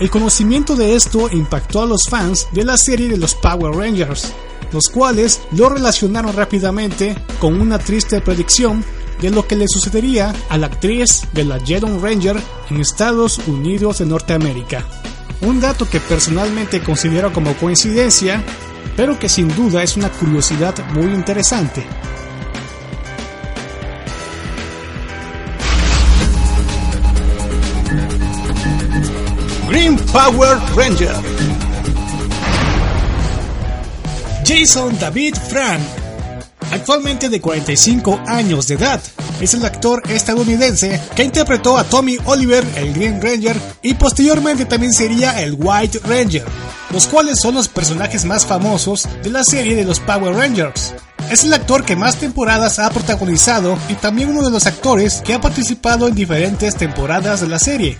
El 0.00 0.10
conocimiento 0.10 0.76
de 0.76 0.94
esto 0.94 1.28
impactó 1.32 1.82
a 1.82 1.86
los 1.86 2.04
fans 2.08 2.48
de 2.52 2.64
la 2.64 2.76
serie 2.76 3.08
de 3.08 3.16
los 3.16 3.34
Power 3.34 3.74
Rangers, 3.74 4.32
los 4.72 4.88
cuales 4.88 5.40
lo 5.52 5.68
relacionaron 5.68 6.34
rápidamente 6.34 7.16
con 7.40 7.60
una 7.60 7.78
triste 7.78 8.20
predicción 8.20 8.84
de 9.20 9.30
lo 9.30 9.46
que 9.46 9.56
le 9.56 9.66
sucedería 9.66 10.34
a 10.48 10.58
la 10.58 10.66
actriz 10.66 11.22
de 11.32 11.44
la 11.44 11.58
Jedon 11.58 12.00
Ranger 12.00 12.36
en 12.70 12.80
Estados 12.80 13.38
Unidos 13.46 13.98
de 13.98 14.06
Norteamérica. 14.06 14.86
Un 15.40 15.60
dato 15.60 15.88
que 15.88 16.00
personalmente 16.00 16.80
considero 16.80 17.32
como 17.32 17.54
coincidencia, 17.54 18.42
pero 18.96 19.18
que 19.18 19.28
sin 19.28 19.48
duda 19.54 19.82
es 19.82 19.96
una 19.96 20.08
curiosidad 20.08 20.74
muy 20.92 21.14
interesante. 21.14 21.86
Green 29.68 29.96
Power 29.96 30.58
Ranger 30.74 31.14
Jason 34.44 34.98
David 34.98 35.36
Frank 35.48 35.97
actualmente 36.70 37.28
de 37.28 37.40
45 37.40 38.20
años 38.26 38.68
de 38.68 38.74
edad. 38.74 39.00
Es 39.40 39.54
el 39.54 39.64
actor 39.64 40.02
estadounidense 40.08 41.00
que 41.14 41.24
interpretó 41.24 41.76
a 41.76 41.84
Tommy 41.84 42.18
Oliver, 42.24 42.64
el 42.76 42.92
Green 42.92 43.20
Ranger, 43.22 43.56
y 43.82 43.94
posteriormente 43.94 44.64
también 44.64 44.92
sería 44.92 45.40
el 45.42 45.54
White 45.58 46.00
Ranger, 46.04 46.44
los 46.90 47.06
cuales 47.06 47.40
son 47.40 47.54
los 47.54 47.68
personajes 47.68 48.24
más 48.24 48.46
famosos 48.46 49.08
de 49.22 49.30
la 49.30 49.44
serie 49.44 49.76
de 49.76 49.84
los 49.84 50.00
Power 50.00 50.34
Rangers. 50.34 50.94
Es 51.30 51.44
el 51.44 51.52
actor 51.52 51.84
que 51.84 51.94
más 51.94 52.16
temporadas 52.16 52.78
ha 52.78 52.88
protagonizado 52.90 53.78
y 53.88 53.94
también 53.94 54.30
uno 54.30 54.42
de 54.42 54.50
los 54.50 54.66
actores 54.66 55.20
que 55.22 55.34
ha 55.34 55.40
participado 55.40 56.08
en 56.08 56.14
diferentes 56.14 56.74
temporadas 56.74 57.42
de 57.42 57.48
la 57.48 57.58
serie. 57.58 57.98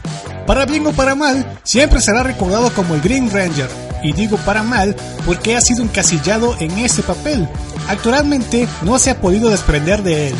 Para 0.48 0.66
bien 0.66 0.84
o 0.88 0.92
para 0.92 1.14
mal, 1.14 1.46
siempre 1.62 2.00
será 2.00 2.24
recordado 2.24 2.72
como 2.74 2.96
el 2.96 3.00
Green 3.00 3.30
Ranger, 3.30 3.70
y 4.02 4.12
digo 4.12 4.36
para 4.38 4.64
mal 4.64 4.96
porque 5.24 5.56
ha 5.56 5.60
sido 5.60 5.84
encasillado 5.84 6.56
en 6.58 6.76
ese 6.78 7.02
papel, 7.02 7.48
Actualmente 7.88 8.68
no 8.82 8.98
se 8.98 9.10
ha 9.10 9.20
podido 9.20 9.48
desprender 9.48 10.02
de 10.02 10.28
él. 10.28 10.34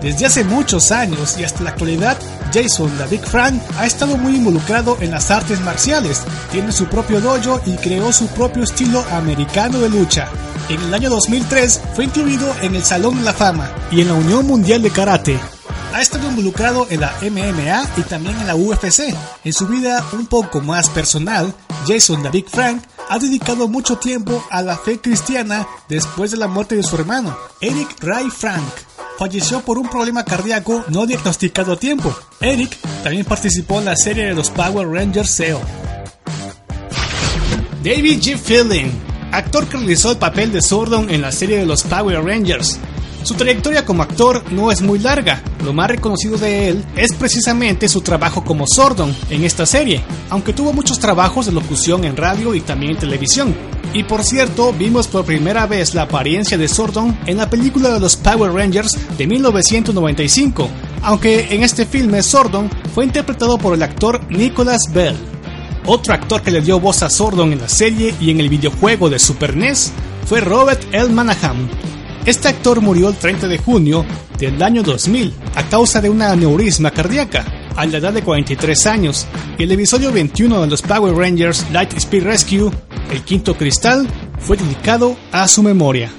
Desde 0.00 0.26
hace 0.26 0.44
muchos 0.44 0.92
años 0.92 1.36
y 1.38 1.44
hasta 1.44 1.62
la 1.62 1.70
actualidad, 1.70 2.16
Jason 2.52 2.90
Big 3.10 3.24
Frank 3.24 3.60
ha 3.78 3.86
estado 3.86 4.16
muy 4.16 4.36
involucrado 4.36 4.96
en 5.00 5.10
las 5.10 5.30
artes 5.30 5.60
marciales, 5.60 6.22
tiene 6.50 6.72
su 6.72 6.86
propio 6.86 7.20
dojo 7.20 7.60
y 7.66 7.76
creó 7.76 8.12
su 8.12 8.26
propio 8.28 8.64
estilo 8.64 9.04
americano 9.12 9.78
de 9.78 9.90
lucha. 9.90 10.28
En 10.68 10.80
el 10.80 10.94
año 10.94 11.10
2003 11.10 11.82
fue 11.94 12.04
incluido 12.04 12.50
en 12.62 12.74
el 12.74 12.82
Salón 12.82 13.18
de 13.18 13.24
la 13.24 13.32
Fama 13.32 13.70
y 13.90 14.00
en 14.00 14.08
la 14.08 14.14
Unión 14.14 14.46
Mundial 14.46 14.82
de 14.82 14.90
Karate. 14.90 15.55
Ha 15.96 16.02
estado 16.02 16.28
involucrado 16.28 16.86
en 16.90 17.00
la 17.00 17.14
MMA 17.22 17.88
y 17.96 18.02
también 18.02 18.38
en 18.38 18.46
la 18.46 18.54
UFC. 18.54 19.16
En 19.44 19.52
su 19.54 19.66
vida 19.66 20.04
un 20.12 20.26
poco 20.26 20.60
más 20.60 20.90
personal, 20.90 21.54
Jason 21.88 22.22
Big 22.30 22.50
Frank 22.50 22.82
ha 23.08 23.18
dedicado 23.18 23.66
mucho 23.66 23.96
tiempo 23.96 24.44
a 24.50 24.60
la 24.60 24.76
fe 24.76 25.00
cristiana 25.00 25.66
después 25.88 26.32
de 26.32 26.36
la 26.36 26.48
muerte 26.48 26.76
de 26.76 26.82
su 26.82 26.96
hermano, 26.96 27.34
Eric 27.62 27.96
Ray 28.02 28.28
Frank. 28.28 28.62
Falleció 29.18 29.60
por 29.60 29.78
un 29.78 29.88
problema 29.88 30.22
cardíaco 30.22 30.84
no 30.88 31.06
diagnosticado 31.06 31.72
a 31.72 31.78
tiempo. 31.78 32.14
Eric 32.42 32.76
también 33.02 33.24
participó 33.24 33.78
en 33.78 33.86
la 33.86 33.96
serie 33.96 34.26
de 34.26 34.34
los 34.34 34.50
Power 34.50 34.86
Rangers 34.86 35.30
SEO. 35.30 35.62
David 37.82 38.20
G. 38.20 38.36
Fielding, 38.36 38.92
actor 39.32 39.66
que 39.66 39.78
realizó 39.78 40.10
el 40.10 40.18
papel 40.18 40.52
de 40.52 40.60
Sordon 40.60 41.08
en 41.08 41.22
la 41.22 41.32
serie 41.32 41.56
de 41.56 41.64
los 41.64 41.84
Power 41.84 42.22
Rangers, 42.22 42.78
su 43.26 43.34
trayectoria 43.34 43.84
como 43.84 44.04
actor 44.04 44.44
no 44.52 44.70
es 44.70 44.82
muy 44.82 45.00
larga, 45.00 45.42
lo 45.64 45.72
más 45.72 45.88
reconocido 45.88 46.38
de 46.38 46.68
él 46.68 46.84
es 46.94 47.12
precisamente 47.12 47.88
su 47.88 48.00
trabajo 48.00 48.44
como 48.44 48.66
Sordon 48.68 49.12
en 49.30 49.42
esta 49.42 49.66
serie, 49.66 50.00
aunque 50.30 50.52
tuvo 50.52 50.72
muchos 50.72 51.00
trabajos 51.00 51.46
de 51.46 51.50
locución 51.50 52.04
en 52.04 52.16
radio 52.16 52.54
y 52.54 52.60
también 52.60 52.92
en 52.92 52.98
televisión. 52.98 53.52
Y 53.92 54.04
por 54.04 54.22
cierto, 54.22 54.72
vimos 54.72 55.08
por 55.08 55.24
primera 55.24 55.66
vez 55.66 55.92
la 55.92 56.02
apariencia 56.02 56.56
de 56.56 56.68
Sordon 56.68 57.18
en 57.26 57.38
la 57.38 57.50
película 57.50 57.90
de 57.90 57.98
los 57.98 58.14
Power 58.14 58.52
Rangers 58.52 58.96
de 59.18 59.26
1995, 59.26 60.68
aunque 61.02 61.52
en 61.52 61.64
este 61.64 61.84
filme 61.84 62.22
Sordon 62.22 62.70
fue 62.94 63.06
interpretado 63.06 63.58
por 63.58 63.74
el 63.74 63.82
actor 63.82 64.20
Nicholas 64.30 64.82
Bell. 64.94 65.16
Otro 65.84 66.14
actor 66.14 66.42
que 66.42 66.52
le 66.52 66.60
dio 66.60 66.78
voz 66.78 67.02
a 67.02 67.10
Sordon 67.10 67.52
en 67.52 67.60
la 67.60 67.68
serie 67.68 68.14
y 68.20 68.30
en 68.30 68.38
el 68.38 68.48
videojuego 68.48 69.10
de 69.10 69.18
Super 69.18 69.56
NES 69.56 69.90
fue 70.26 70.40
Robert 70.40 70.82
L. 70.92 71.08
Manahan, 71.08 71.68
este 72.26 72.48
actor 72.48 72.80
murió 72.80 73.08
el 73.08 73.14
30 73.14 73.46
de 73.46 73.58
junio 73.58 74.04
del 74.36 74.60
año 74.60 74.82
2000 74.82 75.32
a 75.54 75.62
causa 75.68 76.00
de 76.00 76.10
una 76.10 76.32
aneurisma 76.32 76.90
cardíaca 76.90 77.44
a 77.76 77.86
la 77.86 77.98
edad 77.98 78.12
de 78.12 78.22
43 78.22 78.86
años 78.86 79.26
y 79.56 79.62
el 79.62 79.70
episodio 79.70 80.10
21 80.10 80.60
de 80.60 80.66
los 80.66 80.82
Power 80.82 81.14
Rangers 81.14 81.64
Light 81.70 81.92
Speed 81.94 82.24
Rescue, 82.24 82.70
el 83.12 83.22
quinto 83.22 83.56
cristal, 83.56 84.08
fue 84.40 84.56
dedicado 84.56 85.16
a 85.30 85.46
su 85.46 85.62
memoria. 85.62 86.10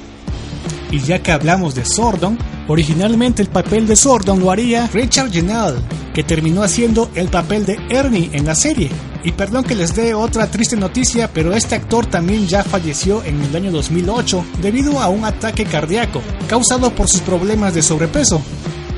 Y 0.92 1.00
ya 1.00 1.22
que 1.22 1.32
hablamos 1.32 1.76
de 1.76 1.86
Sordon, 1.86 2.38
originalmente 2.68 3.42
el 3.42 3.50
papel 3.50 3.88
de 3.88 3.96
Sordon 3.96 4.40
lo 4.40 4.52
haría 4.52 4.88
Richard 4.88 5.32
Genal, 5.32 5.76
que 6.14 6.24
terminó 6.24 6.64
haciendo 6.64 7.10
el 7.14 7.28
papel 7.28 7.66
de 7.66 7.78
Ernie 7.90 8.30
en 8.34 8.46
la 8.46 8.56
serie. 8.56 8.90
Y 9.24 9.34
perdón 9.34 9.66
que 9.66 9.76
les 9.76 9.94
dé 9.94 10.14
otra 10.14 10.48
triste 10.48 10.78
noticia, 10.78 11.30
pero 11.34 11.54
este 11.54 11.76
actor 11.76 12.06
también 12.06 12.48
ya 12.48 12.64
falleció 12.64 13.24
en 13.26 13.42
el 13.42 13.56
año 13.56 13.72
2008 13.72 14.46
debido 14.62 15.02
a 15.02 15.10
un 15.10 15.26
ataque 15.26 15.66
cardíaco 15.66 16.22
causado 16.48 16.92
por 16.92 17.10
sus 17.10 17.22
problemas 17.22 17.74
de 17.74 17.82
sobrepeso. 17.82 18.42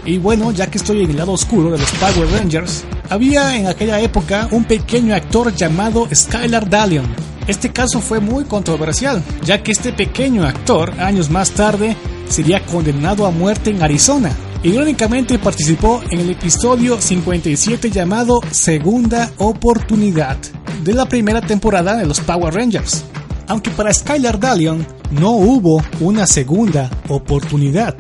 Y 0.06 0.18
bueno, 0.18 0.52
ya 0.52 0.68
que 0.68 0.78
estoy 0.78 1.04
en 1.04 1.12
el 1.12 1.18
lado 1.18 1.32
oscuro 1.32 1.72
de 1.72 1.80
los 1.80 1.92
Power 1.94 2.30
Rangers, 2.32 2.84
había 3.10 3.56
en 3.56 3.68
aquella 3.68 4.00
época 4.00 4.48
un 4.52 4.66
pequeño 4.66 5.16
actor 5.16 5.54
llamado 5.54 6.08
Skylar 6.14 6.70
Dalion. 6.70 7.08
Este 7.50 7.74
caso 7.74 8.00
fue 8.00 8.22
muy 8.22 8.45
controversial, 8.45 9.22
ya 9.43 9.62
que 9.62 9.74
este 9.74 9.91
pequeño 9.91 10.45
actor, 10.45 10.93
años 11.00 11.30
más 11.30 11.52
tarde, 11.52 11.97
sería 12.30 12.66
condenado 12.66 13.26
a 13.26 13.32
muerte 13.32 13.72
en 13.72 13.84
Arizona 13.84 14.32
Irónicamente 14.62 15.39
participó 15.39 16.02
en 16.10 16.20
el 16.20 16.32
episodio 16.32 17.00
57 17.00 17.89
llamado 17.91 18.41
Segunda 18.52 19.32
Oportunidad 19.38 20.38
de 20.84 20.93
la 20.93 21.06
primera 21.06 21.39
temporada 21.39 21.95
de 21.95 22.06
los 22.06 22.20
Power 22.20 22.54
Rangers. 22.54 23.06
Aunque 23.47 23.70
para 23.70 23.93
Skylar 23.93 24.38
Dalion 24.38 24.86
no 25.12 25.32
hubo 25.32 25.82
una 26.02 26.28
segunda 26.28 26.89
oportunidad. 27.08 27.95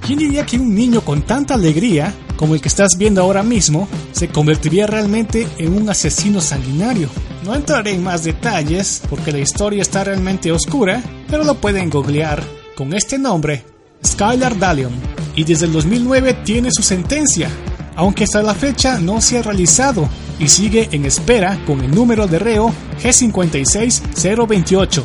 ¿Quién 0.00 0.20
diría 0.20 0.46
que 0.46 0.58
un 0.58 0.74
niño 0.74 1.02
con 1.02 1.20
tanta 1.20 1.52
alegría 1.52 2.14
como 2.36 2.54
el 2.54 2.62
que 2.62 2.68
estás 2.68 2.92
viendo 2.96 3.20
ahora 3.20 3.42
mismo 3.42 3.86
se 4.12 4.28
convertiría 4.28 4.86
realmente 4.86 5.46
en 5.58 5.74
un 5.76 5.90
asesino 5.90 6.40
sanguinario? 6.40 7.10
No 7.44 7.54
entraré 7.54 7.92
en 7.92 8.02
más 8.02 8.24
detalles 8.24 9.02
porque 9.10 9.30
la 9.30 9.38
historia 9.38 9.82
está 9.82 10.02
realmente 10.02 10.50
oscura, 10.50 11.02
pero 11.28 11.44
lo 11.44 11.56
pueden 11.56 11.90
googlear 11.90 12.42
con 12.74 12.94
este 12.94 13.18
nombre, 13.18 13.66
Skylar 14.02 14.58
Dalion. 14.58 14.94
Y 15.36 15.44
desde 15.44 15.66
el 15.66 15.72
2009 15.72 16.38
tiene 16.42 16.70
su 16.72 16.82
sentencia, 16.82 17.50
aunque 17.96 18.24
hasta 18.24 18.42
la 18.42 18.54
fecha 18.54 18.98
no 18.98 19.20
se 19.20 19.36
ha 19.38 19.42
realizado 19.42 20.08
y 20.38 20.48
sigue 20.48 20.88
en 20.92 21.04
espera 21.04 21.58
con 21.66 21.82
el 21.82 21.90
número 21.90 22.26
de 22.26 22.38
reo 22.38 22.72
G56028. 23.02 25.02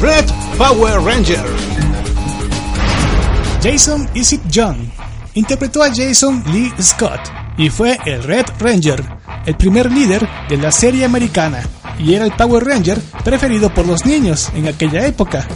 Red 0.00 0.24
Power 0.56 1.00
Ranger. 1.00 1.44
Jason 3.62 4.08
Isit 4.14 4.42
Young 4.50 4.97
interpretó 5.34 5.82
a 5.82 5.88
Jason 5.94 6.42
Lee 6.52 6.72
Scott 6.80 7.20
y 7.56 7.70
fue 7.70 7.98
el 8.06 8.22
Red 8.22 8.46
Ranger, 8.58 9.04
el 9.46 9.56
primer 9.56 9.90
líder 9.90 10.28
de 10.48 10.56
la 10.56 10.72
serie 10.72 11.04
americana 11.04 11.62
y 11.98 12.14
era 12.14 12.24
el 12.24 12.32
Power 12.32 12.64
Ranger 12.64 13.00
preferido 13.24 13.72
por 13.72 13.86
los 13.86 14.06
niños 14.06 14.50
en 14.54 14.68
aquella 14.68 15.06
época. 15.06 15.46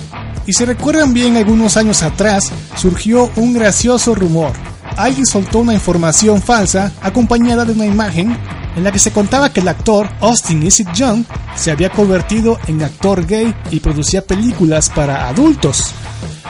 Y 0.47 0.53
si 0.53 0.65
recuerdan 0.65 1.15
bien 1.15 1.37
algunos 1.37 1.77
años 1.77 2.03
atrás, 2.03 2.51
surgió 2.77 3.31
un 3.37 3.53
gracioso 3.53 4.15
rumor. 4.15 4.53
Alguien 4.97 5.25
soltó 5.25 5.61
una 5.61 5.73
información 5.73 6.43
falsa 6.43 6.93
acompañada 7.01 7.65
de 7.65 7.73
una 7.73 7.87
imagen 7.87 8.37
en 8.77 8.85
la 8.85 8.91
que 8.91 8.99
se 8.99 9.13
contaba 9.13 9.53
que 9.53 9.61
el 9.61 9.69
actor 9.69 10.09
Austin 10.21 10.63
Isaac 10.63 10.93
Young 10.95 11.25
se 11.55 11.71
había 11.71 11.91
convertido 11.91 12.59
en 12.67 12.83
actor 12.83 13.27
gay 13.27 13.55
y 13.71 13.81
producía 13.81 14.25
películas 14.25 14.91
para 14.91 15.29
adultos. 15.29 15.95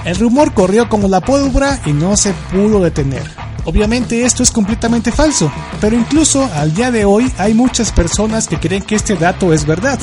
El 0.05 0.17
rumor 0.17 0.53
corrió 0.53 0.89
como 0.89 1.09
la 1.09 1.21
pólvora 1.21 1.81
y 1.87 1.93
no 1.93 2.17
se 2.17 2.33
pudo 2.51 2.81
detener. 2.81 3.23
Obviamente 3.65 4.25
esto 4.25 4.43
es 4.43 4.51
completamente 4.51 5.13
falso, 5.13 5.53
pero 5.81 5.97
incluso 5.97 6.49
al 6.55 6.75
día 6.75 6.91
de 6.91 7.05
hoy 7.05 7.31
hay 7.39 7.55
muchas 7.55 7.93
personas 7.93 8.49
que 8.49 8.59
creen 8.59 8.83
que 8.83 8.97
este 8.97 9.15
dato 9.15 9.53
es 9.53 9.65
verdad. 9.65 10.01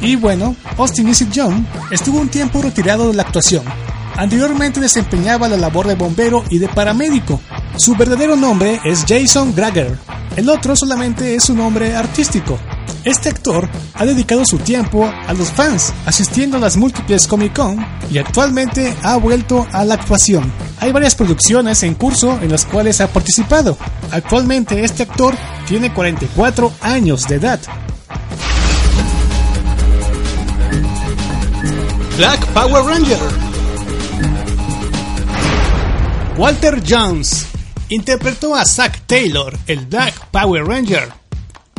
Y 0.00 0.14
bueno, 0.14 0.54
Austin 0.76 1.08
Isaac 1.08 1.30
Young 1.32 1.64
estuvo 1.90 2.20
un 2.20 2.28
tiempo 2.28 2.62
retirado 2.62 3.08
de 3.08 3.14
la 3.14 3.22
actuación. 3.22 3.64
Anteriormente 4.16 4.80
desempeñaba 4.80 5.48
la 5.48 5.56
labor 5.56 5.88
de 5.88 5.96
bombero 5.96 6.44
y 6.50 6.58
de 6.58 6.68
paramédico. 6.68 7.40
Su 7.76 7.96
verdadero 7.96 8.36
nombre 8.36 8.80
es 8.84 9.04
Jason 9.08 9.54
Grager. 9.54 9.98
El 10.36 10.48
otro 10.48 10.76
solamente 10.76 11.34
es 11.34 11.44
su 11.44 11.54
nombre 11.54 11.96
artístico. 11.96 12.58
Este 13.04 13.28
actor 13.28 13.68
ha 13.94 14.04
dedicado 14.04 14.44
su 14.44 14.58
tiempo 14.58 15.06
a 15.06 15.32
los 15.32 15.50
fans, 15.50 15.92
asistiendo 16.04 16.56
a 16.56 16.60
las 16.60 16.76
múltiples 16.76 17.26
Comic 17.26 17.54
Con 17.54 17.84
y 18.10 18.18
actualmente 18.18 18.94
ha 19.02 19.16
vuelto 19.16 19.66
a 19.72 19.84
la 19.84 19.94
actuación. 19.94 20.52
Hay 20.80 20.92
varias 20.92 21.14
producciones 21.14 21.82
en 21.82 21.94
curso 21.94 22.38
en 22.42 22.50
las 22.50 22.66
cuales 22.66 23.00
ha 23.00 23.08
participado. 23.08 23.78
Actualmente 24.10 24.84
este 24.84 25.04
actor 25.04 25.34
tiene 25.66 25.92
44 25.92 26.72
años 26.80 27.26
de 27.28 27.36
edad. 27.36 27.60
Black 32.16 32.44
Power 32.46 32.84
Ranger. 32.84 33.18
Walter 36.36 36.82
Jones 36.86 37.46
interpretó 37.88 38.54
a 38.54 38.64
Zack 38.64 39.06
Taylor, 39.06 39.56
el 39.66 39.86
Black 39.86 40.14
Power 40.30 40.64
Ranger, 40.64 41.17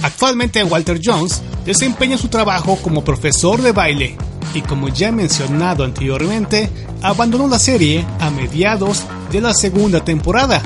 Actualmente 0.01 0.63
Walter 0.63 0.99
Jones 1.03 1.41
desempeña 1.65 2.17
su 2.17 2.29
trabajo 2.29 2.77
como 2.81 3.03
profesor 3.03 3.61
de 3.61 3.71
baile 3.71 4.17
y 4.53 4.61
como 4.61 4.89
ya 4.89 5.11
mencionado 5.11 5.83
anteriormente, 5.83 6.69
abandonó 7.01 7.47
la 7.47 7.59
serie 7.59 8.05
a 8.19 8.29
mediados 8.29 9.03
de 9.31 9.41
la 9.41 9.53
segunda 9.53 10.03
temporada, 10.03 10.61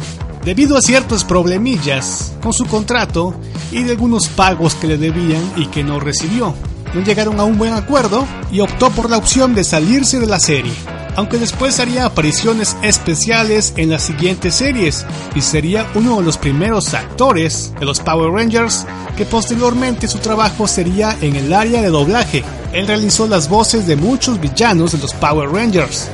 debido 0.45 0.77
a 0.77 0.81
ciertos 0.81 1.23
problemillas 1.23 2.33
con 2.41 2.53
su 2.53 2.65
contrato 2.65 3.35
y 3.71 3.83
de 3.83 3.91
algunos 3.91 4.27
pagos 4.27 4.75
que 4.75 4.87
le 4.87 4.97
debían 4.97 5.43
y 5.57 5.65
que 5.65 5.83
no 5.83 5.99
recibió. 5.99 6.53
No 6.93 7.01
llegaron 7.01 7.39
a 7.39 7.43
un 7.43 7.57
buen 7.57 7.73
acuerdo 7.73 8.25
y 8.51 8.59
optó 8.59 8.91
por 8.91 9.09
la 9.09 9.17
opción 9.17 9.55
de 9.55 9.63
salirse 9.63 10.19
de 10.19 10.27
la 10.27 10.39
serie 10.39 10.73
aunque 11.15 11.37
después 11.37 11.79
haría 11.79 12.05
apariciones 12.05 12.75
especiales 12.81 13.73
en 13.77 13.89
las 13.89 14.03
siguientes 14.03 14.55
series 14.55 15.05
y 15.35 15.41
sería 15.41 15.85
uno 15.95 16.17
de 16.17 16.23
los 16.23 16.37
primeros 16.37 16.93
actores 16.93 17.73
de 17.79 17.85
los 17.85 17.99
Power 17.99 18.31
Rangers 18.31 18.85
que 19.17 19.25
posteriormente 19.25 20.07
su 20.07 20.17
trabajo 20.19 20.67
sería 20.67 21.15
en 21.21 21.35
el 21.35 21.53
área 21.53 21.81
de 21.81 21.89
doblaje. 21.89 22.43
Él 22.71 22.87
realizó 22.87 23.27
las 23.27 23.47
voces 23.47 23.85
de 23.85 23.95
muchos 23.95 24.39
villanos 24.39 24.93
de 24.93 24.97
los 24.97 25.13
Power 25.13 25.49
Rangers. 25.49 26.09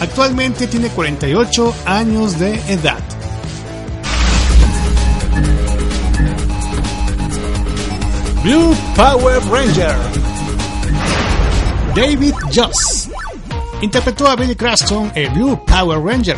Actualmente 0.00 0.66
tiene 0.66 0.88
48 0.88 1.74
años 1.86 2.38
de 2.38 2.54
edad. 2.68 2.98
Blue 8.42 8.76
Power 8.94 9.40
Ranger 9.50 9.96
David 11.96 12.34
Joss 12.54 13.05
interpretó 13.80 14.26
a 14.26 14.36
Billy 14.36 14.54
Craston 14.54 15.12
el 15.14 15.30
Blue 15.30 15.64
Power 15.66 16.00
Ranger. 16.00 16.36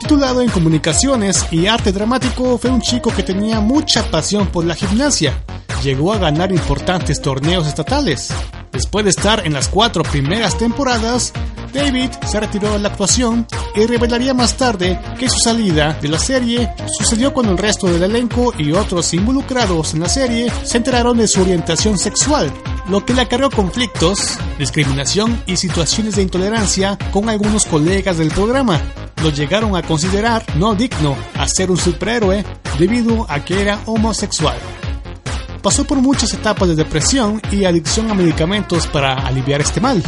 Titulado 0.00 0.42
en 0.42 0.50
comunicaciones 0.50 1.46
y 1.52 1.66
arte 1.66 1.92
dramático, 1.92 2.58
fue 2.58 2.70
un 2.70 2.80
chico 2.80 3.12
que 3.14 3.22
tenía 3.22 3.60
mucha 3.60 4.04
pasión 4.10 4.48
por 4.48 4.64
la 4.64 4.74
gimnasia. 4.74 5.44
Llegó 5.82 6.12
a 6.12 6.18
ganar 6.18 6.52
importantes 6.52 7.20
torneos 7.22 7.66
estatales. 7.66 8.32
Después 8.72 9.04
de 9.04 9.10
estar 9.10 9.46
en 9.46 9.52
las 9.52 9.68
cuatro 9.68 10.02
primeras 10.02 10.58
temporadas, 10.58 11.32
David 11.72 12.10
se 12.26 12.38
retiró 12.38 12.72
de 12.72 12.78
la 12.78 12.88
actuación 12.88 13.46
y 13.74 13.86
revelaría 13.86 14.34
más 14.34 14.56
tarde 14.56 15.00
que 15.18 15.28
su 15.28 15.38
salida 15.38 15.98
de 16.00 16.08
la 16.08 16.18
serie 16.18 16.70
sucedió 16.98 17.32
cuando 17.32 17.52
el 17.52 17.58
resto 17.58 17.86
del 17.86 18.02
elenco 18.02 18.52
y 18.58 18.72
otros 18.72 19.14
involucrados 19.14 19.94
en 19.94 20.00
la 20.00 20.08
serie 20.08 20.52
se 20.64 20.76
enteraron 20.76 21.16
de 21.16 21.26
su 21.26 21.40
orientación 21.40 21.98
sexual, 21.98 22.52
lo 22.88 23.04
que 23.04 23.14
le 23.14 23.22
acarreó 23.22 23.50
conflictos, 23.50 24.38
discriminación 24.58 25.42
y 25.46 25.56
situaciones 25.56 26.16
de 26.16 26.22
intolerancia 26.22 26.98
con 27.10 27.28
algunos 27.28 27.64
colegas 27.64 28.18
del 28.18 28.30
programa. 28.30 28.80
Lo 29.22 29.30
llegaron 29.30 29.76
a 29.76 29.82
considerar 29.82 30.44
no 30.56 30.74
digno 30.74 31.16
a 31.34 31.46
ser 31.48 31.70
un 31.70 31.76
superhéroe 31.78 32.44
debido 32.78 33.24
a 33.28 33.44
que 33.44 33.60
era 33.60 33.80
homosexual 33.86 34.58
pasó 35.62 35.84
por 35.84 35.98
muchas 35.98 36.34
etapas 36.34 36.68
de 36.68 36.74
depresión 36.74 37.40
y 37.52 37.64
adicción 37.64 38.10
a 38.10 38.14
medicamentos 38.14 38.88
para 38.88 39.14
aliviar 39.14 39.60
este 39.60 39.80
mal. 39.80 40.02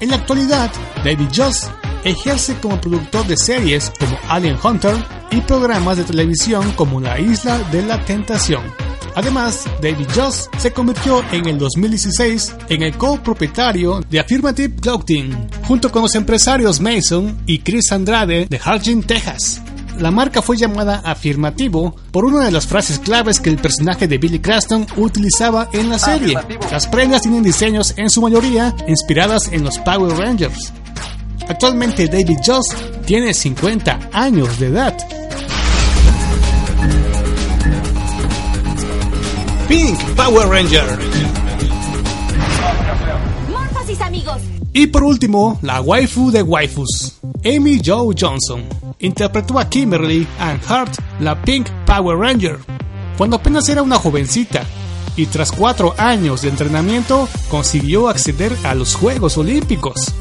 En 0.00 0.08
la 0.08 0.16
actualidad, 0.16 0.70
David 1.04 1.28
Joss 1.34 1.70
ejerce 2.04 2.56
como 2.60 2.80
productor 2.80 3.26
de 3.26 3.36
series 3.36 3.92
como 3.98 4.18
Alien 4.28 4.56
Hunter 4.62 4.96
y 5.30 5.40
programas 5.42 5.98
de 5.98 6.04
televisión 6.04 6.72
como 6.72 7.00
La 7.00 7.20
Isla 7.20 7.58
de 7.70 7.82
la 7.82 8.02
Tentación. 8.04 8.62
Además, 9.14 9.66
David 9.82 10.06
Joss 10.14 10.48
se 10.56 10.72
convirtió 10.72 11.22
en 11.32 11.46
el 11.46 11.58
2016 11.58 12.56
en 12.68 12.82
el 12.82 12.96
copropietario 12.96 14.00
de 14.08 14.20
Affirmative 14.20 14.74
Clothing, 14.76 15.48
junto 15.64 15.92
con 15.92 16.02
los 16.02 16.14
empresarios 16.14 16.80
Mason 16.80 17.38
y 17.44 17.58
Chris 17.58 17.92
Andrade 17.92 18.46
de 18.48 18.60
Harlingen, 18.62 19.02
Texas 19.02 19.60
la 19.98 20.10
marca 20.10 20.42
fue 20.42 20.56
llamada 20.56 21.02
afirmativo 21.04 21.94
por 22.10 22.24
una 22.24 22.44
de 22.44 22.50
las 22.50 22.66
frases 22.66 22.98
claves 22.98 23.40
que 23.40 23.50
el 23.50 23.58
personaje 23.58 24.08
de 24.08 24.18
Billy 24.18 24.38
Craston 24.38 24.86
utilizaba 24.96 25.68
en 25.72 25.88
la 25.88 25.98
serie. 25.98 26.38
Las 26.70 26.86
prendas 26.86 27.22
tienen 27.22 27.42
diseños 27.42 27.94
en 27.96 28.10
su 28.10 28.20
mayoría 28.20 28.74
inspiradas 28.86 29.48
en 29.52 29.64
los 29.64 29.78
Power 29.78 30.16
Rangers. 30.16 30.72
Actualmente 31.48 32.06
David 32.06 32.38
Joss 32.44 32.66
tiene 33.04 33.34
50 33.34 34.10
años 34.12 34.58
de 34.58 34.66
edad. 34.66 34.96
Pink 39.68 39.98
Power 40.16 40.48
Ranger. 40.48 40.98
amigos. 44.00 44.42
Y 44.72 44.86
por 44.86 45.02
último, 45.02 45.58
la 45.62 45.80
waifu 45.80 46.30
de 46.30 46.42
waifus, 46.42 47.18
Amy 47.44 47.80
Joe 47.84 48.14
Johnson 48.18 48.79
interpretó 49.00 49.58
a 49.58 49.68
Kimberly 49.68 50.26
Ann 50.38 50.60
Hart, 50.68 50.94
la 51.18 51.40
Pink 51.42 51.68
Power 51.86 52.16
Ranger, 52.18 52.58
cuando 53.16 53.36
apenas 53.36 53.68
era 53.68 53.82
una 53.82 53.96
jovencita 53.96 54.64
y 55.16 55.26
tras 55.26 55.52
cuatro 55.52 55.94
años 55.98 56.42
de 56.42 56.48
entrenamiento 56.48 57.28
consiguió 57.48 58.08
acceder 58.08 58.56
a 58.64 58.74
los 58.74 58.94
Juegos 58.94 59.36
Olímpicos. 59.36 60.14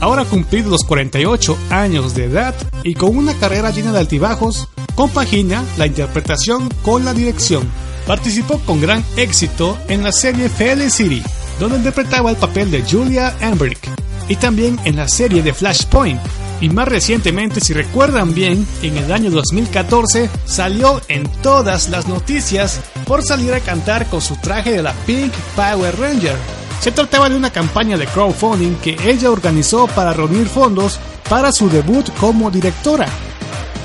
Ahora 0.00 0.24
cumplido 0.24 0.70
los 0.70 0.84
48 0.84 1.56
años 1.70 2.14
de 2.14 2.24
edad 2.24 2.54
y 2.82 2.94
con 2.94 3.16
una 3.16 3.34
carrera 3.34 3.70
llena 3.70 3.92
de 3.92 4.00
altibajos, 4.00 4.68
compagina 4.94 5.64
la 5.78 5.86
interpretación 5.86 6.68
con 6.82 7.04
la 7.04 7.14
dirección. 7.14 7.68
Participó 8.06 8.60
con 8.60 8.80
gran 8.80 9.04
éxito 9.16 9.76
en 9.88 10.04
la 10.04 10.12
serie 10.12 10.48
Felicity, 10.48 11.22
donde 11.58 11.78
interpretaba 11.78 12.30
el 12.30 12.36
papel 12.36 12.70
de 12.70 12.82
Julia 12.82 13.34
Embrick, 13.40 13.90
y 14.28 14.36
también 14.36 14.78
en 14.84 14.96
la 14.96 15.08
serie 15.08 15.42
de 15.42 15.52
Flashpoint, 15.52 16.20
y 16.60 16.70
más 16.70 16.88
recientemente, 16.88 17.60
si 17.60 17.72
recuerdan 17.74 18.34
bien, 18.34 18.66
en 18.82 18.96
el 18.96 19.12
año 19.12 19.30
2014 19.30 20.30
salió 20.46 21.02
en 21.08 21.24
todas 21.42 21.90
las 21.90 22.08
noticias 22.08 22.80
por 23.06 23.22
salir 23.22 23.52
a 23.52 23.60
cantar 23.60 24.06
con 24.06 24.22
su 24.22 24.36
traje 24.36 24.72
de 24.72 24.82
la 24.82 24.94
Pink 25.06 25.32
Power 25.54 25.98
Ranger. 25.98 26.36
Se 26.80 26.92
trataba 26.92 27.28
de 27.28 27.36
una 27.36 27.50
campaña 27.50 27.98
de 27.98 28.06
crowdfunding 28.06 28.76
que 28.76 28.96
ella 29.04 29.30
organizó 29.30 29.86
para 29.88 30.12
reunir 30.12 30.46
fondos 30.46 30.98
para 31.28 31.52
su 31.52 31.68
debut 31.68 32.08
como 32.18 32.50
directora. 32.50 33.06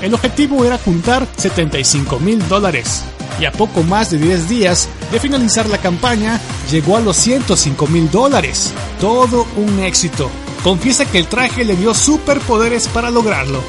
El 0.02 0.14
objetivo 0.14 0.64
era 0.64 0.78
juntar 0.78 1.28
75 1.38 2.20
mil 2.20 2.48
dólares 2.48 3.04
y 3.40 3.46
a 3.46 3.52
poco 3.52 3.84
más 3.84 4.12
de 4.12 4.18
10 4.18 4.50
días 4.50 4.88
de 5.12 5.20
finalizar 5.20 5.68
la 5.68 5.78
campaña 5.78 6.40
llegó 6.72 6.98
a 6.98 7.02
los 7.02 7.18
105 7.18 7.88
mil 7.88 8.10
dólares. 8.10 8.74
Todo 9.00 9.46
un 9.58 9.80
éxito 9.80 10.30
confiesa 10.64 11.06
que 11.06 11.20
el 11.20 11.28
traje 11.28 11.66
le 11.66 11.76
dio 11.76 11.94
superpoderes 11.94 12.88
para 12.88 13.10
lograrlo. 13.10 13.62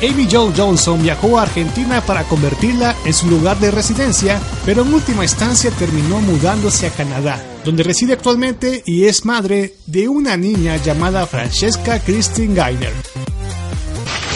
Amy 0.00 0.28
Jo 0.30 0.52
Johnson 0.56 1.02
viajó 1.02 1.38
a 1.38 1.42
Argentina 1.42 2.00
para 2.00 2.22
convertirla 2.24 2.94
en 3.04 3.12
su 3.12 3.28
lugar 3.28 3.58
de 3.58 3.72
residencia, 3.72 4.40
pero 4.64 4.82
en 4.82 4.94
última 4.94 5.24
instancia 5.24 5.72
terminó 5.72 6.20
mudándose 6.20 6.86
a 6.86 6.90
Canadá, 6.90 7.42
donde 7.64 7.82
reside 7.82 8.12
actualmente 8.12 8.82
y 8.86 9.06
es 9.06 9.24
madre 9.24 9.74
de 9.86 10.08
una 10.08 10.36
niña 10.36 10.76
llamada 10.76 11.26
Francesca 11.26 11.98
Christine 11.98 12.54
Gainer. 12.54 12.92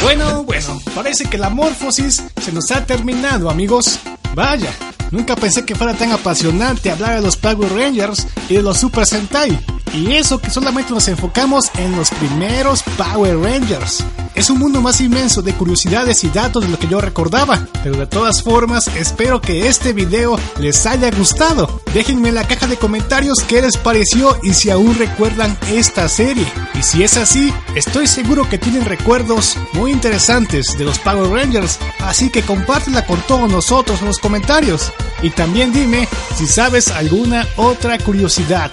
Bueno, 0.02 0.42
bueno, 0.42 0.82
parece 0.96 1.26
que 1.26 1.38
la 1.38 1.48
morfosis 1.48 2.24
se 2.40 2.52
nos 2.52 2.72
ha 2.72 2.84
terminado, 2.84 3.48
amigos. 3.48 4.00
Vaya, 4.34 4.72
nunca 5.12 5.36
pensé 5.36 5.64
que 5.64 5.76
fuera 5.76 5.94
tan 5.94 6.10
apasionante 6.10 6.90
hablar 6.90 7.16
de 7.16 7.22
los 7.22 7.36
Power 7.36 7.72
Rangers 7.72 8.26
y 8.48 8.54
de 8.54 8.62
los 8.62 8.78
Super 8.78 9.06
Sentai. 9.06 9.56
Y 9.94 10.14
eso 10.14 10.40
que 10.40 10.50
solamente 10.50 10.92
nos 10.92 11.06
enfocamos 11.08 11.70
en 11.76 11.94
los 11.94 12.10
primeros 12.10 12.82
Power 12.96 13.38
Rangers. 13.38 14.02
Es 14.34 14.48
un 14.48 14.58
mundo 14.58 14.80
más 14.80 15.00
inmenso 15.02 15.42
de 15.42 15.52
curiosidades 15.52 16.24
y 16.24 16.30
datos 16.30 16.64
de 16.64 16.70
lo 16.70 16.78
que 16.78 16.88
yo 16.88 17.00
recordaba, 17.00 17.66
pero 17.82 17.98
de 17.98 18.06
todas 18.06 18.42
formas 18.42 18.88
espero 18.96 19.42
que 19.42 19.68
este 19.68 19.92
video 19.92 20.38
les 20.58 20.86
haya 20.86 21.10
gustado. 21.10 21.82
Déjenme 21.92 22.30
en 22.30 22.36
la 22.36 22.48
caja 22.48 22.66
de 22.66 22.78
comentarios 22.78 23.40
qué 23.46 23.60
les 23.60 23.76
pareció 23.76 24.38
y 24.42 24.54
si 24.54 24.70
aún 24.70 24.96
recuerdan 24.96 25.58
esta 25.70 26.08
serie. 26.08 26.46
Y 26.74 26.82
si 26.82 27.02
es 27.02 27.18
así, 27.18 27.52
estoy 27.74 28.06
seguro 28.06 28.48
que 28.48 28.56
tienen 28.56 28.86
recuerdos 28.86 29.58
muy 29.74 29.92
interesantes 29.92 30.78
de 30.78 30.84
los 30.86 30.98
Power 30.98 31.30
Rangers, 31.30 31.78
así 32.00 32.30
que 32.30 32.42
compártela 32.42 33.04
con 33.04 33.20
todos 33.28 33.50
nosotros 33.50 34.00
en 34.00 34.06
los 34.06 34.18
comentarios. 34.18 34.90
Y 35.22 35.28
también 35.28 35.72
dime 35.72 36.08
si 36.36 36.46
sabes 36.46 36.88
alguna 36.88 37.46
otra 37.56 37.98
curiosidad. 37.98 38.70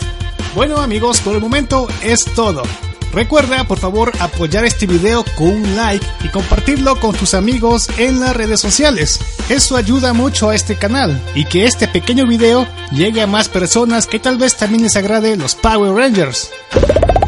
Bueno 0.55 0.77
amigos, 0.81 1.21
por 1.21 1.35
el 1.35 1.41
momento 1.41 1.87
es 2.01 2.25
todo. 2.35 2.63
Recuerda 3.13 3.63
por 3.65 3.79
favor 3.79 4.11
apoyar 4.19 4.65
este 4.65 4.87
video 4.87 5.23
con 5.35 5.47
un 5.47 5.75
like 5.75 6.05
y 6.23 6.29
compartirlo 6.29 6.99
con 6.99 7.15
tus 7.15 7.33
amigos 7.33 7.87
en 7.97 8.19
las 8.19 8.35
redes 8.35 8.59
sociales. 8.59 9.19
Eso 9.47 9.77
ayuda 9.77 10.13
mucho 10.13 10.49
a 10.49 10.55
este 10.55 10.75
canal 10.75 11.21
y 11.35 11.45
que 11.45 11.65
este 11.65 11.87
pequeño 11.87 12.27
video 12.27 12.67
llegue 12.91 13.21
a 13.21 13.27
más 13.27 13.47
personas 13.47 14.07
que 14.07 14.19
tal 14.19 14.37
vez 14.37 14.57
también 14.57 14.83
les 14.83 14.95
agrade 14.95 15.37
los 15.37 15.55
Power 15.55 15.93
Rangers. 15.93 16.51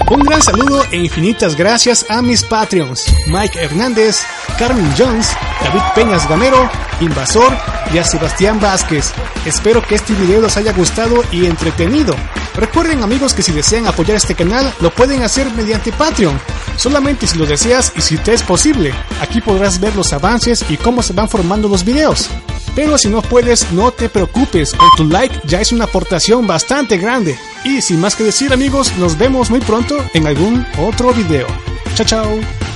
Un 0.10 0.20
gran 0.22 0.42
saludo 0.42 0.84
e 0.92 0.98
infinitas 0.98 1.56
gracias 1.56 2.06
a 2.10 2.22
mis 2.22 2.44
Patreons, 2.44 3.06
Mike 3.28 3.58
Hernández, 3.60 4.22
Carmen 4.60 4.94
Jones, 4.98 5.30
David 5.64 5.82
Peñas 5.96 6.28
Gamero, 6.28 6.70
Invasor 7.00 7.56
y 7.94 7.98
a 7.98 8.04
Sebastián 8.04 8.60
Vázquez. 8.60 9.14
Espero 9.46 9.82
que 9.82 9.96
este 9.96 10.14
video 10.14 10.42
les 10.42 10.58
haya 10.58 10.74
gustado 10.74 11.24
y 11.32 11.46
entretenido. 11.46 12.14
Recuerden 12.56 13.04
amigos 13.04 13.34
que 13.34 13.42
si 13.42 13.52
desean 13.52 13.88
apoyar 13.88 14.18
este 14.18 14.36
canal 14.36 14.74
lo 14.82 14.94
pueden 14.94 15.24
hacer 15.24 15.50
mediante 15.52 15.92
Patreon, 15.92 16.40
solamente 16.76 17.28
si 17.28 17.38
lo 17.38 17.46
deseas 17.46 17.94
y 17.96 18.02
si 18.02 18.18
te 18.18 18.34
es 18.34 18.44
posible. 18.44 18.94
Aquí 19.22 19.42
podrás 19.42 19.80
ver 19.80 19.96
los 19.96 20.14
avances 20.14 20.66
y 20.70 20.78
cómo 20.78 21.02
se 21.02 21.14
van 21.14 21.30
formando 21.30 21.68
los 21.68 21.86
videos. 21.86 22.30
Pero 22.76 22.98
si 22.98 23.10
no 23.10 23.22
puedes, 23.22 23.72
no 23.72 23.92
te 23.92 24.10
preocupes, 24.10 24.74
con 24.74 24.90
tu 24.96 25.06
like 25.06 25.42
ya 25.46 25.60
es 25.60 25.72
una 25.72 25.86
aportación 25.86 26.48
bastante 26.48 26.98
grande. 26.98 27.38
Y 27.64 27.82
sin 27.82 28.00
más 28.00 28.16
que 28.16 28.24
decir 28.24 28.54
amigos, 28.54 28.96
nos 28.98 29.18
vemos 29.18 29.50
muy 29.50 29.60
pronto 29.60 29.98
en 30.14 30.28
algún 30.28 30.66
otro 30.78 31.14
video. 31.14 31.48
Chao 31.96 32.06
chao. 32.06 32.71